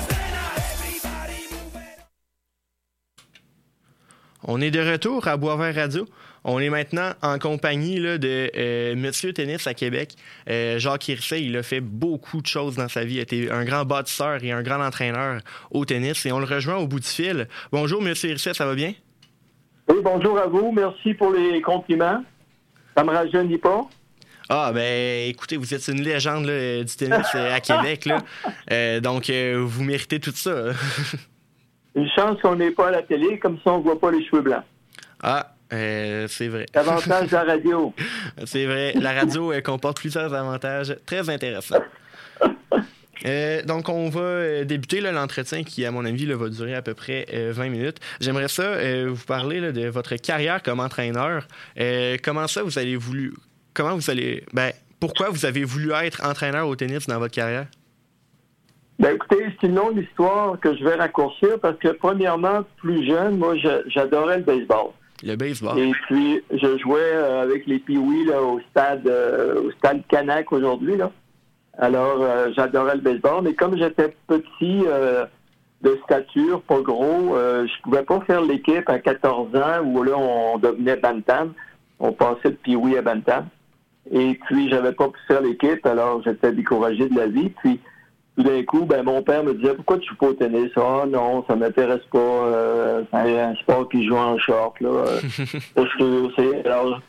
On 4.50 4.62
est 4.62 4.72
de 4.72 4.80
retour 4.80 5.28
à 5.28 5.36
Boisvert 5.36 5.76
Radio. 5.76 6.06
On 6.50 6.60
est 6.60 6.70
maintenant 6.70 7.12
en 7.22 7.40
compagnie 7.40 8.00
là, 8.00 8.18
de 8.18 8.50
euh, 8.56 8.96
Monsieur 8.96 9.34
Tennis 9.34 9.68
à 9.68 9.74
Québec. 9.74 10.16
Euh, 10.50 10.80
Jacques 10.80 11.10
Hirsey, 11.10 11.44
il 11.44 11.58
a 11.58 11.62
fait 11.62 11.82
beaucoup 11.82 12.42
de 12.42 12.48
choses 12.48 12.78
dans 12.78 12.88
sa 12.88 13.04
vie. 13.04 13.16
Il 13.16 13.20
était 13.20 13.52
un 13.52 13.66
grand 13.66 13.84
bâtisseur 13.84 14.42
et 14.42 14.54
un 14.54 14.64
grand 14.64 14.82
entraîneur 14.82 15.42
au 15.72 15.84
tennis. 15.84 16.26
Et 16.26 16.32
on 16.32 16.40
le 16.40 16.46
rejoint 16.46 16.78
au 16.78 16.88
bout 16.88 17.02
du 17.02 17.08
fil. 17.08 17.50
Bonjour, 17.74 18.02
Monsieur 18.02 18.30
Hirsey, 18.30 18.54
ça 18.54 18.66
va 18.66 18.76
bien? 18.76 18.94
Oui, 19.90 19.98
bonjour 20.02 20.40
à 20.40 20.48
vous. 20.48 20.72
Merci 20.72 21.14
pour 21.16 21.34
les 21.34 21.62
compliments. 21.62 22.24
Ça 22.96 23.04
me 23.04 23.12
rajeunit 23.12 23.58
pas. 23.58 23.86
Ah, 24.50 24.72
ben 24.74 25.30
écoutez, 25.30 25.58
vous 25.58 25.74
êtes 25.74 25.86
une 25.90 26.02
légende 26.02 26.46
là, 26.46 26.82
du 26.82 26.96
tennis 26.96 27.28
euh, 27.36 27.54
à 27.54 27.60
Québec. 27.60 28.06
Là. 28.06 28.20
Euh, 28.72 29.00
donc, 29.00 29.30
euh, 29.30 29.64
vous 29.66 29.84
méritez 29.84 30.20
tout 30.20 30.32
ça. 30.32 30.72
Une 31.96 32.10
chance 32.10 32.42
qu'on 32.42 32.56
n'est 32.56 32.72
pas 32.72 32.90
à 32.90 32.92
la 32.92 33.02
télé, 33.02 33.40
comme 33.40 33.58
ça 33.64 33.72
on 33.72 33.80
voit 33.80 33.98
pas 33.98 34.12
les 34.12 34.26
cheveux 34.26 34.42
blancs. 34.42 34.64
Ah, 35.24 35.54
euh, 35.74 36.28
c'est 36.30 36.48
vrai. 36.48 36.66
Avantage 36.74 37.28
de 37.28 37.34
la 37.34 37.44
radio. 37.44 37.94
c'est 38.46 38.66
vrai. 38.66 38.94
La 38.94 39.14
radio 39.14 39.52
elle 39.52 39.64
comporte 39.64 39.98
plusieurs 39.98 40.34
avantages 40.34 40.96
très 41.06 41.30
intéressants. 41.30 41.82
Euh, 43.26 43.62
donc, 43.64 43.90
on 43.90 44.10
va 44.10 44.22
euh, 44.22 44.64
débuter 44.64 45.02
l'entretien 45.02 45.64
qui, 45.64 45.86
à 45.86 45.92
mon 45.92 46.06
avis, 46.06 46.26
là, 46.26 46.36
va 46.36 46.50
durer 46.50 46.76
à 46.76 46.82
peu 46.82 46.94
près 46.94 47.26
euh, 47.34 47.52
20 47.54 47.70
minutes. 47.70 47.98
J'aimerais 48.20 48.48
ça 48.48 48.78
vous 49.06 49.26
parler 49.26 49.60
là, 49.60 49.72
de 49.72 49.88
votre 49.88 50.16
carrière 50.16 50.62
comme 50.62 50.80
entraîneur. 50.80 51.48
Comment 52.24 52.48
ça, 52.48 52.64
vous 52.64 52.78
avez 52.78 52.96
voulu... 52.96 53.34
Comment 53.74 53.96
vous 53.96 54.10
allez... 54.10 54.44
Ben, 54.54 54.72
pourquoi 55.00 55.30
vous 55.30 55.46
avez 55.46 55.64
voulu 55.64 55.92
être 55.92 56.26
entraîneur 56.26 56.68
au 56.68 56.76
tennis 56.76 57.08
dans 57.08 57.20
votre 57.20 57.34
carrière? 57.34 57.68
Ben 59.00 59.14
écoutez, 59.14 59.46
c'est 59.62 59.68
une 59.68 59.76
longue 59.76 59.98
histoire 60.00 60.60
que 60.60 60.76
je 60.76 60.84
vais 60.84 60.96
raccourcir 60.96 61.60
parce 61.62 61.78
que 61.78 61.90
premièrement, 61.90 62.64
plus 62.78 63.06
jeune, 63.06 63.38
moi 63.38 63.56
j'adorais 63.88 64.40
le 64.40 64.44
baseball. 64.44 64.88
Le 65.24 65.36
baseball. 65.36 65.80
Et 65.80 65.92
puis 66.08 66.42
je 66.52 66.78
jouais 66.78 67.00
euh, 67.02 67.42
avec 67.42 67.66
les 67.66 67.82
là, 68.28 68.42
au 68.42 68.60
stade 68.70 69.08
euh, 69.08 69.64
au 69.64 69.72
stade 69.72 70.02
Canac 70.08 70.52
aujourd'hui. 70.52 70.96
Alors 71.78 72.22
euh, 72.22 72.50
j'adorais 72.56 72.96
le 72.96 73.02
baseball, 73.02 73.44
mais 73.44 73.54
comme 73.54 73.78
j'étais 73.78 74.16
petit 74.28 74.84
de 75.84 76.00
stature, 76.06 76.62
pas 76.64 76.82
gros, 76.82 77.36
je 77.36 77.82
pouvais 77.84 78.04
pas 78.04 78.20
faire 78.22 78.42
l'équipe 78.42 78.90
à 78.90 79.00
14 79.00 79.56
ans 79.56 79.84
où 79.84 80.04
là 80.04 80.18
on 80.18 80.58
devenait 80.58 80.98
bantam. 80.98 81.54
On 82.00 82.12
passait 82.12 82.52
de 82.52 82.58
Pee-Wee 82.58 82.98
à 82.98 83.02
bantam. 83.02 83.48
Et 84.12 84.40
puis 84.46 84.70
j'avais 84.70 84.92
pas 84.92 85.08
pu 85.08 85.20
faire 85.28 85.42
l'équipe, 85.42 85.86
alors 85.86 86.22
j'étais 86.24 86.52
découragé 86.52 87.10
de 87.10 87.18
la 87.18 87.28
vie. 87.28 87.50
Puis 87.62 87.80
tout 88.38 88.44
d'un 88.44 88.64
coup, 88.64 88.86
ben, 88.86 89.02
mon 89.04 89.24
père 89.24 89.44
me 89.44 89.56
disait 89.56 89.74
Pourquoi 89.74 89.98
tu 89.98 90.10
joues 90.10 90.16
pas 90.16 90.28
au 90.28 90.34
tennis? 90.34 90.70
Ah 90.76 91.06
non, 91.10 91.44
ça 91.48 91.56
m'intéresse 91.56 92.04
pas. 92.12 92.20
Euh, 92.20 93.02
c'est 93.12 93.40
un 93.40 93.56
sport 93.56 93.90
qui 93.90 94.06
joue 94.06 94.16
en 94.16 94.38
short. 94.38 94.80
Là. 94.80 94.90
Euh, 95.78 96.30
Alors, 96.66 97.02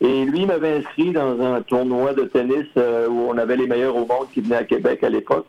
Et 0.00 0.24
lui 0.24 0.40
il 0.40 0.46
m'avait 0.46 0.78
inscrit 0.78 1.10
dans 1.10 1.40
un 1.40 1.60
tournoi 1.62 2.12
de 2.14 2.22
tennis 2.24 2.66
euh, 2.76 3.08
où 3.08 3.28
on 3.28 3.38
avait 3.38 3.56
les 3.56 3.66
meilleurs 3.66 3.96
au 3.96 4.06
monde 4.06 4.28
qui 4.32 4.40
venaient 4.40 4.56
à 4.56 4.64
Québec 4.64 5.02
à 5.02 5.08
l'époque. 5.08 5.46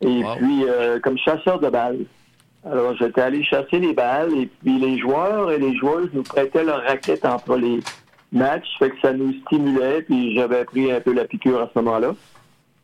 Et 0.00 0.22
puis, 0.36 0.64
euh, 0.68 0.98
comme 1.00 1.16
chasseur 1.18 1.60
de 1.60 1.68
balles. 1.68 2.04
Alors, 2.68 2.96
j'étais 2.96 3.20
allé 3.20 3.44
chasser 3.44 3.78
les 3.78 3.92
balles 3.92 4.32
et 4.36 4.46
puis 4.46 4.78
les 4.78 4.98
joueurs 4.98 5.52
et 5.52 5.58
les 5.58 5.76
joueuses 5.76 6.08
nous 6.12 6.22
prêtaient 6.22 6.64
leurs 6.64 6.82
raquettes 6.82 7.24
entre 7.24 7.56
les 7.56 7.80
matchs, 8.32 8.66
fait 8.78 8.90
que 8.90 9.00
ça 9.00 9.12
nous 9.12 9.32
stimulait, 9.46 10.02
puis 10.02 10.34
j'avais 10.34 10.64
pris 10.64 10.90
un 10.90 11.00
peu 11.00 11.12
la 11.12 11.24
piqûre 11.24 11.60
à 11.60 11.70
ce 11.72 11.78
moment-là. 11.80 12.14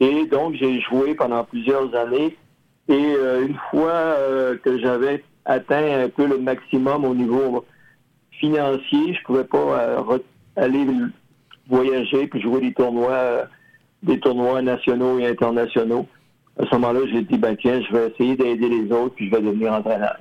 Et 0.01 0.26
donc, 0.26 0.55
j'ai 0.55 0.80
joué 0.80 1.14
pendant 1.14 1.44
plusieurs 1.44 1.94
années. 1.94 2.36
Et 2.88 3.14
euh, 3.14 3.46
une 3.46 3.57
fois 3.70 3.92
euh, 3.92 4.57
que 4.57 4.78
j'avais 4.78 5.22
atteint 5.44 6.05
un 6.05 6.09
peu 6.09 6.26
le 6.26 6.38
maximum 6.38 7.05
au 7.05 7.14
niveau 7.14 7.64
financier, 8.32 9.14
je 9.14 9.22
pouvais 9.24 9.44
pas 9.44 9.59
euh, 9.59 10.18
aller 10.57 10.86
voyager 11.68 12.26
puis 12.26 12.40
jouer 12.40 12.61
des 12.61 12.72
tournois, 12.72 13.46
des 14.03 14.18
tournois 14.18 14.62
nationaux 14.62 15.18
et 15.18 15.26
internationaux. 15.26 16.09
À 16.59 16.66
ce 16.66 16.74
moment-là, 16.74 17.01
j'ai 17.12 17.22
dit, 17.22 17.38
ben 17.38 17.57
tiens, 17.57 17.80
je 17.80 17.92
vais 17.94 18.09
essayer 18.09 18.36
d'aider 18.36 18.68
les 18.68 18.90
autres 18.90 19.14
puis 19.14 19.28
je 19.28 19.36
vais 19.36 19.42
devenir 19.42 19.72
entraîneur. 19.72 20.16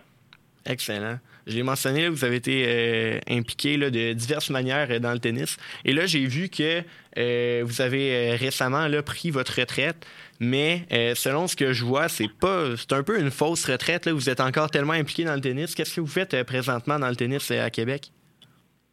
Excellent. 0.65 1.17
Je 1.49 1.55
l'ai 1.55 1.63
mentionné, 1.63 2.03
là, 2.03 2.09
vous 2.11 2.23
avez 2.23 2.35
été 2.37 2.63
euh, 2.67 3.19
impliqué 3.29 3.75
là, 3.75 3.89
de 3.89 4.13
diverses 4.13 4.49
manières 4.51 4.87
euh, 4.91 4.99
dans 4.99 5.11
le 5.13 5.19
tennis. 5.19 5.57
Et 5.83 5.93
là, 5.93 6.05
j'ai 6.05 6.25
vu 6.25 6.47
que 6.49 6.81
euh, 7.17 7.63
vous 7.65 7.81
avez 7.81 8.35
récemment 8.35 8.87
là, 8.87 9.01
pris 9.01 9.31
votre 9.31 9.59
retraite, 9.59 9.97
mais 10.39 10.83
euh, 10.93 11.15
selon 11.15 11.47
ce 11.47 11.55
que 11.55 11.73
je 11.73 11.83
vois, 11.83 12.07
c'est 12.07 12.29
pas, 12.39 12.65
c'est 12.77 12.93
un 12.93 13.01
peu 13.03 13.19
une 13.19 13.31
fausse 13.31 13.65
retraite. 13.65 14.05
Là. 14.05 14.13
Vous 14.13 14.29
êtes 14.29 14.39
encore 14.41 14.69
tellement 14.69 14.93
impliqué 14.93 15.23
dans 15.25 15.33
le 15.35 15.41
tennis. 15.41 15.73
Qu'est-ce 15.75 15.95
que 15.95 16.01
vous 16.01 16.07
faites 16.07 16.43
présentement 16.43 16.99
dans 16.99 17.09
le 17.09 17.15
tennis 17.15 17.49
à 17.51 17.69
Québec? 17.71 18.11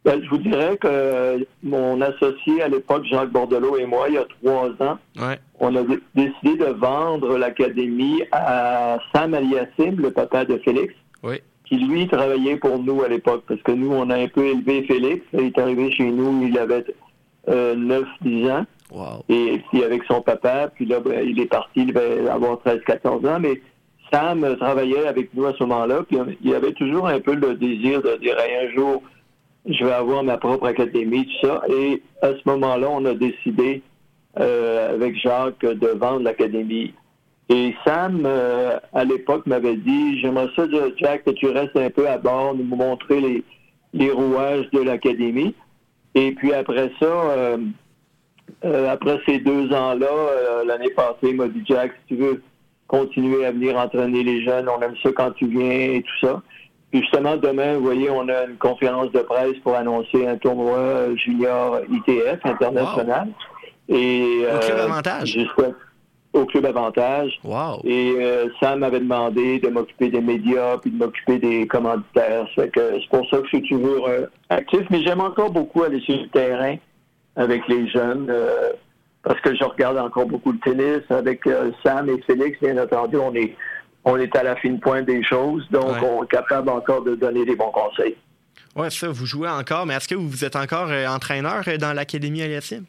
Ben, 0.03 0.21
je 0.23 0.29
vous 0.29 0.37
dirais 0.37 0.77
que 0.77 1.45
mon 1.63 1.99
associé 2.01 2.61
à 2.63 2.69
l'époque, 2.69 3.03
Jacques 3.09 3.31
Bordelot 3.31 3.77
et 3.77 3.85
moi, 3.85 4.07
il 4.07 4.15
y 4.15 4.17
a 4.17 4.25
trois 4.41 4.69
ans, 4.79 4.97
Ouais. 5.19 5.37
on 5.59 5.75
a 5.75 5.83
dé- 5.83 5.99
décidé 6.15 6.55
de 6.57 6.71
vendre 6.71 7.37
l'académie 7.37 8.21
à 8.31 8.99
Sam 9.13 9.33
Aliassim, 9.33 9.97
le 9.99 10.11
papa 10.11 10.45
de 10.45 10.57
Félix, 10.63 10.93
Oui. 11.23 11.41
Qui 11.67 11.77
lui 11.77 12.07
travaillait 12.07 12.57
pour 12.57 12.79
nous 12.79 13.03
à 13.03 13.07
l'époque, 13.07 13.43
parce 13.47 13.61
que 13.61 13.71
nous, 13.71 13.91
on 13.91 14.09
a 14.09 14.17
un 14.17 14.27
peu 14.27 14.45
élevé 14.45 14.83
Félix. 14.83 15.25
Il 15.33 15.45
est 15.45 15.59
arrivé 15.59 15.91
chez 15.91 16.09
nous, 16.09 16.47
il 16.47 16.57
avait 16.57 16.85
euh, 17.49 17.75
9-10 18.23 18.51
ans. 18.51 18.65
Et 19.27 19.61
puis 19.69 19.83
avec 19.83 20.03
son 20.05 20.21
papa, 20.21 20.69
puis 20.73 20.85
là, 20.85 21.01
ben, 21.01 21.27
il 21.27 21.39
est 21.39 21.47
parti, 21.47 21.81
il 21.81 21.87
devait 21.87 22.29
avoir 22.29 22.59
13-14 22.65 23.27
ans, 23.27 23.39
mais 23.39 23.61
Sam 24.11 24.55
travaillait 24.57 25.07
avec 25.07 25.33
nous 25.33 25.45
à 25.45 25.53
ce 25.53 25.63
moment-là, 25.65 26.03
puis 26.07 26.17
il 26.41 26.55
avait 26.55 26.71
toujours 26.71 27.07
un 27.07 27.19
peu 27.19 27.35
le 27.35 27.55
désir 27.55 28.01
de 28.01 28.15
dire 28.17 28.37
Hey, 28.39 28.67
un 28.67 28.73
jour, 28.73 29.03
je 29.65 29.83
vais 29.83 29.91
avoir 29.91 30.23
ma 30.23 30.37
propre 30.37 30.67
académie, 30.67 31.25
tout 31.25 31.47
ça. 31.47 31.61
Et 31.67 32.01
à 32.21 32.29
ce 32.29 32.39
moment-là, 32.45 32.87
on 32.89 33.03
a 33.03 33.13
décidé 33.13 33.81
euh, 34.39 34.93
avec 34.93 35.17
Jacques 35.17 35.65
de 35.65 35.87
vendre 35.87 36.21
l'académie. 36.21 36.93
Et 37.49 37.73
Sam, 37.85 38.23
euh, 38.25 38.77
à 38.93 39.03
l'époque, 39.05 39.45
m'avait 39.45 39.77
dit 39.77 40.19
J'aimerais 40.19 40.49
ça, 40.55 40.63
Jack, 40.97 41.23
que 41.23 41.31
tu 41.31 41.47
restes 41.47 41.77
un 41.77 41.89
peu 41.89 42.07
à 42.07 42.17
bord, 42.17 42.55
nous 42.55 42.63
montrer 42.75 43.21
les, 43.21 43.43
les 43.93 44.11
rouages 44.11 44.69
de 44.71 44.81
l'académie. 44.81 45.55
Et 46.15 46.31
puis 46.33 46.53
après 46.53 46.91
ça, 46.99 47.05
euh, 47.05 47.57
euh, 48.65 48.89
après 48.91 49.19
ces 49.25 49.39
deux 49.39 49.71
ans-là, 49.73 50.07
euh, 50.11 50.65
l'année 50.65 50.89
passée, 50.89 51.15
il 51.29 51.35
m'a 51.35 51.47
dit 51.47 51.63
Jack, 51.65 51.91
si 52.07 52.15
tu 52.15 52.21
veux 52.21 52.41
continuer 52.87 53.45
à 53.45 53.51
venir 53.51 53.77
entraîner 53.77 54.23
les 54.23 54.43
jeunes, 54.43 54.67
on 54.69 54.81
aime 54.81 54.95
ça 55.03 55.09
quand 55.15 55.31
tu 55.31 55.47
viens 55.47 55.69
et 55.95 56.01
tout 56.03 56.27
ça. 56.27 56.41
Puis 56.91 57.01
justement, 57.01 57.35
demain, 57.37 57.75
vous 57.75 57.83
voyez, 57.83 58.09
on 58.09 58.27
a 58.29 58.45
une 58.45 58.57
conférence 58.57 59.11
de 59.11 59.19
presse 59.19 59.57
pour 59.63 59.75
annoncer 59.75 60.25
un 60.25 60.37
tournoi 60.37 61.15
junior 61.15 61.79
ITF 61.91 62.39
international. 62.45 63.27
Et, 63.89 64.43
Au 64.53 64.59
Club 64.59 64.77
euh, 64.79 64.85
Avantage. 64.85 65.33
je 65.33 65.45
souhaite- 65.53 65.75
au 66.37 66.45
Club 66.45 66.65
Avantage. 66.65 67.39
Et 67.83 68.15
euh, 68.17 68.47
Sam 68.59 68.79
m'avait 68.79 68.99
demandé 68.99 69.59
de 69.59 69.69
m'occuper 69.69 70.09
des 70.09 70.21
médias 70.21 70.77
puis 70.77 70.91
de 70.91 70.97
m'occuper 70.97 71.39
des 71.39 71.67
commanditaires. 71.67 72.47
C'est 72.55 72.71
pour 73.09 73.27
ça 73.29 73.37
que 73.37 73.43
je 73.43 73.57
suis 73.57 73.67
toujours 73.67 74.07
euh, 74.07 74.27
actif, 74.49 74.81
mais 74.89 75.03
j'aime 75.03 75.21
encore 75.21 75.51
beaucoup 75.51 75.83
aller 75.83 75.99
sur 76.01 76.15
le 76.15 76.27
terrain 76.29 76.75
avec 77.35 77.67
les 77.67 77.87
jeunes 77.89 78.27
euh, 78.29 78.71
parce 79.23 79.39
que 79.41 79.55
je 79.55 79.63
regarde 79.63 79.97
encore 79.97 80.25
beaucoup 80.25 80.51
le 80.51 80.59
tennis. 80.59 81.03
Avec 81.09 81.43
Sam 81.83 82.09
et 82.09 82.21
Félix, 82.21 82.59
bien 82.61 82.81
entendu, 82.81 83.17
on 83.17 83.33
est, 83.33 83.55
on 84.05 84.17
est 84.17 84.33
à 84.35 84.43
la 84.43 84.55
fine 84.55 84.79
pointe 84.79 85.05
des 85.05 85.23
choses, 85.23 85.67
donc 85.69 85.97
on 86.01 86.23
est 86.23 86.29
capable 86.29 86.69
encore 86.69 87.03
de 87.03 87.15
donner 87.15 87.43
des 87.45 87.55
bons 87.55 87.71
conseils. 87.71 88.15
Ouais, 88.75 88.89
ça, 88.89 89.09
vous 89.09 89.25
jouez 89.25 89.49
encore, 89.49 89.85
mais 89.85 89.95
est-ce 89.95 90.07
que 90.07 90.15
vous 90.15 90.45
êtes 90.45 90.55
encore 90.55 90.89
entraîneur 91.09 91.63
dans 91.79 91.93
l'Académie 91.93 92.43
Aliassime? 92.43 92.85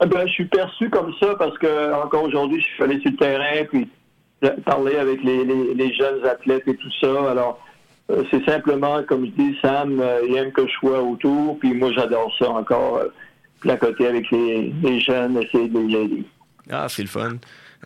Ah 0.00 0.06
Ben, 0.06 0.26
je 0.26 0.32
suis 0.32 0.46
perçu 0.46 0.88
comme 0.90 1.12
ça 1.20 1.34
parce 1.38 1.56
que 1.58 1.92
encore 2.02 2.24
aujourd'hui, 2.24 2.60
je 2.60 2.66
suis 2.66 2.82
allé 2.82 3.00
sur 3.00 3.10
le 3.10 3.16
terrain 3.16 3.64
puis 3.70 3.88
parlé 4.64 4.96
avec 4.96 5.22
les, 5.22 5.44
les- 5.44 5.74
les 5.74 5.92
jeunes 5.94 6.24
athlètes 6.24 6.66
et 6.66 6.74
tout 6.76 6.90
ça. 7.00 7.30
Alors, 7.30 7.60
euh, 8.10 8.24
c'est 8.30 8.42
simplement, 8.46 9.02
comme 9.04 9.26
je 9.26 9.30
dis, 9.32 9.56
Sam, 9.60 10.00
euh, 10.00 10.20
il 10.26 10.34
aime 10.36 10.52
que 10.52 10.66
je 10.66 10.72
sois 10.72 11.02
autour, 11.02 11.58
puis 11.58 11.74
moi, 11.74 11.92
j'adore 11.92 12.32
ça 12.38 12.48
encore, 12.50 12.96
euh, 12.96 13.08
placoter 13.60 14.06
avec 14.06 14.30
les, 14.30 14.72
les 14.82 15.00
jeunes, 15.00 15.36
essayer 15.36 15.68
de 15.68 15.78
les 15.80 15.98
aider. 15.98 16.24
Ah, 16.70 16.86
c'est 16.88 17.02
le 17.02 17.08
fun. 17.08 17.32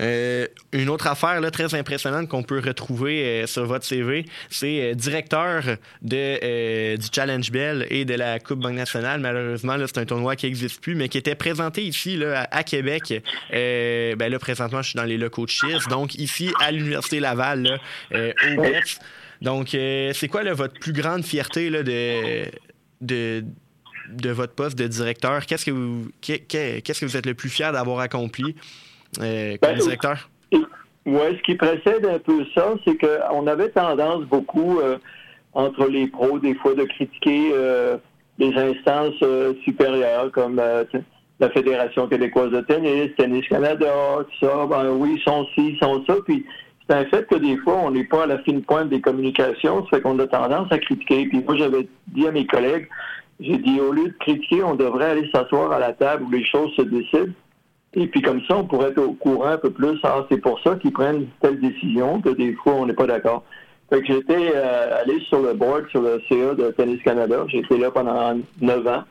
Euh, 0.00 0.46
une 0.72 0.88
autre 0.88 1.06
affaire 1.06 1.40
très 1.52 1.74
impressionnante 1.74 2.28
qu'on 2.28 2.42
peut 2.42 2.60
retrouver 2.64 3.24
euh, 3.24 3.46
sur 3.46 3.64
votre 3.64 3.84
CV, 3.84 4.26
c'est 4.50 4.80
euh, 4.80 4.94
directeur 4.94 5.62
du 6.02 7.06
Challenge 7.12 7.50
Bell 7.50 7.86
et 7.90 8.04
de 8.04 8.14
la 8.14 8.40
Coupe 8.40 8.60
Banque 8.60 8.74
nationale. 8.74 9.20
Malheureusement, 9.20 9.76
c'est 9.86 9.98
un 9.98 10.04
tournoi 10.04 10.36
qui 10.36 10.46
n'existe 10.46 10.80
plus, 10.80 10.94
mais 10.94 11.08
qui 11.08 11.18
était 11.18 11.34
présenté 11.34 11.82
ici 11.84 12.20
à, 12.50 12.64
Québec. 12.64 13.22
Ben 13.50 14.18
là, 14.18 14.38
présentement, 14.38 14.82
je 14.82 14.90
suis 14.90 14.96
dans 14.96 15.04
les 15.04 15.18
locaux 15.18 15.44
de 15.44 15.50
Chiz, 15.50 15.86
donc 15.88 16.14
ici 16.14 16.50
à 16.60 16.72
l'Université 16.72 17.20
Laval, 17.20 17.80
au 18.12 18.62
BEPS. 18.62 18.98
Donc, 19.42 19.68
c'est 19.70 20.28
quoi 20.28 20.42
votre 20.54 20.74
plus 20.74 20.92
grande 20.92 21.24
fierté 21.24 21.70
de, 23.00 23.44
votre 24.32 24.54
poste 24.54 24.78
de 24.78 24.86
directeur? 24.86 25.46
Qu'est-ce 25.46 25.64
que 25.64 25.70
vous 25.70 27.16
êtes 27.16 27.26
le 27.26 27.34
plus 27.34 27.50
fier 27.50 27.72
d'avoir 27.72 28.00
accompli? 28.00 28.54
Euh, 29.20 29.56
comme 29.60 29.70
Ben, 29.70 29.78
directeur? 29.78 30.28
Oui, 31.06 31.36
ce 31.36 31.42
qui 31.42 31.54
précède 31.54 32.06
un 32.06 32.18
peu 32.18 32.44
ça, 32.54 32.74
c'est 32.84 32.96
qu'on 32.96 33.46
avait 33.46 33.68
tendance 33.68 34.24
beaucoup, 34.24 34.78
euh, 34.78 34.96
entre 35.52 35.86
les 35.86 36.06
pros, 36.06 36.38
des 36.38 36.54
fois, 36.54 36.74
de 36.74 36.84
critiquer 36.84 37.50
euh, 37.52 37.98
les 38.38 38.54
instances 38.56 39.22
euh, 39.22 39.52
supérieures, 39.64 40.30
comme 40.32 40.56
la 41.40 41.50
Fédération 41.50 42.08
québécoise 42.08 42.50
de 42.52 42.60
tennis, 42.62 43.10
Tennis 43.16 43.46
Canada, 43.48 43.86
tout 44.18 44.46
ça. 44.46 44.66
Ben 44.66 44.90
oui, 44.92 45.16
ils 45.16 45.22
sont 45.22 45.46
ci, 45.54 45.72
ils 45.72 45.78
sont 45.78 46.02
ça. 46.06 46.14
Puis 46.24 46.44
c'est 46.88 46.96
un 46.96 47.04
fait 47.06 47.26
que 47.26 47.36
des 47.36 47.56
fois, 47.58 47.76
on 47.84 47.90
n'est 47.90 48.04
pas 48.04 48.24
à 48.24 48.26
la 48.26 48.38
fine 48.38 48.62
pointe 48.62 48.88
des 48.88 49.00
communications, 49.00 49.84
ça 49.84 49.96
fait 49.96 50.02
qu'on 50.02 50.18
a 50.18 50.26
tendance 50.26 50.72
à 50.72 50.78
critiquer. 50.78 51.26
Puis 51.26 51.42
moi, 51.46 51.56
j'avais 51.56 51.86
dit 52.08 52.26
à 52.26 52.32
mes 52.32 52.46
collègues, 52.46 52.88
j'ai 53.40 53.58
dit, 53.58 53.80
au 53.80 53.92
lieu 53.92 54.08
de 54.08 54.16
critiquer, 54.20 54.62
on 54.62 54.74
devrait 54.74 55.10
aller 55.10 55.28
s'asseoir 55.34 55.72
à 55.72 55.78
la 55.78 55.92
table 55.92 56.24
où 56.24 56.30
les 56.30 56.44
choses 56.44 56.72
se 56.76 56.82
décident. 56.82 57.32
Et 57.96 58.06
puis 58.08 58.22
comme 58.22 58.40
ça, 58.46 58.56
on 58.56 58.64
pourrait 58.64 58.90
être 58.90 58.98
au 58.98 59.12
courant 59.12 59.50
un 59.50 59.58
peu 59.58 59.70
plus. 59.70 59.98
Ah, 60.02 60.26
c'est 60.30 60.40
pour 60.40 60.60
ça 60.60 60.74
qu'ils 60.76 60.92
prennent 60.92 61.26
telle 61.40 61.60
décision, 61.60 62.20
que 62.20 62.30
des 62.30 62.54
fois, 62.54 62.74
on 62.74 62.86
n'est 62.86 62.94
pas 62.94 63.06
d'accord. 63.06 63.44
Fait 63.90 64.00
que 64.00 64.06
j'étais 64.06 64.52
euh, 64.54 65.00
allé 65.00 65.20
sur 65.28 65.42
le 65.42 65.52
board, 65.54 65.88
sur 65.90 66.02
le 66.02 66.20
CA 66.28 66.54
de 66.54 66.70
Tennis 66.72 67.02
Canada. 67.02 67.44
J'étais 67.48 67.78
là 67.78 67.90
pendant 67.90 68.36
neuf 68.60 68.86
ans. 68.86 69.04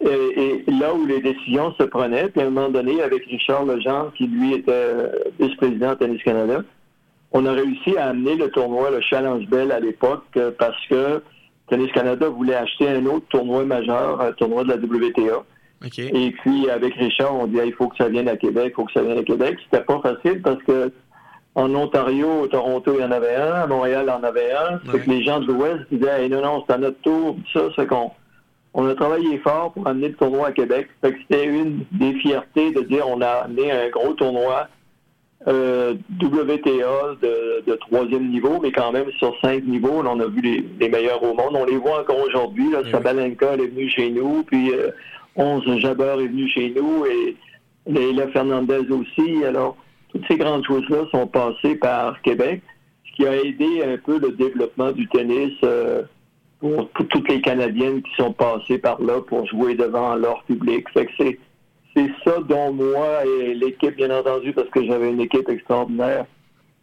Et, 0.00 0.64
là 0.66 0.92
où 0.94 1.06
les 1.06 1.20
décisions 1.20 1.72
se 1.74 1.84
prenaient, 1.84 2.28
puis 2.28 2.40
à 2.40 2.46
un 2.46 2.50
moment 2.50 2.68
donné, 2.68 3.00
avec 3.02 3.24
Richard 3.26 3.64
Legendre, 3.64 4.12
qui 4.14 4.26
lui 4.26 4.54
était 4.54 4.72
euh, 4.72 5.08
vice-président 5.38 5.90
de 5.90 5.94
Tennis 5.94 6.22
Canada, 6.24 6.62
on 7.30 7.46
a 7.46 7.52
réussi 7.52 7.96
à 7.96 8.08
amener 8.08 8.34
le 8.34 8.50
tournoi, 8.50 8.90
le 8.90 9.00
Challenge 9.00 9.46
Bell 9.46 9.70
à 9.70 9.78
l'époque, 9.78 10.24
euh, 10.36 10.50
parce 10.58 10.86
que 10.88 11.22
Tennis 11.68 11.92
Canada 11.92 12.28
voulait 12.28 12.56
acheter 12.56 12.88
un 12.88 13.06
autre 13.06 13.26
tournoi 13.28 13.64
majeur, 13.64 14.20
un 14.20 14.32
tournoi 14.32 14.64
de 14.64 14.70
la 14.70 14.76
WTA. 14.76 15.44
Et 15.98 16.30
puis, 16.30 16.70
avec 16.70 16.94
Richard, 16.94 17.34
on 17.34 17.46
dit, 17.46 17.58
il 17.64 17.72
faut 17.72 17.88
que 17.88 17.96
ça 17.96 18.08
vienne 18.08 18.28
à 18.28 18.36
Québec, 18.36 18.68
il 18.68 18.74
faut 18.74 18.84
que 18.84 18.92
ça 18.92 19.02
vienne 19.02 19.18
à 19.18 19.22
Québec. 19.22 19.58
C'était 19.64 19.84
pas 19.84 20.00
facile 20.00 20.40
parce 20.42 20.62
que 20.62 20.92
en 21.54 21.74
Ontario, 21.74 22.28
au 22.42 22.46
Toronto, 22.46 22.94
il 22.94 23.00
y 23.00 23.04
en 23.04 23.10
avait 23.10 23.34
un, 23.34 23.52
à 23.52 23.66
Montréal, 23.66 24.04
il 24.06 24.10
y 24.10 24.12
en 24.12 24.24
avait 24.24 24.52
un. 24.52 24.78
Fait 24.90 25.00
que 25.00 25.10
les 25.10 25.22
gens 25.22 25.40
de 25.40 25.46
l'Ouest 25.46 25.82
disaient, 25.90 26.24
Hey, 26.24 26.30
non, 26.30 26.40
non, 26.40 26.64
c'est 26.66 26.72
à 26.72 26.78
notre 26.78 27.00
tour, 27.00 27.36
ça. 27.52 27.60
C'est 27.76 27.86
qu'on 27.86 28.10
on 28.74 28.88
a 28.88 28.94
travaillé 28.94 29.38
fort 29.38 29.72
pour 29.72 29.86
amener 29.86 30.08
le 30.08 30.14
tournoi 30.14 30.48
à 30.48 30.52
Québec. 30.52 30.88
Fait 31.02 31.12
que 31.12 31.18
c'était 31.20 31.44
une 31.44 31.84
des 31.92 32.14
fiertés 32.14 32.72
de 32.72 32.80
dire, 32.82 33.06
on 33.06 33.20
a 33.20 33.44
amené 33.44 33.70
un 33.70 33.90
gros 33.90 34.14
tournoi 34.14 34.68
euh, 35.46 35.94
WTA 36.22 37.16
de, 37.20 37.64
de 37.66 37.74
troisième 37.74 38.30
niveau, 38.30 38.58
mais 38.62 38.72
quand 38.72 38.92
même 38.92 39.10
sur 39.18 39.34
cinq 39.42 39.64
niveaux. 39.64 40.02
Là, 40.02 40.10
on 40.14 40.20
a 40.20 40.26
vu 40.26 40.40
les, 40.40 40.64
les 40.80 40.88
meilleurs 40.88 41.22
au 41.22 41.34
monde. 41.34 41.54
On 41.54 41.64
les 41.64 41.76
voit 41.76 42.00
encore 42.00 42.20
aujourd'hui. 42.20 42.70
Là, 42.70 42.82
Sabalenka 42.90 43.54
elle 43.54 43.62
est 43.62 43.66
venue 43.66 43.90
chez 43.90 44.10
nous, 44.10 44.42
puis 44.44 44.72
euh, 44.72 44.90
11 45.36 45.78
Jabber 45.78 46.16
est 46.20 46.28
venu 46.28 46.48
chez 46.48 46.70
nous, 46.70 47.06
et 47.06 47.36
Leila 47.86 48.28
Fernandez 48.28 48.86
aussi. 48.90 49.44
Alors, 49.44 49.76
toutes 50.10 50.26
ces 50.28 50.36
grandes 50.36 50.64
choses-là 50.64 51.04
sont 51.10 51.26
passées 51.26 51.76
par 51.76 52.20
Québec, 52.22 52.62
ce 53.06 53.12
qui 53.16 53.26
a 53.26 53.36
aidé 53.36 53.82
un 53.84 53.96
peu 53.96 54.18
le 54.18 54.32
développement 54.32 54.92
du 54.92 55.08
tennis 55.08 55.52
euh, 55.64 56.02
pour, 56.60 56.88
toutes 56.90 57.28
les 57.28 57.40
Canadiennes 57.40 58.02
qui 58.02 58.14
sont 58.16 58.32
passées 58.32 58.78
par 58.78 59.00
là 59.00 59.20
pour 59.20 59.46
jouer 59.46 59.74
devant 59.74 60.14
leur 60.14 60.42
public. 60.44 60.86
C'est 60.94 62.10
ça 62.24 62.38
dont 62.48 62.72
moi 62.72 63.24
et 63.26 63.54
l'équipe, 63.54 63.96
bien 63.96 64.10
entendu, 64.10 64.52
parce 64.52 64.68
que 64.70 64.84
j'avais 64.84 65.10
une 65.10 65.20
équipe 65.20 65.48
extraordinaire, 65.48 66.26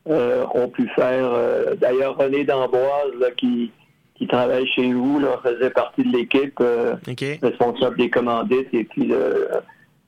euh, 0.08 0.46
ont 0.54 0.70
pu 0.70 0.88
faire. 0.90 1.32
euh, 1.34 1.76
D'ailleurs, 1.76 2.18
René 2.18 2.44
D'Amboise, 2.44 3.14
là, 3.20 3.32
qui, 3.32 3.72
qui 4.20 4.28
travaille 4.28 4.68
chez 4.68 4.94
vous, 4.94 5.20
là, 5.20 5.40
faisait 5.42 5.70
partie 5.70 6.04
de 6.04 6.16
l'équipe, 6.16 6.60
euh, 6.60 6.96
responsable 7.42 7.98
des 7.98 8.10
commandites 8.10 8.68
et 8.74 8.84
puis 8.84 9.08
de, 9.08 9.48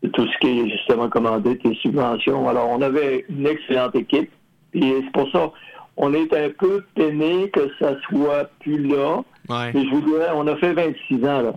de 0.03 0.09
tout 0.09 0.27
ce 0.27 0.37
qui 0.39 0.59
est 0.59 0.69
justement 0.69 1.09
commandite 1.09 1.65
et 1.65 1.73
subventions. 1.75 2.47
Alors, 2.49 2.69
on 2.69 2.81
avait 2.81 3.25
une 3.29 3.47
excellente 3.47 3.95
équipe. 3.95 4.29
Et 4.73 5.01
c'est 5.03 5.11
pour 5.13 5.31
ça, 5.31 5.51
on 5.95 6.13
est 6.13 6.33
un 6.33 6.49
peu 6.49 6.83
peiné 6.93 7.49
que 7.51 7.69
ça 7.79 7.95
soit 8.09 8.49
plus 8.59 8.85
là. 8.85 9.21
Mais 9.49 9.85
je 9.85 9.89
vous 9.89 10.01
dirais, 10.01 10.27
on 10.35 10.45
a 10.47 10.57
fait 10.57 10.73
26 10.73 11.15
ans, 11.25 11.41
là. 11.41 11.53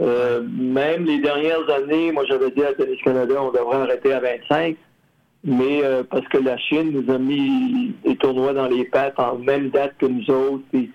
Euh, 0.00 0.42
même 0.48 1.04
les 1.04 1.20
dernières 1.20 1.70
années, 1.70 2.10
moi 2.10 2.24
j'avais 2.28 2.50
dit 2.50 2.64
à 2.64 2.74
Tennis 2.74 3.00
Canada, 3.04 3.34
on 3.40 3.52
devrait 3.52 3.76
arrêter 3.76 4.12
à 4.12 4.18
25, 4.18 4.76
mais 5.44 5.84
euh, 5.84 6.02
parce 6.02 6.26
que 6.26 6.38
la 6.38 6.58
Chine 6.58 6.90
nous 6.90 7.14
a 7.14 7.16
mis 7.16 7.94
des 8.04 8.16
tournois 8.16 8.52
dans 8.52 8.66
les 8.66 8.86
pattes 8.86 9.20
en 9.20 9.36
même 9.36 9.70
date 9.70 9.92
que 9.98 10.06
nous 10.06 10.28
autres. 10.30 10.64
Puis, 10.72 10.90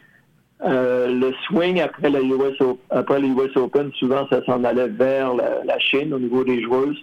euh, 0.62 1.07
le 1.07 1.34
swing 1.45 1.80
après, 1.80 2.10
la 2.10 2.22
US, 2.22 2.57
après 2.89 3.22
les 3.22 3.30
US 3.30 3.55
Open, 3.55 3.91
souvent 3.93 4.28
ça 4.30 4.43
s'en 4.45 4.64
allait 4.64 4.89
vers 4.89 5.34
la, 5.34 5.64
la 5.64 5.80
Chine 5.80 6.14
au 6.14 6.20
niveau 6.20 6.43
des 6.43 6.62
joueuses. 6.62 6.97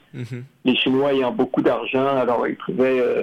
Les 0.65 0.77
Chinois 0.77 1.15
ayant 1.15 1.33
beaucoup 1.33 1.63
d'argent, 1.63 2.07
alors 2.07 2.47
ils 2.47 2.57
pouvaient 2.57 3.01
euh, 3.01 3.23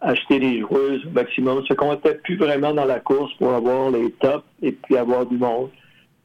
acheter 0.00 0.40
des 0.40 0.60
joueuses 0.60 1.06
au 1.06 1.10
maximum. 1.10 1.62
Ce 1.68 1.74
qu'on 1.74 1.92
n'était 1.92 2.14
plus 2.16 2.36
vraiment 2.36 2.74
dans 2.74 2.86
la 2.86 2.98
course 2.98 3.32
pour 3.34 3.52
avoir 3.52 3.90
les 3.90 4.10
tops 4.12 4.44
et 4.62 4.72
puis 4.72 4.96
avoir 4.96 5.26
du 5.26 5.38
monde. 5.38 5.70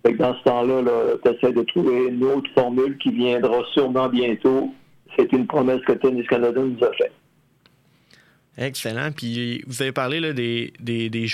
Fait 0.03 0.13
que 0.13 0.17
dans 0.17 0.35
ce 0.35 0.43
temps-là, 0.43 0.81
-là, 0.81 1.17
tu 1.23 1.31
essaies 1.31 1.53
de 1.53 1.61
trouver 1.61 2.07
une 2.07 2.23
autre 2.23 2.49
formule 2.55 2.97
qui 2.97 3.11
viendra 3.11 3.59
sûrement 3.73 4.09
bientôt. 4.09 4.73
C'est 5.15 5.31
une 5.31 5.45
promesse 5.45 5.81
que 5.81 5.93
Tennis 5.93 6.27
Canada 6.27 6.59
nous 6.59 6.83
a 6.83 6.91
faite. 6.93 7.13
Excellent. 8.57 9.11
Puis 9.11 9.63
vous 9.65 9.81
avez 9.81 9.91
parlé 9.91 10.19
là, 10.19 10.31
des, 10.31 10.73
des, 10.79 11.09
des 11.09 11.25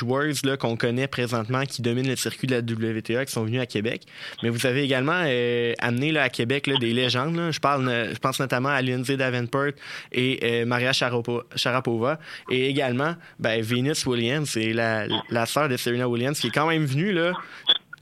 qu'on 0.57 0.77
connaît 0.77 1.07
présentement 1.07 1.65
qui 1.65 1.81
dominent 1.81 2.07
le 2.07 2.15
circuit 2.15 2.47
de 2.47 2.55
la 2.55 2.61
WTA 2.61 3.25
qui 3.25 3.31
sont 3.33 3.43
venues 3.43 3.59
à 3.59 3.65
Québec. 3.65 4.03
Mais 4.41 4.49
vous 4.49 4.65
avez 4.65 4.83
également 4.83 5.23
euh, 5.25 5.73
amené 5.79 6.13
là, 6.13 6.23
à 6.23 6.29
Québec 6.29 6.65
là, 6.67 6.77
des 6.79 6.93
légendes. 6.93 7.51
Je, 7.51 7.59
parle, 7.59 7.87
euh, 7.89 8.13
je 8.13 8.19
pense 8.19 8.39
notamment 8.39 8.69
à 8.69 8.81
Lindsay 8.81 9.17
Davenport 9.17 9.71
et 10.13 10.39
euh, 10.43 10.65
Maria 10.65 10.91
Sharapo- 10.91 11.43
Sharapova. 11.55 12.19
Et 12.49 12.69
également 12.69 13.15
ben, 13.37 13.61
Venus 13.61 14.05
Williams, 14.05 14.49
c'est 14.49 14.71
la, 14.71 15.05
la 15.29 15.45
sœur 15.45 15.67
de 15.67 15.75
Serena 15.75 16.07
Williams, 16.07 16.39
qui 16.39 16.47
est 16.47 16.51
quand 16.51 16.67
même 16.69 16.85
venue 16.85 17.11
là, 17.11 17.33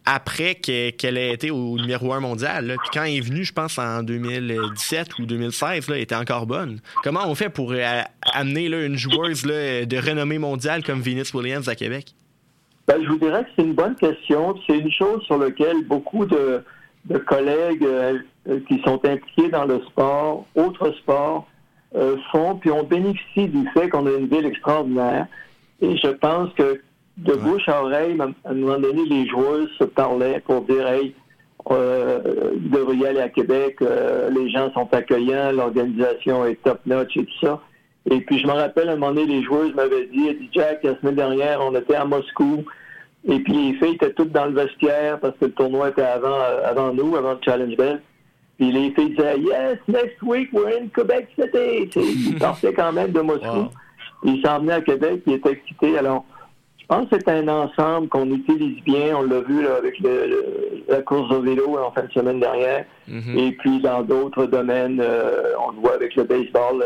après 0.08 0.55
que- 0.55 0.91
qu'elle 0.91 1.18
ait 1.18 1.34
été 1.34 1.51
au 1.51 1.78
numéro 1.78 2.14
1 2.14 2.22
mondial. 2.22 2.78
Puis 2.82 2.89
quand 2.93 3.03
elle 3.03 3.18
est 3.18 3.22
venue, 3.22 3.43
je 3.43 3.51
pense 3.51 3.78
en 3.78 4.03
2017 4.03 5.20
ou 5.20 5.26
2016, 5.26 5.89
là, 5.89 5.97
elle 5.97 6.01
était 6.01 6.16
encore 6.16 6.45
bonne. 6.45 6.80
Comment 7.03 7.28
on 7.28 7.36
fait 7.36 7.49
pour 7.49 7.74
euh, 7.74 8.01
amener 8.34 8.70
là, 8.70 8.86
une 8.86 8.95
joueuse 8.95 9.43
de 9.43 9.97
renommée 9.97 10.38
mondiale 10.38 10.82
comme 10.84 11.01
Venus 11.01 11.34
Williams 11.34 11.68
à 11.68 11.76
Québec? 11.76 12.14
Ben, 12.88 13.03
je 13.03 13.10
vous 13.10 13.18
dirais 13.18 13.43
que 13.43 13.49
c'est 13.58 13.64
une 13.64 13.74
bonne 13.74 13.95
question. 13.95 14.55
C'est 14.66 14.78
une 14.78 14.91
chose 14.91 15.22
sur 15.24 15.38
laquelle 15.38 15.84
beaucoup 15.86 16.26
de, 16.26 16.64
collègues 17.26 17.84
euh, 17.84 18.20
euh, 18.47 18.60
qui 18.70 18.82
sont 18.86 19.01
impliqués 19.05 19.49
dans 19.49 19.66
le 19.66 19.82
sport, 19.89 20.45
autres 20.55 20.91
sports, 20.99 21.47
font, 22.32 22.55
puis 22.55 22.70
on 22.70 22.84
bénéficie 22.84 23.47
du 23.47 23.68
fait 23.74 23.89
qu'on 23.89 24.05
a 24.05 24.12
une 24.12 24.28
ville 24.28 24.45
extraordinaire. 24.45 25.26
Et 25.82 25.97
je 25.97 26.10
pense 26.10 26.53
que 26.53 26.80
de 27.18 27.34
bouche 27.34 27.68
à 27.68 27.82
oreille, 27.82 28.18
à 28.20 28.49
un 28.49 28.53
moment 28.53 28.80
donné, 28.80 29.05
les 29.05 29.28
joueuses 29.28 29.70
se 29.80 29.84
parlaient 29.84 30.41
pour 30.45 30.61
dire 30.61 30.88
Hey, 30.88 31.15
euh, 31.72 32.53
vous 32.61 32.70
devriez 32.70 33.07
aller 33.07 33.22
à 33.22 33.30
Québec, 33.30 33.78
euh, 33.82 34.30
les 34.30 34.49
gens 34.49 34.72
sont 34.74 34.88
accueillants, 34.93 35.51
l'organisation 35.51 36.45
est 36.45 36.61
top-notch 36.63 37.18
et 37.18 37.26
tout 37.26 37.45
ça. 37.45 37.61
Et 38.09 38.22
puis, 38.22 38.39
je 38.39 38.47
me 38.47 38.53
rappelle, 38.53 38.88
à 38.88 38.93
un 38.93 38.95
moment 38.95 39.13
donné, 39.13 39.26
les 39.26 39.43
joueuses 39.43 39.74
m'avaient 39.76 40.05
dit, 40.07 40.49
Jack, 40.53 40.84
la 40.84 40.97
semaine 40.99 41.15
dernière, 41.15 41.59
on 41.61 41.76
était 41.76 41.95
à 41.95 42.05
Moscou, 42.05 42.63
et 43.28 43.39
puis 43.39 43.53
les 43.53 43.74
filles 43.74 43.95
étaient 43.95 44.13
toutes 44.13 44.32
dans 44.32 44.45
le 44.45 44.53
vestiaire 44.53 45.20
parce 45.20 45.36
que 45.38 45.45
le 45.45 45.51
tournoi 45.51 45.89
était 45.89 46.03
avant, 46.03 46.39
euh, 46.39 46.61
avant 46.65 46.93
nous, 46.93 47.15
avant 47.15 47.34
le 47.34 47.39
Challenge 47.43 47.76
Bell. 47.76 48.01
Puis 48.57 48.72
les 48.72 48.91
filles 48.91 49.09
disaient, 49.09 49.39
Yes, 49.39 49.78
next 49.88 50.22
week, 50.24 50.49
we're 50.53 50.82
in 50.82 50.88
Quebec 50.88 51.28
City. 51.38 51.89
Ils 51.95 52.39
partaient 52.39 52.74
quand 52.74 52.93
même 52.93 53.11
de 53.11 53.20
Moscou. 53.20 53.68
Puis 54.22 54.36
Ils 54.36 54.41
s'en 54.45 54.59
venaient 54.59 54.74
à 54.74 54.82
Québec, 54.82 55.22
ils 55.28 55.34
étaient 55.34 55.51
excités. 55.51 55.97
Alors, 55.97 56.26
pense 56.88 57.10
que 57.10 57.16
c'est 57.18 57.30
un 57.30 57.48
ensemble 57.48 58.08
qu'on 58.10 58.28
utilise 58.32 58.82
bien. 58.84 59.18
On 59.18 59.24
l'a 59.24 59.42
vu 59.42 59.62
là, 59.64 59.76
avec 59.78 60.00
le- 60.00 60.28
le- 60.28 60.84
la 60.88 61.02
course 61.02 61.32
au 61.34 61.42
vélo 61.42 61.78
en 61.78 61.92
fin 61.92 62.04
de 62.04 62.12
semaine 62.12 62.40
dernière. 62.40 62.86
Et 63.38 63.52
puis 63.54 63.80
dans 63.82 64.02
d'autres 64.04 64.46
domaines, 64.46 65.00
euh, 65.02 65.52
on 65.68 65.72
le 65.72 65.80
voit 65.82 65.96
avec 65.96 66.16
le 66.16 66.24
baseball 66.24 66.84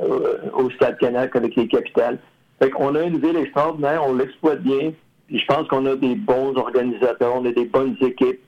euh, 0.00 0.36
au 0.54 0.70
Stade 0.70 0.96
Canac 0.98 1.36
avec 1.36 1.54
les 1.56 1.68
capitales. 1.68 2.18
Fait 2.62 2.70
qu'on 2.70 2.94
a 2.94 3.02
une 3.02 3.18
ville 3.18 3.36
extraordinaire, 3.36 4.02
on 4.06 4.14
l'exploite 4.14 4.62
bien. 4.62 4.92
Puis 5.26 5.38
je 5.38 5.46
pense 5.46 5.66
qu'on 5.68 5.84
a 5.86 5.96
des 5.96 6.14
bons 6.14 6.56
organisateurs, 6.56 7.34
on 7.36 7.44
a 7.44 7.52
des 7.52 7.64
bonnes 7.66 7.96
équipes. 8.00 8.40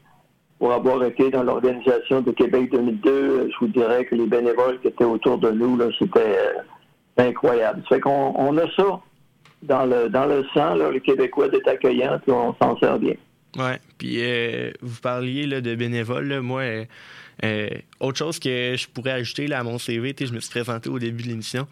Pour 0.61 0.73
avoir 0.73 1.03
été 1.05 1.31
dans 1.31 1.43
l'organisation 1.43 2.21
de 2.23 2.31
Québec 2.31 2.71
2002, 2.71 3.11
euh, 3.11 3.49
je 3.51 3.59
vous 3.61 3.67
dirais 3.73 4.05
que 4.07 4.15
les 4.15 4.27
bénévoles 4.27 4.81
qui 4.81 4.89
étaient 4.89 5.05
autour 5.05 5.37
de 5.39 5.51
nous, 5.51 5.77
là, 5.77 5.87
c'était 5.99 6.21
euh, 6.21 6.61
incroyable. 7.29 7.83
Fait 7.89 8.01
qu'on 8.01 8.33
on 8.37 8.57
a 8.59 8.71
ça 8.77 9.01
dans 9.65 9.85
le, 9.87 10.09
dans 10.09 10.27
le 10.27 10.45
sang, 10.55 10.75
là, 10.75 10.91
le 10.91 11.01
Québécois 11.01 11.49
d'être 11.49 11.69
accueillant, 11.69 12.19
puis 12.23 12.33
on 12.33 12.55
s'en 12.63 12.79
sert 12.79 12.99
bien. 12.99 13.15
Ouais. 13.57 13.79
Puis 13.99 14.17
euh, 14.21 14.71
vous 14.83 15.01
parliez 15.01 15.47
là, 15.47 15.61
de 15.61 15.75
bénévoles. 15.75 16.27
là. 16.29 16.41
Moi, 16.41 16.61
euh, 16.63 16.85
euh, 17.45 17.69
autre 18.01 18.19
chose 18.19 18.39
que 18.41 18.75
je 18.77 18.87
pourrais 18.89 19.13
ajouter 19.13 19.47
là, 19.47 19.61
à 19.61 19.63
mon 19.63 19.79
CV, 19.79 20.15
je 20.21 20.33
me 20.33 20.41
suis 20.41 20.51
présenté 20.51 20.89
au 20.89 20.99
début 20.99 21.23
de 21.25 21.29
l'émission. 21.29 21.67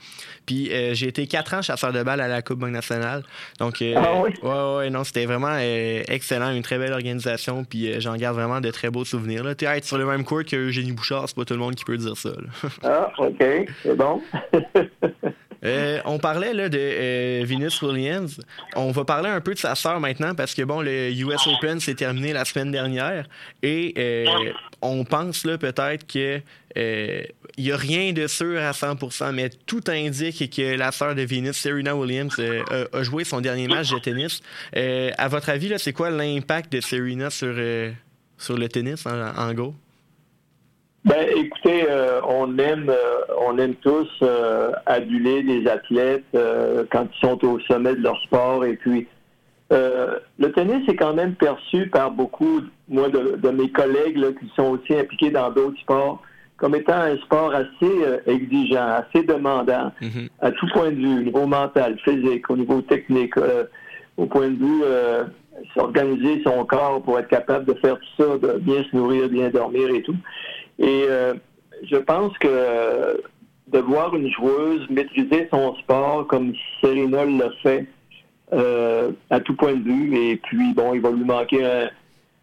Puis 0.47 0.72
euh, 0.72 0.95
j'ai 0.95 1.09
été 1.09 1.26
quatre 1.26 1.55
ans 1.55 1.62
chasseur 1.62 1.93
de 1.93 2.03
balles 2.05 2.20
à 2.20 2.28
la 2.28 2.40
Coupe 2.43 2.59
Banque 2.61 2.70
nationale. 2.70 3.22
Donc, 3.59 3.82
euh, 3.82 3.95
Ah 3.97 4.20
oui? 4.22 4.30
ouais, 4.43 4.76
ouais, 4.76 4.90
non, 4.90 5.03
c'était 5.05 5.24
vraiment 5.26 5.57
excellent, 5.59 6.53
une 6.55 6.62
très 6.62 6.78
belle 6.78 6.93
organisation. 6.93 7.64
Puis 7.64 8.01
j'en 8.01 8.14
garde 8.16 8.36
vraiment 8.36 8.61
de 8.61 8.70
très 8.70 8.90
beaux 8.90 9.05
souvenirs. 9.05 9.43
Là. 9.45 9.55
Tu 9.57 9.66
sais, 9.66 9.76
être 9.76 9.84
sur 9.84 9.99
le 9.99 10.07
même 10.07 10.24
cours 10.24 10.45
que 10.45 10.57
Eugénie 10.57 10.93
Bouchard, 10.93 11.28
c'est 11.28 11.36
pas 11.36 11.45
tout 11.45 11.55
le 11.55 11.61
monde 11.61 11.74
qui 11.74 11.84
peut 11.84 11.97
dire 11.97 12.16
ça. 12.16 12.30
Ah, 12.84 13.12
OK, 13.18 13.45
c'est 13.82 13.97
bon. 13.97 14.20
Euh, 15.64 16.00
on 16.04 16.18
parlait 16.18 16.68
de 16.68 16.78
euh, 16.78 17.44
Venus 17.46 17.80
Williams. 17.82 18.40
On 18.74 18.90
va 18.90 19.04
parler 19.04 19.28
un 19.28 19.40
peu 19.40 19.54
de 19.54 19.58
sa 19.58 19.74
sœur 19.74 20.00
maintenant 20.00 20.34
parce 20.34 20.54
que 20.54 20.62
bon, 20.62 20.80
le 20.80 21.10
US 21.12 21.46
Open 21.46 21.80
s'est 21.80 21.94
terminé 21.94 22.32
la 22.32 22.44
semaine 22.44 22.72
dernière 22.72 23.26
et 23.62 23.94
euh, 23.96 24.52
on 24.80 25.04
pense 25.04 25.44
là 25.44 25.58
peut-être 25.58 26.06
que 26.06 26.40
il 26.74 27.64
y 27.66 27.70
a 27.70 27.76
rien 27.76 28.12
de 28.14 28.26
sûr 28.26 28.58
à 28.58 28.70
100%, 28.70 29.32
mais 29.32 29.50
tout 29.50 29.84
indique 29.88 30.50
que 30.56 30.74
la 30.74 30.90
sœur 30.90 31.14
de 31.14 31.20
Venus, 31.22 31.54
Serena 31.54 31.94
Williams, 31.94 32.40
a, 32.40 33.02
joué 33.02 33.24
son 33.24 33.42
dernier 33.42 33.68
match 33.68 33.90
de 33.90 33.98
tennis. 33.98 34.40
À 34.74 35.28
votre 35.28 35.50
avis, 35.50 35.68
là, 35.68 35.76
c'est 35.76 35.92
quoi 35.92 36.10
l'impact 36.10 36.72
de 36.72 36.80
Serena 36.80 37.28
sur 37.28 37.52
le 37.52 38.68
tennis 38.68 39.04
en, 39.04 39.36
en 39.36 39.52
gros? 39.52 39.74
Ben, 41.05 41.26
écoutez, 41.36 41.84
euh, 41.90 42.20
on 42.28 42.57
aime, 42.59 42.88
euh, 42.88 43.24
on 43.40 43.59
aime 43.59 43.74
tous 43.76 44.09
euh, 44.22 44.70
aduler 44.86 45.42
les 45.42 45.66
athlètes 45.68 46.24
euh, 46.36 46.84
quand 46.92 47.09
ils 47.12 47.20
sont 47.26 47.44
au 47.44 47.59
sommet 47.61 47.96
de 47.96 48.03
leur 48.03 48.16
sport. 48.22 48.64
Et 48.64 48.76
puis, 48.76 49.09
euh, 49.72 50.20
le 50.38 50.53
tennis 50.53 50.88
est 50.88 50.94
quand 50.94 51.14
même 51.14 51.34
perçu 51.34 51.88
par 51.88 52.12
beaucoup, 52.12 52.61
moi, 52.88 53.09
de, 53.09 53.36
de 53.36 53.50
mes 53.50 53.68
collègues 53.70 54.16
là, 54.16 54.28
qui 54.32 54.48
sont 54.55 54.78
aussi 54.78 54.94
impliqués 54.94 55.30
dans 55.30 55.50
d'autres 55.50 55.80
sports, 55.80 56.22
comme 56.57 56.76
étant 56.76 56.92
un 57.00 57.16
sport 57.16 57.53
assez 57.53 57.66
euh, 57.82 58.18
exigeant, 58.26 58.86
assez 58.86 59.24
demandant, 59.24 59.90
à 60.40 60.53
tout 60.53 60.66
point 60.72 60.90
de 60.90 60.96
vue, 60.96 61.18
au 61.18 61.22
niveau 61.22 61.46
mental, 61.46 61.98
physique, 62.05 62.48
au 62.48 62.57
niveau 62.57 62.80
technique, 62.82 63.36
euh, 63.38 63.64
au 64.16 64.26
point 64.26 64.50
de 64.50 64.57
vue 64.57 64.82
euh, 64.84 65.24
s'organiser 65.74 66.42
son 66.44 66.64
corps 66.64 67.03
pour 67.03 67.18
être 67.18 67.28
capable 67.28 67.64
de 67.64 67.74
faire 67.80 67.98
tout 67.98 68.22
ça, 68.22 68.38
de 68.38 68.59
bien 68.59 68.84
se 68.84 68.94
nourrir, 68.94 69.28
bien 69.28 69.48
dormir 69.48 69.88
et 69.92 70.03
tout. 70.03 70.16
Et 70.83 71.05
euh, 71.09 71.35
je 71.91 71.97
pense 71.97 72.37
que 72.39 73.22
de 73.68 73.78
voir 73.78 74.14
une 74.14 74.30
joueuse 74.30 74.87
maîtriser 74.91 75.49
son 75.51 75.76
sport 75.76 76.26
comme 76.26 76.53
Serena 76.80 77.24
l'a 77.24 77.51
fait 77.62 77.87
euh, 78.53 79.12
à 79.30 79.41
tout 79.41 79.55
point 79.55 79.74
de 79.74 79.83
vue, 79.83 80.14
et 80.14 80.37
puis 80.37 80.74
bon, 80.74 80.93
il 80.93 81.01
va 81.01 81.11
lui 81.11 81.24
manquer 81.24 81.64
un, 81.64 81.89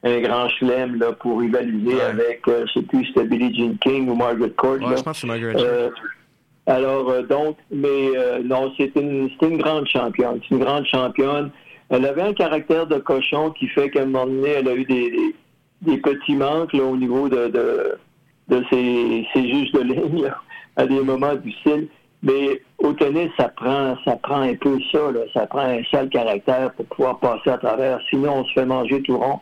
un 0.04 0.22
grand 0.22 0.50
chelem 0.50 0.98
pour 1.20 1.42
rivaliser 1.42 2.02
avec, 2.02 2.48
euh, 2.48 2.66
je 2.68 2.80
sais 2.80 2.86
plus, 2.86 3.06
c'était 3.08 3.26
Billie 3.26 3.54
Jean 3.54 3.76
King 3.82 4.10
ou 4.10 4.16
Margaret 4.16 4.50
Court. 4.52 4.80
Ouais, 4.82 4.98
je 4.98 5.04
pense 5.04 5.18
que 5.18 5.18
c'est 5.18 5.28
Margaret. 5.28 5.56
Euh, 5.58 5.90
alors, 6.66 7.24
donc, 7.24 7.58
mais 7.72 8.10
non, 8.44 8.72
c'est 8.78 8.96
une, 8.96 9.30
une 9.42 9.58
grande 9.58 9.88
championne. 9.88 10.40
C'est 10.48 10.56
une 10.56 10.64
grande 10.64 10.86
championne. 10.86 11.52
Elle 11.90 12.06
avait 12.06 12.22
un 12.22 12.34
caractère 12.34 12.86
de 12.86 13.00
cochon 13.00 13.50
qui 13.52 13.68
fait 13.68 13.90
qu'à 13.90 14.04
un 14.04 14.06
moment 14.06 14.28
donné, 14.28 14.50
elle 14.50 14.68
a 14.68 14.76
eu 14.76 14.86
des, 14.86 15.10
des, 15.10 15.36
des 15.82 15.98
petits 15.98 16.36
manques 16.36 16.74
là, 16.74 16.84
au 16.84 16.96
niveau 16.96 17.28
de, 17.28 17.48
de, 17.48 17.96
de 18.50 18.64
ses 18.72 19.26
juges 19.36 19.72
de 19.72 19.82
ligne 19.82 20.32
à 20.76 20.86
des 20.86 21.02
moments 21.02 21.36
difficiles. 21.36 21.88
Mais 22.22 22.62
au 22.80 22.91
tennis, 22.93 23.30
ça 23.38 23.47
prend, 23.50 23.95
ça 24.04 24.18
prend 24.18 24.41
un 24.41 24.56
peu 24.56 24.78
ça. 24.91 25.12
Là. 25.12 25.22
Ça 25.34 25.47
prend 25.47 25.60
un 25.62 25.82
sale 25.89 26.10
caractère 26.10 26.72
pour 26.74 26.86
pouvoir 26.88 27.20
passer 27.20 27.50
à 27.52 27.58
travers. 27.58 28.00
Sinon, 28.10 28.39
on 28.39 28.45
se 28.45 28.54
fait 28.54 28.66
manger 28.66 29.02
tout 29.04 29.18
rond. 29.18 29.39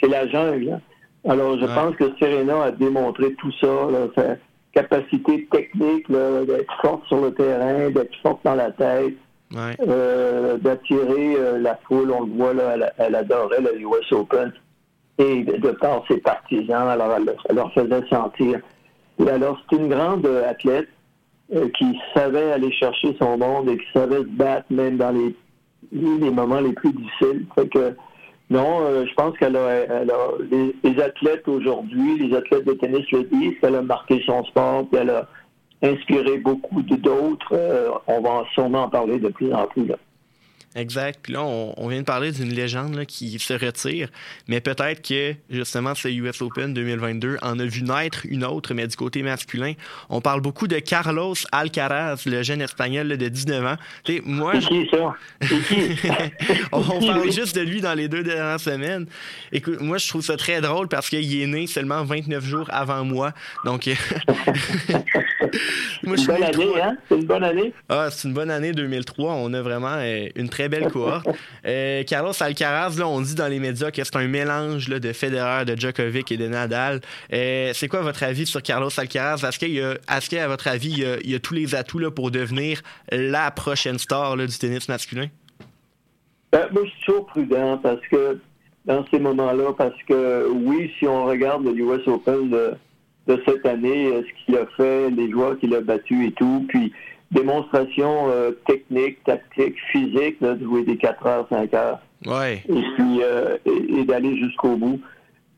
C'est 0.00 0.08
la 0.08 0.28
jungle. 0.28 0.72
hein. 0.74 0.80
Alors, 1.28 1.58
je 1.58 1.64
pense 1.66 1.96
que 1.96 2.04
Serena 2.20 2.64
a 2.64 2.70
démontré 2.70 3.32
tout 3.34 3.50
ça, 3.60 3.66
là, 3.66 4.06
sa 4.14 4.36
capacité 4.72 5.46
technique 5.50 6.10
d'être 6.10 6.72
forte 6.82 7.04
sur 7.06 7.20
le 7.20 7.32
terrain, 7.34 7.90
d'être 7.90 8.14
forte 8.22 8.40
dans 8.44 8.54
la 8.54 8.70
tête, 8.72 9.14
Ouais. 9.54 9.74
euh, 9.88 10.58
d'attirer 10.58 11.34
euh, 11.38 11.58
la 11.58 11.76
foule. 11.88 12.10
On 12.12 12.24
le 12.26 12.32
voit, 12.32 12.52
là, 12.52 12.72
elle, 12.74 12.92
elle 12.98 13.14
adorait 13.14 13.62
le 13.62 13.80
US 13.80 14.12
Open. 14.12 14.52
Et 15.18 15.42
de, 15.42 15.70
par 15.72 16.04
ses 16.06 16.18
partisans, 16.18 16.88
alors 16.88 17.12
elle, 17.16 17.34
elle 17.48 17.56
leur 17.56 17.72
faisait 17.72 18.06
sentir. 18.08 18.60
Et 19.18 19.28
alors, 19.28 19.60
c'est 19.68 19.76
une 19.76 19.88
grande 19.88 20.24
euh, 20.26 20.48
athlète 20.48 20.88
euh, 21.54 21.68
qui 21.76 21.98
savait 22.14 22.52
aller 22.52 22.70
chercher 22.72 23.16
son 23.20 23.36
monde 23.36 23.68
et 23.68 23.78
qui 23.78 23.86
savait 23.92 24.18
se 24.18 24.28
battre 24.28 24.66
même 24.70 24.96
dans 24.96 25.10
les, 25.10 25.34
les 25.92 26.30
moments 26.30 26.60
les 26.60 26.72
plus 26.72 26.92
difficiles. 26.92 27.46
Fait 27.56 27.68
que, 27.68 27.96
non, 28.50 28.80
euh, 28.82 29.06
je 29.06 29.14
pense 29.14 29.36
qu'elle 29.38 29.56
a, 29.56 29.70
elle 29.70 30.10
a 30.10 30.28
les, 30.84 31.02
athlètes 31.02 31.48
aujourd'hui, 31.48 32.28
les 32.28 32.36
athlètes 32.36 32.64
de 32.64 32.74
tennis 32.74 33.10
le 33.10 33.24
disent, 33.24 33.58
qu'elle 33.60 33.74
a 33.74 33.82
marqué 33.82 34.22
son 34.24 34.44
sport, 34.44 34.86
puis 34.88 35.00
elle 35.00 35.10
a 35.10 35.28
inspiré 35.82 36.38
beaucoup 36.38 36.82
d'autres. 36.82 37.54
On 38.06 38.20
va 38.20 38.44
sûrement 38.54 38.84
en 38.84 38.88
parler 38.88 39.18
de 39.18 39.28
plus 39.28 39.52
en 39.52 39.66
plus. 39.66 39.86
Là. 39.86 39.96
Exact. 40.78 41.18
Puis 41.22 41.32
là, 41.32 41.42
on, 41.42 41.74
on 41.76 41.88
vient 41.88 41.98
de 41.98 42.04
parler 42.04 42.30
d'une 42.30 42.52
légende 42.52 42.94
là, 42.94 43.04
qui 43.04 43.36
se 43.38 43.52
retire, 43.52 44.08
mais 44.46 44.60
peut-être 44.60 45.02
que 45.06 45.34
justement 45.50 45.94
ce 45.94 46.08
US 46.08 46.40
Open 46.40 46.72
2022 46.72 47.38
en 47.42 47.58
a 47.58 47.64
vu 47.64 47.82
naître 47.82 48.24
une 48.28 48.44
autre, 48.44 48.74
mais 48.74 48.86
du 48.86 48.96
côté 48.96 49.22
masculin. 49.22 49.72
On 50.08 50.20
parle 50.20 50.40
beaucoup 50.40 50.68
de 50.68 50.78
Carlos 50.78 51.34
Alcaraz, 51.50 52.22
le 52.26 52.42
jeune 52.42 52.62
espagnol 52.62 53.08
là, 53.08 53.16
de 53.16 53.28
19 53.28 53.66
ans. 53.66 53.76
Tu 54.04 54.16
sais, 54.16 54.22
moi, 54.24 54.56
qui 54.58 54.88
ça? 54.90 55.14
Qui? 55.40 55.96
on, 56.72 56.78
on 56.78 57.06
parle 57.06 57.32
juste 57.32 57.56
de 57.56 57.62
lui 57.62 57.80
dans 57.80 57.94
les 57.94 58.08
deux 58.08 58.22
dernières 58.22 58.60
semaines. 58.60 59.06
Écoute, 59.50 59.80
moi, 59.80 59.98
je 59.98 60.08
trouve 60.08 60.22
ça 60.22 60.36
très 60.36 60.60
drôle 60.60 60.88
parce 60.88 61.08
qu'il 61.08 61.40
est 61.42 61.46
né 61.46 61.66
seulement 61.66 62.04
29 62.04 62.44
jours 62.44 62.68
avant 62.70 63.04
moi. 63.04 63.32
Donc, 63.64 63.86
moi, 66.04 66.16
je 66.16 66.20
une 66.20 66.26
bonne 66.26 66.42
année, 66.42 66.66
3. 66.66 66.82
hein? 66.82 66.96
C'est 67.08 67.14
une 67.16 67.24
bonne 67.24 67.44
année? 67.44 67.72
Ah, 67.88 68.08
c'est 68.10 68.28
une 68.28 68.34
bonne 68.34 68.50
année 68.50 68.72
2003. 68.72 69.32
On 69.34 69.52
a 69.54 69.62
vraiment 69.62 69.96
euh, 69.98 70.28
une 70.36 70.48
très 70.48 70.67
belle 70.68 70.90
cohorte. 70.90 71.26
Euh, 71.66 72.02
Carlos 72.04 72.32
Alcaraz, 72.40 72.96
là, 72.98 73.06
on 73.08 73.20
dit 73.20 73.34
dans 73.34 73.48
les 73.48 73.58
médias 73.58 73.90
que 73.90 74.02
c'est 74.04 74.16
un 74.16 74.28
mélange 74.28 74.88
de 74.88 75.12
Federer, 75.12 75.64
de 75.64 75.76
Djokovic 75.76 76.30
et 76.32 76.36
de 76.36 76.48
Nadal. 76.48 77.00
Euh, 77.32 77.72
c'est 77.74 77.88
quoi 77.88 78.00
votre 78.00 78.22
avis 78.22 78.46
sur 78.46 78.62
Carlos 78.62 78.90
Alcaraz? 78.96 79.44
Est-ce 79.46 79.58
qu'il 79.58 79.82
a, 79.82 79.94
est-ce 80.16 80.30
qu'à 80.30 80.46
votre 80.48 80.68
avis, 80.68 81.04
il 81.24 81.30
y 81.30 81.34
a, 81.34 81.38
tous 81.38 81.54
les 81.54 81.74
atouts 81.74 81.98
là, 81.98 82.10
pour 82.10 82.30
devenir 82.30 82.82
la 83.10 83.50
prochaine 83.50 83.98
star 83.98 84.36
du 84.36 84.58
tennis 84.58 84.88
masculin? 84.88 85.26
Ben, 86.52 86.68
moi, 86.72 86.82
je 86.84 86.90
suis 86.90 87.00
toujours 87.04 87.26
prudent 87.26 87.78
parce 87.78 88.00
que 88.10 88.38
dans 88.86 89.04
ces 89.10 89.18
moments-là, 89.18 89.74
parce 89.76 90.02
que 90.08 90.48
oui, 90.50 90.90
si 90.98 91.06
on 91.06 91.26
regarde 91.26 91.64
le 91.64 91.76
US 91.78 92.06
Open 92.08 92.48
de, 92.48 92.74
de 93.26 93.42
cette 93.46 93.64
année, 93.66 94.06
euh, 94.06 94.22
ce 94.22 94.44
qu'il 94.44 94.56
a 94.56 94.66
fait, 94.76 95.10
les 95.10 95.30
joueurs 95.30 95.58
qu'il 95.58 95.74
a 95.74 95.80
battus 95.82 96.28
et 96.28 96.32
tout, 96.32 96.64
puis 96.68 96.92
démonstration 97.30 98.28
euh, 98.30 98.52
technique, 98.66 99.22
tactique, 99.24 99.76
physique, 99.92 100.36
là, 100.40 100.54
de 100.54 100.64
jouer 100.64 100.82
des 100.84 100.96
4 100.96 101.26
heures, 101.26 101.46
5 101.50 101.74
heures, 101.74 101.98
Ouais. 102.26 102.62
et 102.68 102.82
puis 102.96 103.20
euh, 103.22 103.56
et, 103.66 104.00
et 104.00 104.04
d'aller 104.04 104.36
jusqu'au 104.38 104.76
bout. 104.76 105.00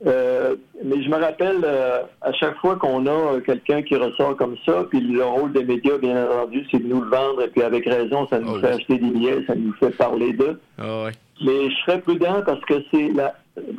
Euh, 0.07 0.57
mais 0.83 1.03
je 1.03 1.11
me 1.11 1.17
rappelle, 1.17 1.59
euh, 1.63 2.01
à 2.23 2.33
chaque 2.33 2.57
fois 2.59 2.77
qu'on 2.77 3.05
a 3.07 3.11
euh, 3.11 3.41
quelqu'un 3.41 3.83
qui 3.83 3.97
ressort 3.97 4.35
comme 4.37 4.57
ça, 4.65 4.85
puis 4.89 4.99
le 5.01 5.23
rôle 5.23 5.53
des 5.53 5.63
médias, 5.65 5.99
bien 5.99 6.25
entendu, 6.25 6.65
c'est 6.71 6.79
de 6.83 6.89
nous 6.89 7.03
le 7.03 7.11
vendre, 7.11 7.43
et 7.43 7.49
puis 7.49 7.63
avec 7.63 7.85
raison, 7.85 8.27
ça 8.29 8.39
nous 8.41 8.55
Oh, 8.57 8.61
fait 8.61 8.69
oui. 8.69 8.75
acheter 8.77 8.99
des 8.99 9.11
billets, 9.11 9.45
ça 9.47 9.55
nous 9.55 9.75
fait 9.75 9.91
parler 9.91 10.33
d'eux. 10.33 10.59
Ah 10.79 11.05
ouais. 11.05 11.11
Mais 11.45 11.71
je 11.71 11.77
serais 11.85 12.01
prudent 12.01 12.43
parce 12.47 12.61
que 12.65 12.75
c'est 12.91 13.09
la, 13.15 13.35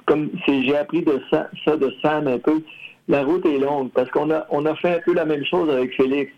comme 0.06 0.30
c'est, 0.46 0.64
j'ai 0.64 0.78
appris 0.78 1.02
de 1.02 1.20
ça, 1.32 1.48
ça 1.66 1.76
de 1.76 1.92
Sam 2.04 2.28
un 2.28 2.38
peu. 2.38 2.62
La 3.08 3.24
route 3.24 3.46
est 3.48 3.58
longue 3.58 3.90
parce 3.92 4.10
qu'on 4.12 4.30
a, 4.32 4.46
on 4.52 4.66
a 4.68 4.76
fait 4.76 4.98
un 4.98 5.00
peu 5.04 5.14
la 5.16 5.26
même 5.26 5.44
chose 5.46 5.70
avec 5.72 5.94
Félix. 5.96 6.32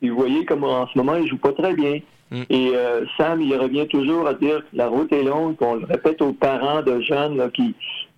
Puis 0.00 0.10
vous 0.10 0.16
voyez 0.16 0.44
comme 0.44 0.64
en 0.64 0.86
ce 0.88 0.98
moment 0.98 1.14
il 1.16 1.28
joue 1.28 1.38
pas 1.38 1.52
très 1.52 1.74
bien. 1.74 2.00
Et 2.48 2.70
euh, 2.76 3.04
Sam, 3.16 3.40
il 3.40 3.56
revient 3.56 3.88
toujours 3.88 4.28
à 4.28 4.34
dire 4.34 4.58
que 4.60 4.76
la 4.76 4.86
route 4.86 5.12
est 5.12 5.24
longue, 5.24 5.56
qu'on 5.56 5.74
le 5.74 5.84
répète 5.84 6.22
aux 6.22 6.32
parents 6.32 6.80
de 6.80 7.00
jeunes 7.00 7.36
là, 7.36 7.48
qui, 7.50 7.74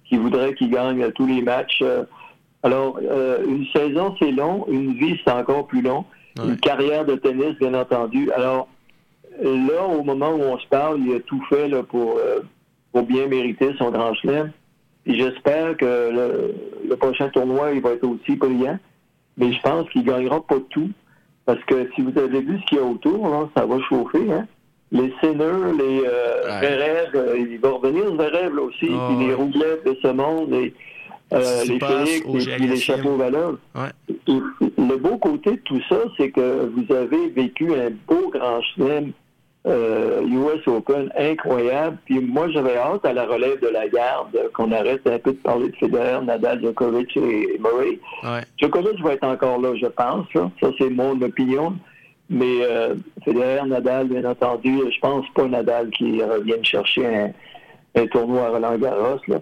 qui 0.06 0.18
voudraient 0.18 0.54
qu'ils 0.54 0.68
gagnent 0.70 1.10
tous 1.12 1.26
les 1.26 1.40
matchs. 1.40 1.80
Euh, 1.80 2.04
Alors, 2.62 2.98
euh, 3.02 3.42
une 3.48 3.66
saison, 3.74 4.14
c'est 4.18 4.30
long. 4.30 4.66
Une 4.68 4.92
vie, 4.94 5.18
c'est 5.24 5.32
encore 5.32 5.66
plus 5.66 5.80
long. 5.80 6.04
Une 6.44 6.58
carrière 6.58 7.04
de 7.06 7.14
tennis, 7.16 7.56
bien 7.58 7.72
entendu. 7.72 8.30
Alors, 8.32 8.68
là, 9.42 9.86
au 9.86 10.02
moment 10.02 10.30
où 10.30 10.42
on 10.42 10.58
se 10.58 10.66
parle, 10.68 11.00
il 11.00 11.14
a 11.14 11.20
tout 11.20 11.42
fait 11.48 11.68
là, 11.68 11.82
pour, 11.82 12.18
euh, 12.18 12.40
pour 12.92 13.04
bien 13.04 13.26
mériter 13.28 13.72
son 13.78 13.90
grand 13.90 14.12
chelem. 14.14 14.52
Et 15.06 15.14
j'espère 15.14 15.76
que 15.78 15.84
le, 15.84 16.54
le 16.88 16.96
prochain 16.96 17.28
tournoi, 17.30 17.72
il 17.72 17.80
va 17.80 17.92
être 17.92 18.06
aussi 18.06 18.36
brillant. 18.36 18.78
Mais 19.38 19.52
je 19.52 19.60
pense 19.62 19.88
qu'il 19.90 20.04
gagnera 20.04 20.40
pas 20.46 20.60
tout. 20.68 20.90
Parce 21.44 21.62
que 21.64 21.88
si 21.94 22.02
vous 22.02 22.16
avez 22.18 22.40
vu 22.40 22.58
ce 22.60 22.66
qu'il 22.66 22.78
y 22.78 22.80
a 22.80 22.84
autour, 22.84 23.28
là, 23.28 23.48
ça 23.56 23.66
va 23.66 23.78
chauffer. 23.88 24.32
Hein? 24.32 24.46
Les 24.92 25.12
Sinner, 25.20 25.72
les 25.78 26.02
euh, 26.06 26.60
Zverev, 26.60 27.10
euh, 27.14 27.38
il 27.38 27.58
va 27.58 27.70
revenir 27.70 28.04
Zverev 28.10 28.54
là 28.54 28.62
aussi, 28.62 28.90
Ah, 28.92 29.08
puis 29.08 29.26
les. 29.26 29.34
Roublev 29.34 29.82
de 29.84 29.96
ce 30.02 30.08
monde. 30.08 30.52
Et, 30.52 30.74
euh, 31.32 31.64
les 31.64 31.76
et 31.76 32.56
puis 32.56 32.66
les 32.66 32.76
chapeaux 32.76 33.16
valeurs. 33.16 33.56
Ouais. 33.74 33.90
Le 34.28 34.96
beau 34.96 35.16
côté 35.16 35.52
de 35.52 35.60
tout 35.64 35.80
ça, 35.88 35.96
c'est 36.16 36.30
que 36.30 36.70
vous 36.74 36.94
avez 36.94 37.30
vécu 37.30 37.72
un 37.74 37.90
beau 38.06 38.28
grand 38.30 38.60
chelem 38.60 39.12
euh, 39.66 40.22
US 40.26 40.66
Open 40.66 41.10
incroyable. 41.16 41.96
Puis 42.04 42.18
moi, 42.20 42.48
j'avais 42.50 42.76
hâte 42.76 43.04
à 43.04 43.12
la 43.12 43.24
relève 43.26 43.60
de 43.60 43.68
la 43.68 43.88
garde 43.88 44.34
euh, 44.34 44.48
qu'on 44.54 44.72
arrête 44.72 45.06
un 45.06 45.18
peu 45.18 45.32
de 45.32 45.36
parler 45.36 45.68
de 45.68 45.76
Federer, 45.76 46.24
Nadal, 46.24 46.60
Djokovic 46.62 47.16
et 47.16 47.58
Murray. 47.60 47.98
Ouais. 48.24 48.40
Djokovic 48.58 49.00
va 49.02 49.12
être 49.14 49.24
encore 49.24 49.60
là, 49.60 49.74
je 49.76 49.86
pense. 49.86 50.26
là. 50.34 50.50
Ça, 50.60 50.70
c'est 50.78 50.90
mon 50.90 51.20
opinion. 51.22 51.74
Mais 52.30 52.62
euh, 52.62 52.94
Federer, 53.24 53.66
Nadal, 53.66 54.08
bien 54.08 54.24
entendu, 54.24 54.78
je 54.90 54.98
pense 55.00 55.26
pas 55.34 55.44
Nadal 55.46 55.90
qui 55.90 56.22
revienne 56.22 56.64
chercher 56.64 57.06
un, 57.06 57.30
un 57.94 58.06
tournoi 58.06 58.46
à 58.46 58.48
Roland 58.50 58.78
Garros. 58.78 59.20
Là. 59.28 59.36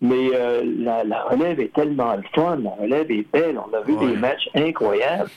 Mais 0.00 0.30
euh, 0.34 0.62
la, 0.78 1.02
la 1.02 1.24
relève 1.24 1.58
est 1.58 1.72
tellement 1.74 2.14
le 2.14 2.22
fun, 2.34 2.56
la 2.62 2.70
relève 2.70 3.10
est 3.10 3.26
belle. 3.32 3.58
On 3.58 3.74
a 3.76 3.80
vu 3.80 3.94
Ouais. 3.94 4.06
des 4.12 4.16
matchs 4.16 4.48
incroyables. 4.54 5.30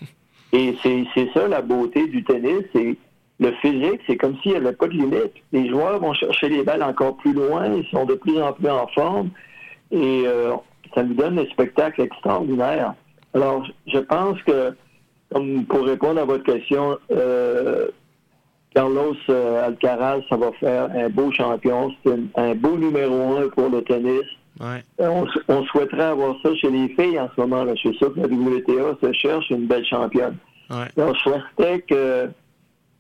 Et 0.53 0.75
c'est 0.83 1.05
ça 1.33 1.47
la 1.47 1.61
beauté 1.61 2.05
du 2.07 2.23
tennis. 2.23 2.63
C'est 2.73 2.95
physique, 3.61 4.01
c'est 4.07 4.17
comme 4.17 4.35
s'il 4.41 4.51
n'y 4.51 4.57
avait 4.57 4.73
pas 4.73 4.87
de 4.87 4.93
limite. 4.93 5.33
Les 5.51 5.69
joueurs 5.69 5.99
vont 5.99 6.13
chercher 6.13 6.49
les 6.49 6.63
balles 6.63 6.83
encore 6.83 7.17
plus 7.17 7.33
loin, 7.33 7.67
ils 7.67 7.87
sont 7.89 8.05
de 8.05 8.15
plus 8.15 8.41
en 8.41 8.53
plus 8.53 8.69
en 8.69 8.87
forme. 8.87 9.29
Et 9.91 10.23
euh, 10.25 10.53
ça 10.95 11.03
nous 11.03 11.13
donne 11.13 11.39
un 11.39 11.45
spectacle 11.45 12.01
extraordinaire. 12.01 12.93
Alors, 13.33 13.65
je 13.87 13.99
pense 13.99 14.41
que, 14.43 14.73
comme 15.33 15.65
pour 15.65 15.85
répondre 15.85 16.19
à 16.19 16.25
votre 16.25 16.43
question, 16.43 16.97
euh, 17.11 17.87
Carlos 18.73 19.15
euh, 19.29 19.67
Alcaraz, 19.67 20.21
ça 20.29 20.37
va 20.37 20.51
faire 20.53 20.89
un 20.95 21.09
beau 21.09 21.31
champion. 21.31 21.91
C'est 22.05 22.15
un, 22.35 22.55
beau 22.55 22.77
numéro 22.77 23.37
un 23.37 23.47
pour 23.49 23.69
le 23.69 23.81
tennis. 23.83 24.23
Ouais. 24.59 24.83
On, 24.99 25.63
souhaiterait 25.65 26.03
avoir 26.03 26.35
ça 26.43 26.53
chez 26.55 26.69
les 26.69 26.89
filles 26.89 27.19
en 27.19 27.29
ce 27.35 27.41
moment. 27.41 27.63
Là. 27.63 27.73
Je 27.75 27.89
suis 27.89 27.97
sûr 27.97 28.13
que 28.13 28.19
la 28.19 28.27
WTA 28.27 28.97
se 29.01 29.13
cherche 29.13 29.49
une 29.49 29.65
belle 29.65 29.85
championne. 29.85 30.37
Ouais. 30.69 30.87
Alors, 30.97 31.15
je 31.15 31.21
souhaitais 31.21 31.81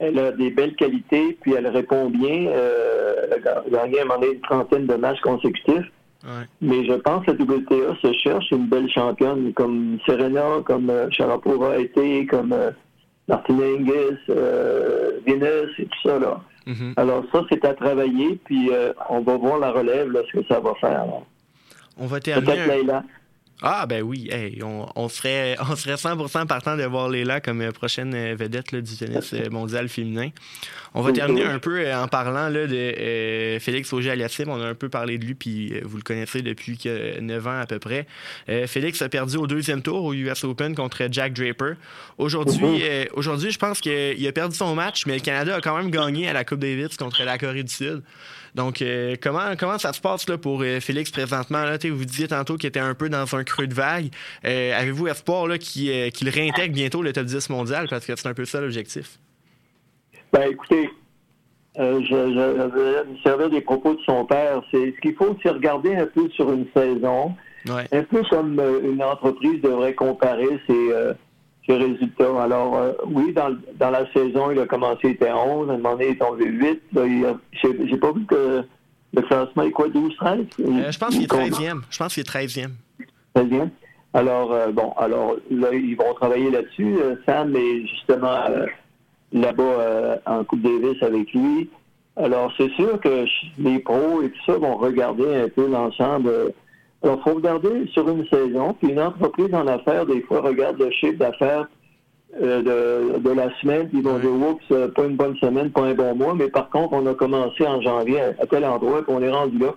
qu'elle 0.01 0.19
a 0.19 0.31
des 0.31 0.49
belles 0.49 0.75
qualités, 0.75 1.37
puis 1.41 1.53
elle 1.53 1.67
répond 1.67 2.09
bien. 2.09 2.47
Euh, 2.47 3.13
elle 3.25 3.33
a 3.33 3.39
ga- 3.39 3.63
gagné 3.71 3.99
à 3.99 4.01
un 4.01 4.05
moment 4.05 4.19
donné 4.19 4.33
une 4.33 4.41
trentaine 4.41 4.87
de 4.87 4.95
matchs 4.95 5.21
consécutifs. 5.21 5.91
Ouais. 6.23 6.45
Mais 6.61 6.85
je 6.85 6.93
pense 6.93 7.25
que 7.25 7.31
la 7.31 7.43
WTA 7.43 7.95
se 8.01 8.13
cherche 8.13 8.51
une 8.51 8.67
belle 8.67 8.89
championne 8.91 9.53
comme 9.53 9.97
Serena, 10.05 10.61
comme 10.65 10.89
euh, 10.89 11.09
Sharapova 11.11 11.71
a 11.73 11.77
été, 11.77 12.25
comme 12.27 12.53
euh, 12.53 12.71
Martina 13.27 13.63
Hingis, 13.65 14.17
euh, 14.29 15.11
Venus 15.25 15.69
et 15.79 15.85
tout 15.85 16.09
ça. 16.09 16.19
Là. 16.19 16.41
Mhm. 16.67 16.93
Alors 16.97 17.23
ça, 17.31 17.43
c'est 17.51 17.65
à 17.65 17.73
travailler, 17.73 18.39
puis 18.45 18.69
euh, 18.71 18.93
on 19.09 19.21
va 19.21 19.35
voir 19.37 19.57
la 19.59 19.71
relève, 19.71 20.11
là, 20.11 20.19
ce 20.31 20.39
que 20.39 20.45
ça 20.47 20.59
va 20.59 20.73
faire. 20.75 21.05
là. 21.07 21.19
On 21.97 22.05
va 22.05 22.19
terminer. 22.19 22.53
Peut-être 22.53 22.67
Leïla. 22.67 23.03
Ah, 23.63 23.85
ben 23.85 24.01
oui, 24.01 24.27
hey, 24.31 24.61
on, 24.63 24.87
on 24.95 25.07
serait, 25.09 25.55
on 25.69 25.75
serait 25.75 25.93
100% 25.95 26.47
partant 26.47 26.75
de 26.75 26.83
voir 26.83 27.09
Léla 27.09 27.41
comme 27.41 27.61
euh, 27.61 27.71
prochaine 27.71 28.13
euh, 28.15 28.35
vedette 28.35 28.71
là, 28.71 28.81
du 28.81 28.95
tennis 28.95 29.33
euh, 29.33 29.49
mondial 29.49 29.87
féminin. 29.87 30.29
On 30.93 31.01
va 31.01 31.11
terminer 31.13 31.45
un 31.45 31.59
peu 31.59 31.89
en 31.93 32.07
parlant 32.07 32.49
là, 32.49 32.67
de 32.67 32.75
euh, 32.75 33.59
Félix 33.59 33.93
Auger-Aliassime. 33.93 34.49
On 34.49 34.61
a 34.61 34.65
un 34.67 34.73
peu 34.75 34.89
parlé 34.89 35.17
de 35.17 35.25
lui, 35.25 35.35
puis 35.35 35.79
vous 35.83 35.95
le 35.97 36.03
connaissez 36.03 36.41
depuis 36.41 36.77
que 36.77 37.19
9 37.19 37.47
ans 37.47 37.59
à 37.61 37.65
peu 37.65 37.79
près. 37.79 38.07
Euh, 38.49 38.67
Félix 38.67 39.01
a 39.01 39.07
perdu 39.09 39.37
au 39.37 39.47
deuxième 39.47 39.81
tour 39.81 40.03
au 40.03 40.13
US 40.13 40.43
Open 40.43 40.75
contre 40.75 41.07
Jack 41.11 41.33
Draper. 41.33 41.75
Aujourd'hui, 42.17 42.61
Mhm. 42.65 42.79
euh, 42.83 43.05
aujourd'hui 43.13 43.51
je 43.51 43.57
pense 43.59 43.79
qu'il 43.79 44.27
a 44.27 44.31
perdu 44.33 44.55
son 44.55 44.75
match, 44.75 45.05
mais 45.05 45.13
le 45.13 45.21
Canada 45.21 45.55
a 45.55 45.61
quand 45.61 45.77
même 45.77 45.91
gagné 45.91 46.27
à 46.27 46.33
la 46.33 46.43
Coupe 46.43 46.59
Davis 46.59 46.97
contre 46.97 47.23
la 47.23 47.37
Corée 47.37 47.63
du 47.63 47.73
Sud. 47.73 48.01
Donc, 48.55 48.81
euh, 48.81 49.15
comment, 49.21 49.55
comment 49.57 49.77
ça 49.77 49.93
se 49.93 50.01
passe 50.01 50.27
là, 50.27 50.37
pour 50.37 50.61
euh, 50.61 50.79
Félix 50.79 51.11
présentement? 51.11 51.63
Là, 51.63 51.77
vous 51.83 52.05
disiez 52.05 52.27
tantôt 52.27 52.57
qu'il 52.57 52.67
était 52.67 52.79
un 52.79 52.93
peu 52.93 53.09
dans 53.09 53.35
un 53.35 53.43
creux 53.43 53.67
de 53.67 53.73
vague. 53.73 54.09
Euh, 54.45 54.77
Avez-vous 54.77 55.07
espoir 55.07 55.47
qu'il 55.59 56.29
réintègre 56.29 56.73
bientôt 56.73 57.01
le 57.01 57.13
top 57.13 57.25
10 57.25 57.49
mondial? 57.49 57.87
Parce 57.89 58.05
que 58.05 58.15
c'est 58.15 58.27
un 58.27 58.33
peu 58.33 58.45
ça 58.45 58.61
l'objectif. 58.61 59.19
Ben, 60.33 60.49
écoutez, 60.51 60.89
je, 61.77 61.81
je, 62.09 63.09
me 63.11 63.17
servir 63.23 63.49
des 63.49 63.61
propos 63.61 63.95
de 63.95 64.01
son 64.05 64.25
père. 64.25 64.61
C'est 64.71 64.93
ce 64.95 65.01
qu'il 65.01 65.15
faut, 65.15 65.37
c'est 65.43 65.49
regarder 65.49 65.95
un 65.95 66.07
peu 66.07 66.29
sur 66.29 66.51
une 66.51 66.65
saison, 66.75 67.35
Ouais. 67.67 67.85
un 67.91 68.01
peu 68.01 68.23
comme 68.27 68.59
une 68.83 69.03
entreprise 69.03 69.61
devrait 69.61 69.93
comparer 69.93 70.47
ses, 70.67 70.89
ses 71.67 71.75
résultats. 71.77 72.41
Alors, 72.41 72.75
euh, 72.77 72.91
oui, 73.07 73.33
dans, 73.33 73.89
la 73.91 74.11
saison, 74.13 74.51
il 74.51 74.59
a 74.59 74.65
commencé, 74.65 74.99
il 75.03 75.09
était 75.11 75.31
11, 75.31 75.69
à 75.69 75.73
un 75.73 75.77
moment 75.77 75.93
donné, 75.93 76.07
il 76.07 76.11
est 76.11 76.15
tombé 76.15 76.45
8. 76.45 76.81
Là, 76.93 77.05
il 77.05 77.25
a- 77.25 77.37
J'ai 77.61 77.97
pas 77.97 78.11
vu 78.11 78.25
que 78.25 78.63
le 79.13 79.21
classement 79.21 79.63
est 79.63 79.71
quoi, 79.71 79.87
12-13? 79.89 80.45
Euh, 80.59 80.91
je 80.91 80.97
pense 80.99 81.09
qu'il 81.13 81.23
est 81.23 81.27
13e. 81.27 81.81
Je 81.89 81.97
pense 81.97 82.13
qu'il 82.13 82.21
est 82.21 82.23
13e. 82.23 82.71
Très 83.33 83.45
bien. 83.45 83.69
Alors, 84.13 84.51
euh, 84.51 84.71
bon, 84.71 84.91
alors 84.97 85.35
là, 85.49 85.69
ils 85.73 85.95
vont 85.95 86.13
travailler 86.15 86.51
là-dessus. 86.51 86.97
Euh, 87.01 87.15
Sam 87.25 87.55
est 87.55 87.87
justement 87.87 88.39
là-bas 89.31 90.19
en 90.25 90.43
Coupe 90.43 90.61
Davis 90.61 91.01
avec 91.01 91.31
lui. 91.33 91.69
Alors, 92.17 92.51
c'est 92.57 92.69
sûr 92.71 92.99
que 92.99 93.25
les 93.57 93.79
pros 93.79 94.21
et 94.21 94.29
tout 94.29 94.43
ça 94.45 94.57
vont 94.57 94.75
regarder 94.75 95.33
un 95.35 95.47
peu 95.49 95.67
l'ensemble. 95.67 96.53
Alors, 97.03 97.17
il 97.19 97.29
faut 97.29 97.35
regarder 97.35 97.87
sur 97.93 98.07
une 98.09 98.25
saison. 98.27 98.73
Puis 98.73 98.91
une 98.91 98.99
entreprise 98.99 99.53
en 99.53 99.67
affaires, 99.67 100.05
des 100.05 100.21
fois, 100.21 100.41
regarde 100.41 100.79
le 100.79 100.91
chiffre 100.91 101.17
d'affaires 101.17 101.67
euh, 102.41 102.61
de, 103.13 103.19
de 103.19 103.29
la 103.29 103.53
semaine, 103.59 103.89
puis 103.89 103.97
ils 103.97 104.03
vont 104.03 104.19
dire, 104.19 104.31
oups, 104.31 104.63
euh, 104.71 104.87
pas 104.87 105.03
une 105.03 105.17
bonne 105.17 105.35
semaine, 105.37 105.69
pas 105.69 105.81
un 105.81 105.93
bon 105.93 106.15
mois, 106.15 106.33
mais 106.33 106.47
par 106.47 106.69
contre, 106.69 106.93
on 106.93 107.05
a 107.05 107.13
commencé 107.13 107.67
en 107.67 107.81
janvier 107.81 108.21
à, 108.21 108.45
tel 108.45 108.63
endroit, 108.63 109.03
puis 109.03 109.13
on 109.13 109.21
est 109.21 109.29
rendu 109.29 109.57
là. 109.57 109.73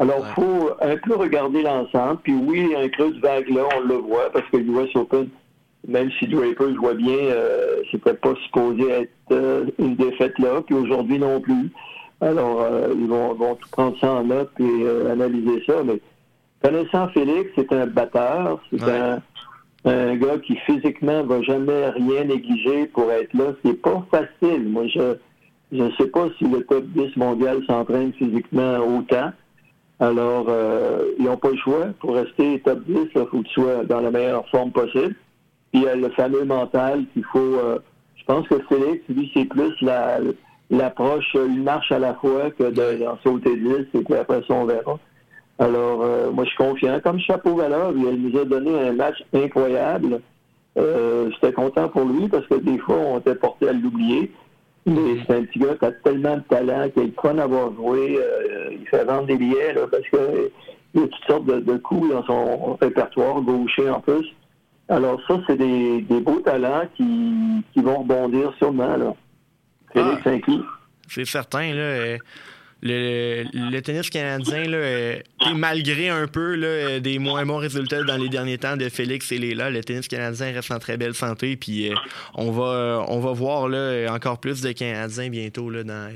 Alors, 0.00 0.26
il 0.26 0.34
faut 0.34 0.70
un 0.80 0.96
peu 0.96 1.14
regarder 1.14 1.62
l'ensemble. 1.62 2.18
Puis 2.24 2.34
oui, 2.34 2.64
il 2.64 2.70
y 2.70 2.74
a 2.74 2.80
un 2.80 2.88
creux 2.88 3.12
de 3.12 3.20
vague 3.20 3.48
là, 3.48 3.62
on 3.76 3.86
le 3.86 3.94
voit, 3.94 4.28
parce 4.32 4.44
que 4.50 4.56
l'US 4.56 4.90
Open, 4.96 5.28
même 5.86 6.10
si 6.18 6.26
Draper 6.26 6.74
jouait 6.74 6.94
bien, 6.94 7.16
euh, 7.16 7.82
c'était 7.92 8.14
pas 8.14 8.34
supposé 8.46 8.90
être 8.90 9.10
euh, 9.30 9.66
une 9.78 9.94
défaite 9.94 10.36
là, 10.40 10.62
puis 10.66 10.74
aujourd'hui 10.74 11.18
non 11.20 11.40
plus. 11.40 11.70
Alors, 12.20 12.66
ils 12.92 13.06
vont, 13.06 13.34
vont 13.34 13.54
tout 13.54 13.68
prendre 13.70 13.98
ça 14.00 14.14
en 14.14 14.24
note 14.24 14.50
et 14.58 15.10
analyser 15.10 15.62
ça. 15.66 15.82
Mais 15.84 16.00
connaissant 16.64 17.08
Félix, 17.08 17.50
c'est 17.56 17.72
un 17.72 17.86
batteur, 17.86 18.60
c'est 18.70 18.82
un, 18.82 19.20
un 19.84 20.16
gars 20.16 20.38
qui 20.38 20.56
physiquement 20.66 21.22
va 21.24 21.42
jamais 21.42 21.90
rien 21.90 22.24
négliger 22.24 22.86
pour 22.86 23.10
être 23.12 23.32
là. 23.34 23.52
C'est 23.64 23.80
pas 23.80 24.02
facile. 24.10 24.68
Moi, 24.68 24.86
je 24.88 25.14
je 25.72 25.84
sais 25.98 26.06
pas 26.08 26.26
si 26.38 26.44
le 26.44 26.62
top 26.64 26.84
10 26.94 27.16
mondial 27.16 27.60
s'entraîne 27.66 28.12
physiquement 28.12 28.76
autant. 28.78 29.32
Alors, 30.00 30.46
euh, 30.48 31.04
ils 31.18 31.24
n'ont 31.24 31.36
pas 31.36 31.50
le 31.50 31.56
choix. 31.56 31.86
Pour 32.00 32.14
rester 32.14 32.60
top 32.60 32.80
10, 32.86 32.96
il 33.14 33.20
faut 33.26 33.26
que 33.26 33.46
tu 33.48 33.52
sois 33.54 33.84
dans 33.84 34.00
la 34.00 34.10
meilleure 34.10 34.48
forme 34.50 34.70
possible. 34.70 35.14
Puis 35.72 35.80
il 35.80 35.82
y 35.82 35.88
a 35.88 35.96
le 35.96 36.10
fameux 36.10 36.44
mental 36.44 37.04
qu'il 37.12 37.24
faut. 37.24 37.38
euh, 37.38 37.78
je 38.16 38.24
pense 38.24 38.46
que 38.48 38.58
Félix, 38.68 39.02
lui, 39.08 39.30
c'est 39.34 39.44
plus 39.46 39.74
la 39.82 40.18
l'approche 40.70 41.34
une 41.34 41.62
marche 41.62 41.92
à 41.92 41.98
la 41.98 42.14
fois 42.14 42.50
que 42.58 42.64
de- 42.64 42.98
d'en 43.04 43.18
sauter 43.22 43.54
10 43.56 43.86
et 43.94 44.02
puis 44.02 44.14
après 44.14 44.40
ça, 44.48 44.54
on 44.54 44.64
verra. 44.64 44.98
Alors, 45.58 46.02
euh, 46.02 46.30
moi, 46.32 46.44
je 46.44 46.48
suis 46.50 46.58
confiant. 46.58 46.98
Comme 47.00 47.18
Chapeau 47.20 47.54
Valeur, 47.56 47.92
il 47.94 48.22
nous 48.22 48.38
a 48.40 48.44
donné 48.44 48.88
un 48.88 48.92
match 48.92 49.22
incroyable. 49.32 50.20
Euh, 50.76 51.30
J'étais 51.30 51.52
content 51.52 51.88
pour 51.88 52.04
lui 52.04 52.28
parce 52.28 52.46
que 52.46 52.54
des 52.56 52.78
fois, 52.78 52.96
on 52.96 53.18
était 53.20 53.36
porté 53.36 53.68
à 53.68 53.72
l'oublier. 53.72 54.32
Mais 54.86 55.16
c'est 55.26 55.36
un 55.36 55.44
petit 55.44 55.60
gars 55.60 55.76
qui 55.78 55.84
a 55.86 55.92
tellement 55.92 56.36
de 56.36 56.42
talent, 56.42 56.90
qui 56.90 57.00
est 57.00 57.04
le 57.06 57.12
fun 57.22 57.34
d'avoir 57.34 57.72
joué. 57.74 58.18
euh, 58.18 58.68
il 58.72 58.86
fait 58.88 59.04
vendre 59.04 59.26
des 59.26 59.36
billets 59.36 59.72
là, 59.72 59.82
parce 59.90 60.02
que 60.12 60.50
il 60.92 61.00
y 61.00 61.04
a 61.04 61.08
toutes 61.08 61.24
sortes 61.26 61.46
de, 61.46 61.60
de 61.60 61.76
coups 61.78 62.10
dans 62.12 62.24
son 62.26 62.74
répertoire, 62.80 63.40
gaucher 63.40 63.88
en 63.88 64.00
plus. 64.00 64.26
Alors 64.88 65.18
ça, 65.26 65.40
c'est 65.46 65.56
des, 65.56 66.02
des 66.02 66.20
beaux 66.20 66.40
talents 66.40 66.82
qui, 66.96 67.32
qui 67.72 67.80
vont 67.80 68.00
rebondir 68.00 68.52
sûrement. 68.58 68.96
Là. 68.96 69.14
Félix 69.94 70.26
Inqui. 70.26 70.60
C'est 71.08 71.24
certain, 71.24 71.72
là. 71.72 72.16
Le, 72.84 73.44
le 73.54 73.80
tennis 73.80 74.10
canadien, 74.10 74.64
là, 74.64 74.76
euh, 74.76 75.18
malgré 75.56 76.10
un 76.10 76.26
peu 76.26 76.54
là, 76.54 76.66
euh, 76.66 77.00
des 77.00 77.18
moins 77.18 77.46
bons 77.46 77.56
résultats 77.56 78.02
dans 78.02 78.18
les 78.18 78.28
derniers 78.28 78.58
temps 78.58 78.76
de 78.76 78.90
Félix 78.90 79.32
et 79.32 79.38
Léla, 79.38 79.70
le 79.70 79.82
tennis 79.82 80.06
canadien 80.06 80.52
reste 80.52 80.70
en 80.70 80.78
très 80.78 80.98
belle 80.98 81.14
santé. 81.14 81.56
Puis 81.56 81.90
euh, 81.90 81.94
on 82.34 82.50
va 82.50 83.04
on 83.08 83.20
va 83.20 83.32
voir 83.32 83.68
là, 83.68 84.12
encore 84.12 84.38
plus 84.38 84.60
de 84.60 84.72
Canadiens 84.72 85.30
bientôt 85.30 85.70
là, 85.70 85.82
dans, 85.82 86.12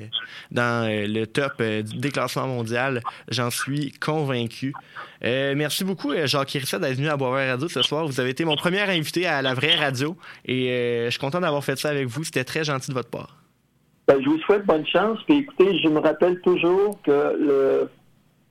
dans 0.50 0.86
euh, 0.86 1.06
le 1.06 1.26
top 1.26 1.54
euh, 1.60 1.80
du 1.82 1.96
déclassement 1.96 2.46
mondial. 2.46 3.00
J'en 3.30 3.50
suis 3.50 3.92
convaincu. 3.92 4.74
Euh, 5.24 5.54
merci 5.56 5.84
beaucoup, 5.84 6.12
Jacques 6.26 6.48
Kirissa, 6.48 6.78
d'être 6.78 6.96
venu 6.96 7.08
à 7.08 7.16
Boisvert 7.16 7.48
Radio 7.48 7.68
ce 7.68 7.80
soir. 7.80 8.06
Vous 8.06 8.20
avez 8.20 8.30
été 8.30 8.44
mon 8.44 8.56
premier 8.56 8.82
invité 8.82 9.26
à 9.26 9.40
la 9.40 9.54
vraie 9.54 9.74
radio 9.74 10.18
et 10.44 11.04
je 11.06 11.10
suis 11.10 11.18
content 11.18 11.40
d'avoir 11.40 11.64
fait 11.64 11.78
ça 11.78 11.88
avec 11.88 12.06
vous. 12.08 12.24
C'était 12.24 12.44
très 12.44 12.62
gentil 12.62 12.90
de 12.90 12.94
votre 12.94 13.08
part. 13.08 13.37
Ben, 14.08 14.22
je 14.22 14.28
vous 14.30 14.38
souhaite 14.38 14.64
bonne 14.64 14.86
chance. 14.86 15.18
Puis 15.26 15.38
écoutez, 15.38 15.78
je 15.78 15.88
me 15.88 15.98
rappelle 16.00 16.40
toujours 16.40 16.98
que 17.02 17.10
le, 17.38 17.88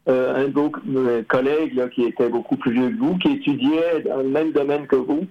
euh, 0.07 0.35
un 0.45 0.47
de 0.47 0.53
vos 0.53 0.71
euh, 0.95 1.23
collègues 1.27 1.73
là, 1.73 1.89
qui 1.89 2.03
était 2.03 2.29
beaucoup 2.29 2.55
plus 2.57 2.73
vieux 2.73 2.89
que 2.91 2.97
vous, 2.97 3.17
qui 3.17 3.31
étudiait 3.33 4.01
dans 4.05 4.17
le 4.17 4.29
même 4.29 4.51
domaine 4.51 4.85
que 4.85 4.95
vous, 4.95 5.25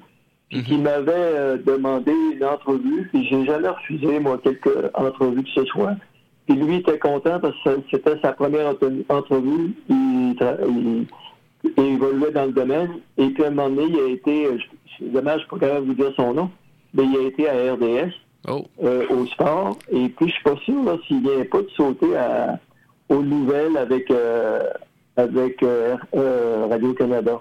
puis 0.51 0.65
qui 0.65 0.79
m'avait 0.79 1.13
euh, 1.15 1.59
demandé 1.65 2.13
une 2.35 2.45
entrevue, 2.45 3.09
puis 3.13 3.25
j'ai 3.29 3.45
jamais 3.47 3.69
refusé, 3.69 4.19
moi, 4.19 4.39
quelques 4.43 4.91
entrevues 4.95 5.45
que 5.45 5.51
ce 5.55 5.65
soit. 5.67 5.95
Puis 6.47 6.57
lui 6.57 6.77
était 6.77 6.99
content 6.99 7.39
parce 7.41 7.57
que 7.65 7.81
c'était 7.91 8.19
sa 8.21 8.33
première 8.33 8.75
entrevue. 9.09 9.75
Il, 9.89 10.37
il- 10.69 11.07
évoluait 11.79 12.31
dans 12.31 12.47
le 12.47 12.53
domaine. 12.53 12.91
Et 13.17 13.29
puis 13.31 13.43
à 13.45 13.49
un 13.49 13.51
moment 13.51 13.71
donné, 13.71 13.89
il 13.91 13.99
a 13.99 14.07
été, 14.09 14.49
dommage, 15.01 15.13
je 15.23 15.35
ne 15.35 15.39
suis 15.39 15.49
pas 15.49 15.59
capable 15.59 15.87
de 15.87 15.93
vous 15.93 15.95
dire 15.95 16.13
son 16.17 16.35
nom, 16.35 16.51
mais 16.95 17.05
il 17.05 17.17
a 17.17 17.23
été 17.27 17.49
à 17.49 17.75
RDS 17.75 18.13
euh, 18.49 19.07
au 19.11 19.27
sport. 19.27 19.79
Et 19.91 20.09
puis 20.09 20.29
je 20.29 20.33
suis 20.33 20.43
pas 20.45 20.57
sûr 20.65 21.01
s'il 21.07 21.23
vient 21.23 21.45
pas 21.51 21.63
de 21.63 21.71
sauter 21.77 22.17
à, 22.17 22.59
aux 23.09 23.23
nouvelles 23.23 23.77
avec, 23.77 24.11
euh, 24.11 24.63
avec 25.17 25.63
euh, 25.63 25.97
Radio-Canada. 26.69 27.41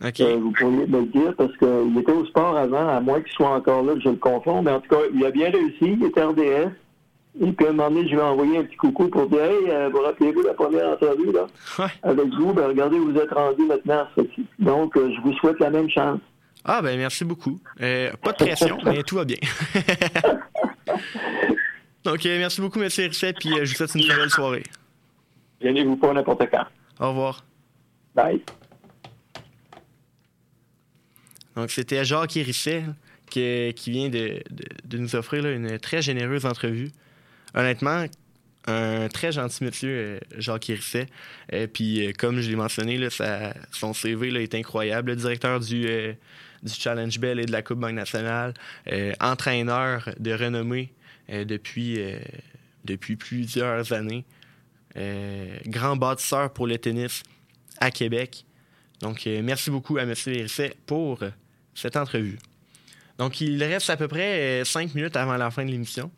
Vous 0.00 0.52
pourriez 0.52 0.86
me 0.86 1.00
le 1.00 1.06
dire 1.06 1.34
parce 1.36 1.54
qu'il 1.58 1.98
était 1.98 2.12
au 2.12 2.24
sport 2.24 2.56
avant, 2.56 2.88
à 2.88 3.00
moins 3.00 3.20
qu'il 3.20 3.32
soit 3.32 3.50
encore 3.50 3.82
là, 3.82 3.94
que 3.94 4.00
je 4.00 4.08
le 4.08 4.16
confonds. 4.16 4.62
Mais 4.62 4.70
en 4.70 4.80
tout 4.80 4.88
cas, 4.88 5.02
il 5.14 5.24
a 5.24 5.30
bien 5.30 5.50
réussi, 5.50 5.76
il 5.82 6.04
était 6.04 6.22
RDS. 6.22 6.70
Et 7.40 7.52
puis 7.52 7.66
à 7.66 7.70
un 7.70 7.72
moment 7.72 7.90
donné, 7.90 8.08
je 8.08 8.14
lui 8.14 8.18
ai 8.18 8.22
envoyé 8.22 8.58
un 8.58 8.64
petit 8.64 8.76
coucou 8.76 9.08
pour 9.08 9.26
dire 9.28 9.44
Hey, 9.44 9.70
euh, 9.70 9.88
vous 9.92 10.00
rappelez-vous 10.00 10.42
la 10.42 10.54
première 10.54 10.88
entrevue 10.88 11.32
là, 11.32 11.46
avec 12.02 12.26
vous? 12.34 12.52
Ben, 12.52 12.66
regardez, 12.66 12.98
vous 12.98 13.16
êtes 13.16 13.30
rendu 13.30 13.62
maintenant. 13.66 14.04
Donc, 14.58 14.96
euh, 14.96 15.12
je 15.14 15.20
vous 15.20 15.32
souhaite 15.34 15.60
la 15.60 15.70
même 15.70 15.88
chance. 15.88 16.18
Ah, 16.64 16.82
ben 16.82 16.96
merci 16.98 17.24
beaucoup. 17.24 17.60
Euh, 17.80 18.12
pas 18.22 18.32
de 18.32 18.36
pression, 18.44 18.78
mais 18.84 19.02
tout 19.02 19.16
va 19.16 19.24
bien. 19.24 19.38
Donc, 22.04 22.24
euh, 22.24 22.38
merci 22.38 22.60
beaucoup, 22.60 22.80
M. 22.80 22.88
Risset, 22.88 23.32
puis 23.34 23.52
euh, 23.52 23.64
je 23.64 23.70
vous 23.70 23.76
souhaite 23.76 23.94
une 23.94 24.06
très 24.06 24.16
belle 24.16 24.30
soirée. 24.30 24.62
Gênez-vous 25.60 25.96
pas 25.96 26.12
n'importe 26.12 26.42
quand. 26.50 26.64
Au 26.98 27.08
revoir. 27.10 27.44
Bye. 28.14 28.42
Donc, 31.56 31.70
c'était 31.70 32.04
Jacques 32.04 32.32
Risset 32.32 32.84
qui, 33.28 33.72
qui 33.76 33.90
vient 33.90 34.08
de, 34.08 34.42
de- 34.50 34.64
de 34.84 34.98
nous 34.98 35.14
offrir 35.16 35.42
là, 35.42 35.50
une 35.52 35.78
très 35.78 36.00
généreuse 36.02 36.46
entrevue. 36.46 36.90
Honnêtement, 37.54 38.04
un 38.66 39.08
très 39.08 39.32
gentil 39.32 39.64
monsieur, 39.64 39.90
euh, 39.90 40.18
Jacques 40.38 40.64
Risset. 40.66 41.06
Et 41.52 41.66
puis, 41.66 42.12
comme 42.18 42.40
je 42.40 42.48
l'ai 42.48 42.56
mentionné, 42.56 42.96
là, 42.96 43.10
sa- 43.10 43.54
son 43.72 43.92
CV 43.92 44.30
là, 44.30 44.40
est 44.40 44.54
incroyable. 44.54 45.10
Le 45.10 45.16
directeur 45.16 45.60
du, 45.60 45.86
euh, 45.86 46.12
du 46.62 46.72
Challenge 46.72 47.18
Bell 47.18 47.40
et 47.40 47.46
de 47.46 47.52
la 47.52 47.62
Coupe 47.62 47.78
Banque 47.78 47.94
nationale, 47.94 48.54
euh, 48.92 49.12
entraîneur 49.20 50.08
de 50.18 50.32
renommée 50.32 50.92
euh, 51.30 51.44
depuis, 51.44 52.00
euh, 52.00 52.18
depuis 52.84 53.16
plusieurs 53.16 53.92
années, 53.92 54.24
grand 55.66 55.94
bâtisseur 55.94 56.52
pour 56.52 56.66
le 56.66 56.76
tennis 56.76 57.22
à 57.78 57.92
Québec. 57.92 58.44
Donc, 59.00 59.24
merci 59.26 59.70
beaucoup 59.70 59.98
à 59.98 60.02
M. 60.02 60.12
Risset 60.26 60.74
pour 60.84 61.20
cette 61.76 61.96
entrevue. 61.96 62.38
Donc, 63.16 63.40
il 63.40 63.62
reste 63.62 63.88
à 63.88 63.96
peu 63.96 64.08
près 64.08 64.64
cinq 64.64 64.92
minutes 64.96 65.14
avant 65.14 65.36
la 65.36 65.52
fin 65.52 65.64
de 65.64 65.70
l'émission. 65.70 66.10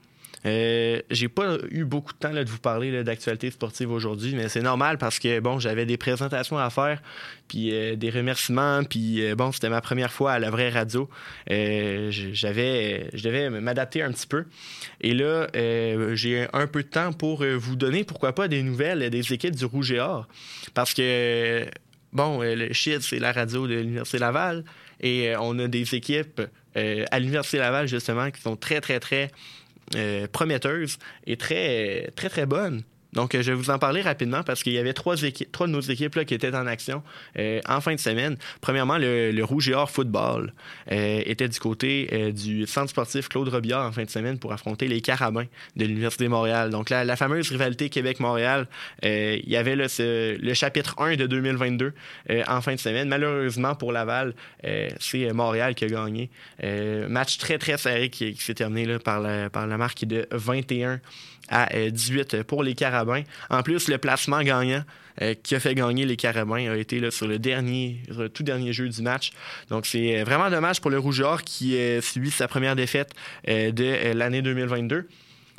Euh, 0.44 1.00
j'ai 1.10 1.28
pas 1.28 1.58
eu 1.70 1.84
beaucoup 1.84 2.12
de 2.12 2.18
temps 2.18 2.32
de 2.32 2.44
vous 2.44 2.58
parler 2.58 3.04
d'actualité 3.04 3.50
sportive 3.50 3.90
aujourd'hui, 3.90 4.34
mais 4.34 4.48
c'est 4.48 4.62
normal 4.62 4.98
parce 4.98 5.18
que 5.18 5.40
bon, 5.40 5.58
j'avais 5.58 5.86
des 5.86 5.96
présentations 5.96 6.58
à 6.58 6.68
faire, 6.70 7.00
puis 7.48 7.72
euh, 7.72 7.96
des 7.96 8.10
remerciements, 8.10 8.82
puis 8.82 9.24
euh, 9.24 9.36
bon, 9.36 9.52
c'était 9.52 9.68
ma 9.68 9.80
première 9.80 10.12
fois 10.12 10.32
à 10.32 10.38
la 10.38 10.50
vraie 10.50 10.70
radio. 10.70 11.08
J'avais, 11.48 13.08
je 13.12 13.22
devais 13.22 13.50
m'adapter 13.50 14.02
un 14.02 14.10
petit 14.10 14.26
peu. 14.26 14.44
Et 15.00 15.14
là, 15.14 15.46
j'ai 16.14 16.46
un 16.52 16.66
peu 16.66 16.82
de 16.82 16.88
temps 16.88 17.12
pour 17.12 17.44
vous 17.44 17.76
donner, 17.76 18.04
pourquoi 18.04 18.34
pas, 18.34 18.48
des 18.48 18.62
nouvelles 18.62 19.10
des 19.10 19.32
équipes 19.32 19.54
du 19.54 19.64
Rouge 19.64 19.92
et 19.92 20.00
Or, 20.00 20.26
parce 20.74 20.94
que 20.94 21.66
bon, 22.12 22.40
le 22.42 22.72
shit, 22.72 23.02
c'est 23.02 23.18
la 23.18 23.32
radio 23.32 23.66
de 23.66 23.74
l'Université 23.74 24.18
Laval, 24.18 24.64
et 25.00 25.34
on 25.38 25.58
a 25.58 25.68
des 25.68 25.94
équipes 25.94 26.42
à 26.74 27.18
l'Université 27.18 27.58
Laval 27.58 27.86
justement 27.86 28.30
qui 28.30 28.40
sont 28.40 28.56
très, 28.56 28.80
très, 28.80 28.98
très 28.98 29.30
euh, 29.96 30.26
prometteuses 30.30 30.98
et 31.26 31.36
très, 31.36 32.10
très, 32.16 32.28
très 32.28 32.46
bonnes. 32.46 32.82
Donc, 33.12 33.34
euh, 33.34 33.42
je 33.42 33.50
vais 33.50 33.56
vous 33.56 33.70
en 33.70 33.78
parler 33.78 34.00
rapidement 34.00 34.42
parce 34.42 34.62
qu'il 34.62 34.72
y 34.72 34.78
avait 34.78 34.94
trois, 34.94 35.16
de 35.16 35.66
nos 35.66 35.80
équipes 35.80 36.14
là, 36.14 36.24
qui 36.24 36.34
étaient 36.34 36.54
en 36.54 36.66
action 36.66 37.02
euh, 37.38 37.60
en 37.68 37.80
fin 37.80 37.94
de 37.94 38.00
semaine. 38.00 38.36
Premièrement, 38.60 38.96
le, 38.96 39.30
le 39.30 39.44
Rouge 39.44 39.68
et 39.68 39.74
Or 39.74 39.90
Football 39.90 40.52
euh, 40.90 41.22
était 41.26 41.48
du 41.48 41.58
côté 41.58 42.08
euh, 42.12 42.32
du 42.32 42.66
centre 42.66 42.88
sportif 42.88 43.28
Claude 43.28 43.48
Robillard 43.48 43.86
en 43.86 43.92
fin 43.92 44.04
de 44.04 44.10
semaine 44.10 44.38
pour 44.38 44.52
affronter 44.52 44.88
les 44.88 45.00
Carabins 45.00 45.46
de 45.76 45.84
l'Université 45.84 46.24
de 46.24 46.30
Montréal. 46.30 46.70
Donc, 46.70 46.88
la, 46.88 47.04
la 47.04 47.16
fameuse 47.16 47.50
rivalité 47.50 47.90
Québec-Montréal, 47.90 48.66
il 49.02 49.48
y 49.48 49.56
avait 49.56 49.76
le 49.76 50.54
chapitre 50.54 50.94
1 50.98 51.16
de 51.16 51.26
2022 51.26 51.92
euh, 52.30 52.42
en 52.48 52.60
fin 52.62 52.74
de 52.74 52.80
semaine. 52.80 53.08
Malheureusement 53.08 53.74
pour 53.74 53.92
Laval, 53.92 54.34
c'est 54.98 55.32
Montréal 55.32 55.74
qui 55.74 55.84
a 55.84 55.88
gagné. 55.88 56.30
Match 57.08 57.38
très, 57.38 57.58
très 57.58 57.76
serré 57.76 58.08
qui, 58.08 58.34
s'est 58.36 58.54
terminé 58.54 58.98
par, 58.98 59.20
la, 59.20 59.50
par 59.50 59.66
la 59.66 59.76
marque 59.76 60.04
de 60.04 60.26
21 60.30 61.00
à 61.48 61.74
euh, 61.74 61.90
18 61.90 62.42
pour 62.42 62.62
les 62.62 62.74
Carabins. 62.74 63.22
En 63.50 63.62
plus, 63.62 63.88
le 63.88 63.98
placement 63.98 64.42
gagnant 64.42 64.82
euh, 65.20 65.34
qui 65.42 65.54
a 65.54 65.60
fait 65.60 65.74
gagner 65.74 66.06
les 66.06 66.16
Carabins 66.16 66.70
a 66.70 66.76
été 66.76 67.10
sur 67.10 67.26
le 67.26 67.38
dernier, 67.38 68.02
tout 68.32 68.42
dernier 68.42 68.72
jeu 68.72 68.88
du 68.88 69.02
match. 69.02 69.32
Donc, 69.68 69.86
c'est 69.86 70.20
euh, 70.20 70.24
vraiment 70.24 70.50
dommage 70.50 70.80
pour 70.80 70.90
le 70.90 70.98
Rouge 70.98 71.20
et 71.20 71.24
Or 71.24 71.42
qui 71.42 71.76
euh, 71.76 72.00
subit 72.00 72.30
sa 72.30 72.48
première 72.48 72.76
défaite 72.76 73.12
euh, 73.48 73.72
de 73.72 73.84
euh, 73.84 74.14
l'année 74.14 74.42
2022. 74.42 75.06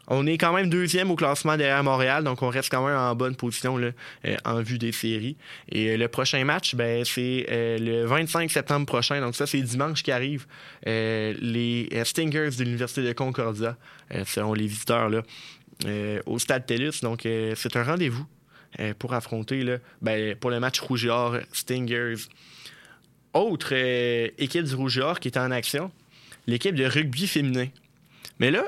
On 0.07 0.27
est 0.27 0.37
quand 0.37 0.53
même 0.53 0.69
deuxième 0.69 1.11
au 1.11 1.15
classement 1.15 1.55
derrière 1.55 1.81
Montréal, 1.83 2.25
donc 2.25 2.41
on 2.41 2.49
reste 2.49 2.69
quand 2.69 2.85
même 2.85 2.97
en 2.97 3.15
bonne 3.15 3.35
position 3.35 3.77
là, 3.77 3.91
euh, 4.25 4.35
en 4.43 4.61
vue 4.61 4.77
des 4.77 4.91
séries. 4.91 5.37
Et 5.69 5.91
euh, 5.91 5.97
le 5.97 6.07
prochain 6.09 6.43
match, 6.43 6.75
ben, 6.75 7.05
c'est 7.05 7.45
euh, 7.49 7.77
le 7.77 8.05
25 8.05 8.51
septembre 8.51 8.85
prochain, 8.85 9.21
donc 9.21 9.35
ça 9.35 9.47
c'est 9.47 9.61
dimanche 9.61 10.03
qui 10.03 10.11
arrive. 10.11 10.45
Euh, 10.87 11.33
les 11.39 11.87
euh, 11.93 12.03
Stingers 12.03 12.49
de 12.57 12.65
l'Université 12.65 13.01
de 13.03 13.13
Concordia 13.13 13.77
euh, 14.13 14.25
seront 14.25 14.53
les 14.53 14.67
visiteurs 14.67 15.09
là, 15.09 15.19
euh, 15.19 15.21
au 16.25 16.39
Stade 16.39 16.65
TELUS. 16.65 17.01
Donc 17.01 17.25
euh, 17.25 17.53
c'est 17.55 17.75
un 17.75 17.83
rendez-vous 17.83 18.25
euh, 18.79 18.93
pour 18.97 19.13
affronter 19.13 19.77
ben, 20.01 20.35
pour 20.35 20.49
le 20.49 20.59
match 20.59 20.79
Rouge 20.79 21.05
et 21.05 21.09
Or 21.09 21.37
Stingers. 21.51 22.27
Autre 23.33 23.69
euh, 23.73 24.29
équipe 24.37 24.63
du 24.63 24.75
Rouge 24.75 24.97
et 24.97 25.01
Or 25.01 25.19
qui 25.19 25.27
est 25.27 25.37
en 25.37 25.51
action, 25.51 25.91
l'équipe 26.47 26.75
de 26.75 26.85
rugby 26.85 27.27
féminin. 27.27 27.67
Mais 28.39 28.51
là, 28.51 28.65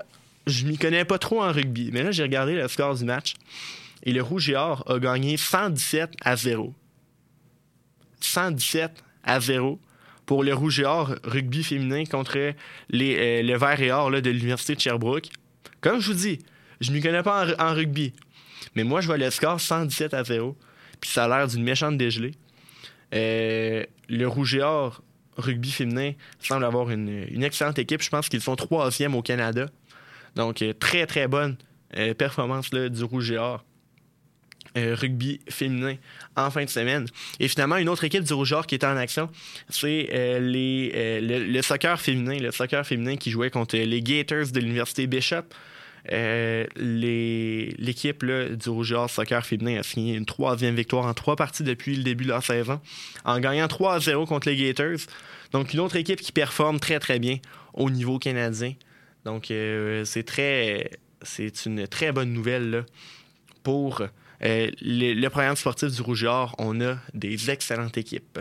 je 0.47 0.65
m'y 0.65 0.77
connais 0.77 1.05
pas 1.05 1.17
trop 1.17 1.43
en 1.43 1.51
rugby. 1.51 1.89
Mais 1.91 2.03
là, 2.03 2.11
j'ai 2.11 2.23
regardé 2.23 2.55
le 2.55 2.67
score 2.67 2.95
du 2.95 3.05
match. 3.05 3.35
Et 4.03 4.11
le 4.11 4.21
Rouge 4.21 4.49
et 4.49 4.55
Or 4.55 4.83
a 4.89 4.99
gagné 4.99 5.37
117 5.37 6.13
à 6.21 6.35
0. 6.35 6.73
117 8.19 9.03
à 9.23 9.39
0 9.39 9.79
pour 10.25 10.43
le 10.43 10.53
Rouge 10.53 10.79
et 10.79 10.85
Or 10.85 11.15
rugby 11.23 11.63
féminin 11.63 12.03
contre 12.05 12.37
euh, 12.37 12.53
le 12.89 13.57
Vert 13.57 13.81
et 13.81 13.91
Or 13.91 14.11
de 14.11 14.29
l'Université 14.29 14.75
de 14.75 14.79
Sherbrooke. 14.79 15.29
Comme 15.81 15.99
je 15.99 16.11
vous 16.11 16.17
dis, 16.17 16.39
je 16.81 16.91
m'y 16.91 17.01
connais 17.01 17.23
pas 17.23 17.47
en, 17.59 17.73
rugby. 17.73 18.13
Mais 18.75 18.83
moi, 18.83 19.01
je 19.01 19.07
vois 19.07 19.17
le 19.17 19.29
score 19.29 19.59
117 19.59 20.13
à 20.13 20.23
0. 20.23 20.57
Puis 20.99 21.09
ça 21.09 21.25
a 21.25 21.27
l'air 21.27 21.47
d'une 21.47 21.63
méchante 21.63 21.97
dégelée. 21.97 22.33
Euh, 23.13 23.85
le 24.09 24.27
Rouge 24.27 24.55
et 24.55 24.61
Or 24.61 25.01
rugby 25.37 25.71
féminin 25.71 26.13
semble 26.39 26.65
avoir 26.65 26.89
une, 26.89 27.43
excellente 27.43 27.77
équipe. 27.77 28.01
Je 28.01 28.09
pense 28.09 28.29
qu'ils 28.29 28.41
sont 28.41 28.55
troisième 28.55 29.15
au 29.15 29.21
Canada. 29.21 29.67
Donc, 30.35 30.61
euh, 30.61 30.73
très, 30.73 31.05
très 31.05 31.27
bonne 31.27 31.57
euh, 31.97 32.13
performance 32.13 32.69
du 32.69 33.03
Rouge 33.03 33.31
et 33.31 33.37
Or. 33.37 33.63
rugby 34.75 35.39
féminin 35.49 35.95
en 36.35 36.49
fin 36.51 36.65
de 36.65 36.69
semaine. 36.69 37.05
Et 37.39 37.47
finalement, 37.47 37.77
une 37.77 37.89
autre 37.89 38.03
équipe 38.03 38.23
du 38.23 38.33
Rouge 38.33 38.51
et 38.51 38.55
Or 38.55 38.67
qui 38.67 38.75
était 38.75 38.87
en 38.87 38.97
action, 38.97 39.29
c'est 39.69 40.39
les, 40.39 41.21
le, 41.21 41.45
le 41.45 41.61
soccer 41.61 41.99
féminin. 41.99 42.39
Le 42.39 42.51
soccer 42.51 42.85
féminin 42.85 43.15
qui 43.15 43.31
jouait 43.31 43.49
contre 43.49 43.77
les 43.77 44.01
Gators 44.01 44.51
de 44.51 44.59
l'Université 44.59 45.07
Bishop. 45.07 45.43
Euh, 46.11 46.65
L'équipe 46.75 48.23
du 48.25 48.69
Rouge 48.69 48.95
soccer 49.07 49.45
féminin 49.45 49.79
a 49.79 49.83
signé 49.83 50.15
une 50.15 50.25
troisième 50.25 50.75
victoire 50.75 51.05
en 51.05 51.13
trois 51.13 51.35
parties 51.35 51.63
depuis 51.63 51.95
le 51.95 52.03
début 52.03 52.25
de 52.25 52.29
leur 52.29 52.43
saison, 52.43 52.79
en 53.23 53.39
gagnant 53.39 53.67
3-0 53.67 54.25
contre 54.27 54.49
les 54.49 54.55
Gators. 54.55 55.07
Donc, 55.51 55.73
une 55.73 55.79
autre 55.79 55.95
équipe 55.95 56.21
qui 56.21 56.31
performe 56.31 56.79
très, 56.79 56.99
très 56.99 57.19
bien 57.19 57.37
au 57.73 57.89
niveau 57.89 58.19
canadien. 58.19 58.73
Donc, 59.25 59.51
euh, 59.51 60.05
c'est 60.05 60.23
très. 60.23 60.91
C'est 61.21 61.65
une 61.65 61.87
très 61.87 62.11
bonne 62.11 62.33
nouvelle 62.33 62.85
pour 63.63 64.01
euh, 64.43 64.71
le, 64.81 65.27
programme 65.29 65.55
sportif 65.55 65.89
du 65.91 66.01
Rouge 66.01 66.23
et 66.23 66.27
Or. 66.27 66.55
On 66.59 66.79
a 66.81 66.97
des 67.13 67.49
excellentes 67.49 67.97
équipes. 67.97 68.39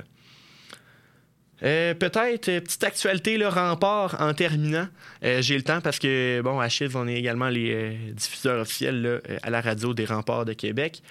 Euh, 1.65 1.95
Peut-être 1.95 2.49
euh, 2.49 2.61
petite 2.61 2.85
actualité, 2.85 3.39
le 3.39 3.49
rempart 3.49 4.17
en 4.21 4.35
terminant. 4.35 4.89
Euh, 5.25 5.41
J'ai 5.41 5.57
le 5.57 5.63
temps 5.63 5.81
parce 5.81 5.99
que, 5.99 6.41
bon, 6.43 6.61
à 6.61 6.69
Chiz, 6.69 6.95
on 6.95 7.09
est 7.09 7.15
également 7.15 7.49
les 7.49 7.97
diffuseurs 8.13 8.61
officiels 8.61 9.23
à 9.43 9.51
la 9.51 9.61
radio 9.61 9.95
des 9.95 10.05
remparts 10.05 10.45
de 10.45 10.53
Québec. 10.53 11.03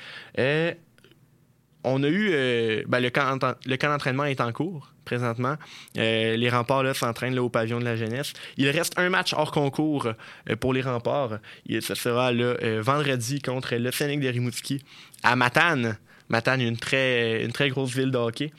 On 1.86 2.02
a 2.02 2.08
eu. 2.08 2.86
ben, 2.88 3.00
le, 3.02 3.10
camp, 3.10 3.38
le 3.66 3.78
d'entraînement 3.78 4.24
est 4.26 4.40
en 4.40 4.52
cours 4.54 4.94
présentement. 5.04 5.56
Les 5.96 6.50
remparts 6.50 6.96
s'entraînent 6.96 7.38
au 7.40 7.50
pavillon 7.50 7.80
de 7.80 7.86
la 7.86 7.96
jeunesse. 7.96 8.34
Il 8.58 8.70
reste 8.70 8.98
un 8.98 9.10
match 9.10 9.34
hors 9.34 9.52
concours 9.52 10.14
pour 10.60 10.74
les 10.74 10.82
remparts. 10.82 11.40
Ce 11.70 11.96
sera 11.96 12.32
euh, 12.32 12.82
vendredi 12.82 13.42
contre 13.42 13.76
le 13.76 13.92
Scénic 13.92 14.22
de 14.22 14.30
Rimouski 14.30 14.84
à 15.24 15.36
Matane. 15.36 15.98
Matane, 16.30 16.62
une 16.62 16.78
très, 16.78 17.44
une 17.44 17.52
très 17.52 17.70
grosse 17.70 17.94
ville 17.94 18.12
de 18.12 18.18
hockey. 18.18 18.52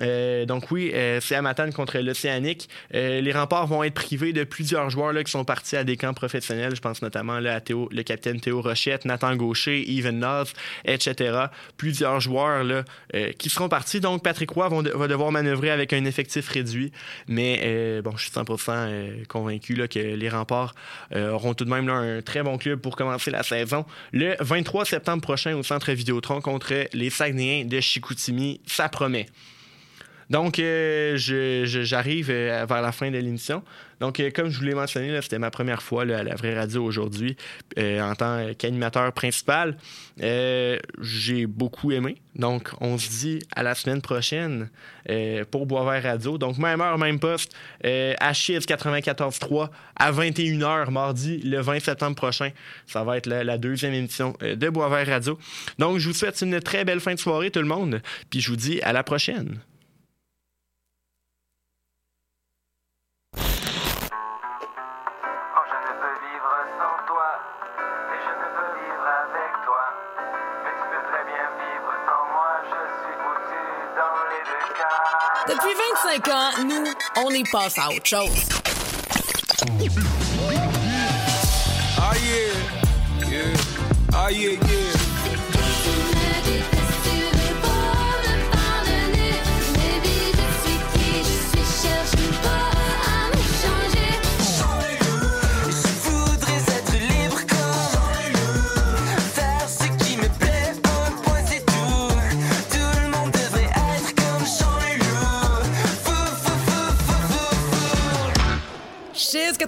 Euh, 0.00 0.46
donc 0.46 0.70
oui, 0.70 0.90
euh, 0.94 1.20
c'est 1.20 1.34
à 1.34 1.42
Matane 1.42 1.72
contre 1.72 1.98
l'Océanique. 1.98 2.68
Euh, 2.94 3.20
les 3.20 3.32
remparts 3.32 3.66
vont 3.66 3.82
être 3.82 3.94
privés 3.94 4.32
de 4.32 4.44
plusieurs 4.44 4.90
joueurs 4.90 5.12
là, 5.12 5.24
qui 5.24 5.30
sont 5.30 5.44
partis 5.44 5.76
à 5.76 5.84
des 5.84 5.96
camps 5.96 6.14
professionnels. 6.14 6.74
Je 6.74 6.80
pense 6.80 7.02
notamment 7.02 7.40
là, 7.40 7.54
à 7.54 7.60
Théo, 7.60 7.88
le 7.90 8.02
capitaine 8.02 8.40
Théo 8.40 8.60
Rochette, 8.60 9.04
Nathan 9.04 9.34
Gaucher, 9.36 9.84
Even 9.90 10.18
Noth, 10.18 10.52
etc. 10.84 11.46
Plusieurs 11.76 12.20
joueurs 12.20 12.64
là, 12.64 12.84
euh, 13.14 13.32
qui 13.32 13.48
seront 13.50 13.68
partis. 13.68 14.00
Donc 14.00 14.22
Patrick 14.22 14.50
Roy 14.50 14.68
va 14.68 15.08
devoir 15.08 15.32
manœuvrer 15.32 15.70
avec 15.70 15.92
un 15.92 16.04
effectif 16.04 16.48
réduit. 16.48 16.92
Mais 17.26 17.60
euh, 17.64 18.02
bon, 18.02 18.16
je 18.16 18.22
suis 18.24 18.32
100% 18.32 18.70
euh, 18.70 19.24
convaincu 19.28 19.74
là, 19.74 19.88
que 19.88 19.98
les 19.98 20.28
remparts 20.28 20.74
auront 21.14 21.54
tout 21.54 21.64
de 21.64 21.70
même 21.70 21.86
là, 21.86 21.94
un 21.94 22.22
très 22.22 22.42
bon 22.42 22.58
club 22.58 22.80
pour 22.80 22.96
commencer 22.96 23.30
la 23.30 23.42
saison. 23.42 23.84
Le 24.12 24.36
23 24.40 24.84
septembre 24.84 25.22
prochain 25.22 25.56
au 25.56 25.62
Centre 25.62 25.92
Vidéotron 25.92 26.40
contre 26.40 26.86
les 26.92 27.10
Saguenayens 27.10 27.64
de 27.64 27.80
Chicoutimi. 27.80 28.60
Ça 28.66 28.88
promet. 28.88 29.26
Donc, 30.30 30.58
euh, 30.58 31.16
j'arrive 31.16 32.30
euh, 32.30 32.66
vers 32.68 32.82
la 32.82 32.92
fin 32.92 33.10
de 33.10 33.16
l'émission. 33.16 33.62
Donc, 33.98 34.20
euh, 34.20 34.30
comme 34.30 34.50
je 34.50 34.58
vous 34.58 34.64
l'ai 34.64 34.74
mentionné, 34.74 35.18
c'était 35.22 35.38
ma 35.38 35.50
première 35.50 35.82
fois 35.82 36.02
à 36.02 36.22
la 36.22 36.34
vraie 36.34 36.54
radio 36.54 36.84
aujourd'hui 36.84 37.36
en 37.76 38.14
tant 38.14 38.52
qu'animateur 38.56 39.12
principal. 39.12 39.76
J'ai 40.20 41.46
beaucoup 41.46 41.92
aimé. 41.92 42.16
Donc, 42.36 42.70
on 42.80 42.98
se 42.98 43.08
dit 43.08 43.38
à 43.56 43.62
la 43.62 43.74
semaine 43.74 44.00
prochaine 44.00 44.68
euh, 45.08 45.44
pour 45.50 45.66
Boisvert 45.66 46.02
Radio. 46.02 46.38
Donc, 46.38 46.58
même 46.58 46.80
heure, 46.80 46.98
même 46.98 47.18
poste, 47.18 47.52
à 47.82 48.32
Chiz 48.32 48.60
94.3 48.60 49.70
à 49.96 50.12
21h, 50.12 50.90
mardi, 50.90 51.38
le 51.38 51.60
20 51.60 51.80
septembre 51.80 52.14
prochain. 52.14 52.50
Ça 52.86 53.02
va 53.02 53.16
être 53.16 53.26
la, 53.26 53.42
la 53.42 53.58
deuxième 53.58 53.94
émission 53.94 54.34
de 54.40 54.68
Boisvert 54.68 55.06
Radio. 55.06 55.38
Donc, 55.78 55.98
je 55.98 56.08
vous 56.08 56.14
souhaite 56.14 56.40
une 56.42 56.60
très 56.60 56.84
belle 56.84 57.00
fin 57.00 57.14
de 57.14 57.18
soirée, 57.18 57.50
tout 57.50 57.60
le 57.60 57.66
monde. 57.66 58.00
Puis, 58.30 58.40
je 58.40 58.50
vous 58.50 58.56
dis 58.56 58.80
à 58.82 58.92
la 58.92 59.02
prochaine. 59.02 59.58
35 76.02 76.64
nous, 76.64 76.84
on 77.16 77.30
y 77.30 77.42
passe 77.50 77.78
à 77.78 77.88
autre 77.88 78.06
chose. 78.06 78.48
Ah 82.00 82.12
yeah, 82.14 83.28
yeah, 83.28 83.56
ah 84.14 84.30
yeah, 84.30 84.50
yeah. 84.52 84.87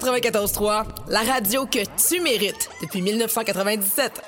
94.3, 0.01 0.85
la 1.09 1.19
radio 1.19 1.67
que 1.67 1.79
tu 2.07 2.21
mérites 2.21 2.69
depuis 2.81 3.03
1997. 3.03 4.19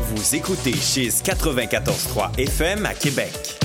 Vous 0.00 0.34
écoutez 0.34 0.72
Chiz 0.72 1.22
94.3 1.22 2.38
FM 2.38 2.86
à 2.86 2.94
Québec. 2.94 3.57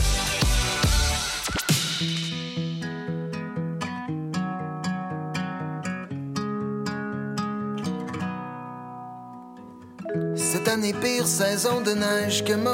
Saison 11.33 11.81
de 11.81 11.95
neige 11.95 12.43
que 12.43 12.53
Maurice. 12.53 12.73